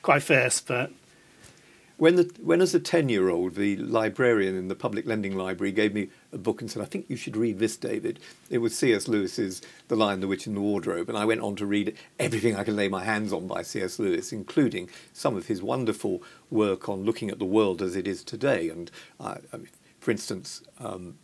quite 0.03 0.25
fierce, 0.25 0.61
but 0.61 0.91
when, 2.03 2.17
the, 2.17 2.29
when 2.43 2.61
as 2.61 2.75
a 2.75 2.81
10 2.81 3.09
year 3.11 3.29
old, 3.29 3.55
the 3.55 3.77
librarian 3.77 4.57
in 4.57 4.67
the 4.67 4.75
public 4.75 5.07
lending 5.07 5.37
library 5.37 5.71
gave 5.71 5.95
me 5.95 6.09
a 6.33 6.37
book 6.37 6.61
and 6.61 6.69
said, 6.69 6.83
I 6.83 6.87
think 6.87 7.09
you 7.09 7.15
should 7.15 7.37
read 7.37 7.61
this, 7.61 7.77
David. 7.77 8.19
It 8.51 8.59
was 8.59 8.77
C.S. 8.77 9.07
Lewis's 9.07 9.63
The 9.87 9.95
Lion, 9.95 10.19
the 10.19 10.27
Witch, 10.27 10.49
and 10.49 10.57
the 10.57 10.61
Wardrobe. 10.61 11.09
And 11.09 11.17
I 11.17 11.25
went 11.25 11.43
on 11.43 11.55
to 11.55 11.65
read 11.65 11.97
everything 12.19 12.57
I 12.57 12.65
can 12.65 12.75
lay 12.75 12.89
my 12.89 13.05
hands 13.05 13.33
on 13.33 13.47
by 13.47 13.63
C.S. 13.63 14.01
Lewis, 14.01 14.33
including 14.33 14.91
some 15.13 15.37
of 15.37 15.47
his 15.47 15.63
wonderful 15.63 16.25
work 16.51 16.89
on 16.89 17.05
looking 17.05 17.31
at 17.31 17.39
the 17.39 17.45
world 17.45 17.81
as 17.81 17.95
it 17.95 18.09
is 18.09 18.25
today. 18.25 18.69
And 18.69 18.91
uh, 19.21 19.37
I 19.53 19.59
mean, 19.59 19.69
for 20.01 20.11
instance, 20.11 20.61
um, 20.81 21.19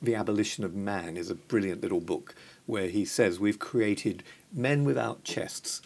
The 0.00 0.14
Abolition 0.14 0.64
of 0.64 0.74
Man 0.74 1.18
is 1.18 1.28
a 1.28 1.34
brilliant 1.34 1.82
little 1.82 2.00
book 2.00 2.34
where 2.64 2.88
he 2.88 3.04
says 3.04 3.38
we've 3.38 3.58
created 3.58 4.22
men 4.54 4.84
without 4.84 5.22
chests. 5.22 5.82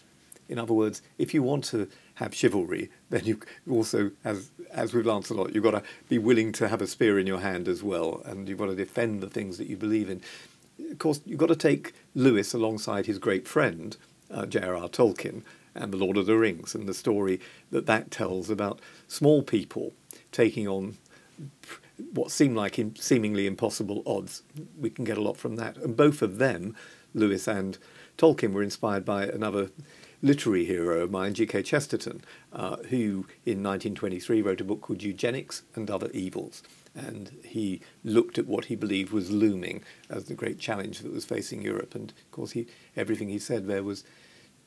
In 0.47 0.57
other 0.57 0.73
words, 0.73 1.01
if 1.17 1.33
you 1.33 1.43
want 1.43 1.65
to 1.65 1.89
have 2.17 2.33
chivalry, 2.33 2.89
then 3.11 3.25
you 3.25 3.39
also, 3.69 4.11
as 4.23 4.49
as 4.71 4.93
with 4.93 5.05
Lancelot, 5.05 5.53
you've 5.53 5.63
got 5.63 5.71
to 5.71 5.83
be 6.09 6.17
willing 6.17 6.51
to 6.53 6.67
have 6.67 6.81
a 6.81 6.87
spear 6.87 7.19
in 7.19 7.27
your 7.27 7.39
hand 7.39 7.67
as 7.67 7.83
well, 7.83 8.23
and 8.25 8.49
you've 8.49 8.57
got 8.57 8.65
to 8.67 8.75
defend 8.75 9.21
the 9.21 9.29
things 9.29 9.57
that 9.59 9.67
you 9.67 9.77
believe 9.77 10.09
in. 10.09 10.21
Of 10.91 10.97
course, 10.97 11.21
you've 11.25 11.39
got 11.39 11.49
to 11.49 11.55
take 11.55 11.93
Lewis 12.15 12.53
alongside 12.53 13.05
his 13.05 13.19
great 13.19 13.47
friend 13.47 13.95
uh, 14.31 14.47
J.R.R. 14.47 14.89
Tolkien 14.89 15.43
and 15.75 15.93
The 15.93 15.97
Lord 15.97 16.17
of 16.17 16.25
the 16.25 16.37
Rings, 16.37 16.73
and 16.73 16.87
the 16.87 16.93
story 16.93 17.39
that 17.69 17.85
that 17.85 18.09
tells 18.09 18.49
about 18.49 18.79
small 19.07 19.43
people 19.43 19.93
taking 20.31 20.67
on 20.67 20.97
what 22.13 22.31
seem 22.31 22.55
like 22.55 22.79
seemingly 22.95 23.45
impossible 23.45 24.01
odds. 24.07 24.41
We 24.79 24.89
can 24.89 25.05
get 25.05 25.19
a 25.19 25.21
lot 25.21 25.37
from 25.37 25.55
that, 25.57 25.77
and 25.77 25.95
both 25.95 26.23
of 26.23 26.39
them, 26.39 26.75
Lewis 27.13 27.47
and 27.47 27.77
Tolkien, 28.17 28.53
were 28.53 28.63
inspired 28.63 29.05
by 29.05 29.25
another 29.25 29.69
literary 30.21 30.65
hero 30.65 31.01
of 31.01 31.11
mine, 31.11 31.33
G.K. 31.33 31.63
Chesterton, 31.63 32.23
uh, 32.53 32.77
who 32.89 33.25
in 33.45 33.63
1923 33.63 34.41
wrote 34.41 34.61
a 34.61 34.63
book 34.63 34.81
called 34.81 35.03
Eugenics 35.03 35.63
and 35.75 35.89
Other 35.89 36.09
Evils. 36.11 36.63
And 36.95 37.31
he 37.43 37.81
looked 38.03 38.39
at 38.39 38.47
what 38.47 38.65
he 38.65 38.75
believed 38.75 39.11
was 39.11 39.29
looming 39.29 39.83
as 40.09 40.25
the 40.25 40.33
great 40.33 40.59
challenge 40.59 40.99
that 40.99 41.13
was 41.13 41.25
facing 41.25 41.61
Europe. 41.61 41.93
And 41.93 42.11
of 42.11 42.31
course, 42.31 42.51
he, 42.51 42.67
everything 42.95 43.29
he 43.29 43.39
said 43.39 43.67
there 43.67 43.83
was 43.83 44.03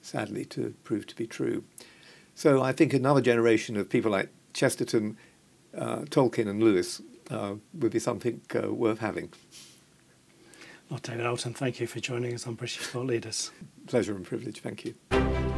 sadly 0.00 0.44
to 0.46 0.74
prove 0.84 1.06
to 1.08 1.16
be 1.16 1.26
true. 1.26 1.64
So 2.34 2.62
I 2.62 2.72
think 2.72 2.94
another 2.94 3.20
generation 3.20 3.76
of 3.76 3.88
people 3.88 4.12
like 4.12 4.30
Chesterton, 4.54 5.16
uh, 5.76 6.02
Tolkien, 6.02 6.48
and 6.48 6.62
Lewis 6.62 7.02
uh, 7.30 7.54
would 7.74 7.92
be 7.92 7.98
something 7.98 8.40
uh, 8.54 8.72
worth 8.72 9.00
having. 9.00 9.32
Well, 10.88 11.00
David 11.02 11.26
Alton, 11.26 11.54
thank 11.54 11.80
you 11.80 11.86
for 11.86 12.00
joining 12.00 12.34
us 12.34 12.46
on 12.46 12.54
British 12.54 12.78
Thought 12.78 13.06
Leaders. 13.06 13.52
Pleasure 13.86 14.14
and 14.14 14.24
privilege. 14.24 14.60
Thank 14.60 14.84
you. 14.84 15.49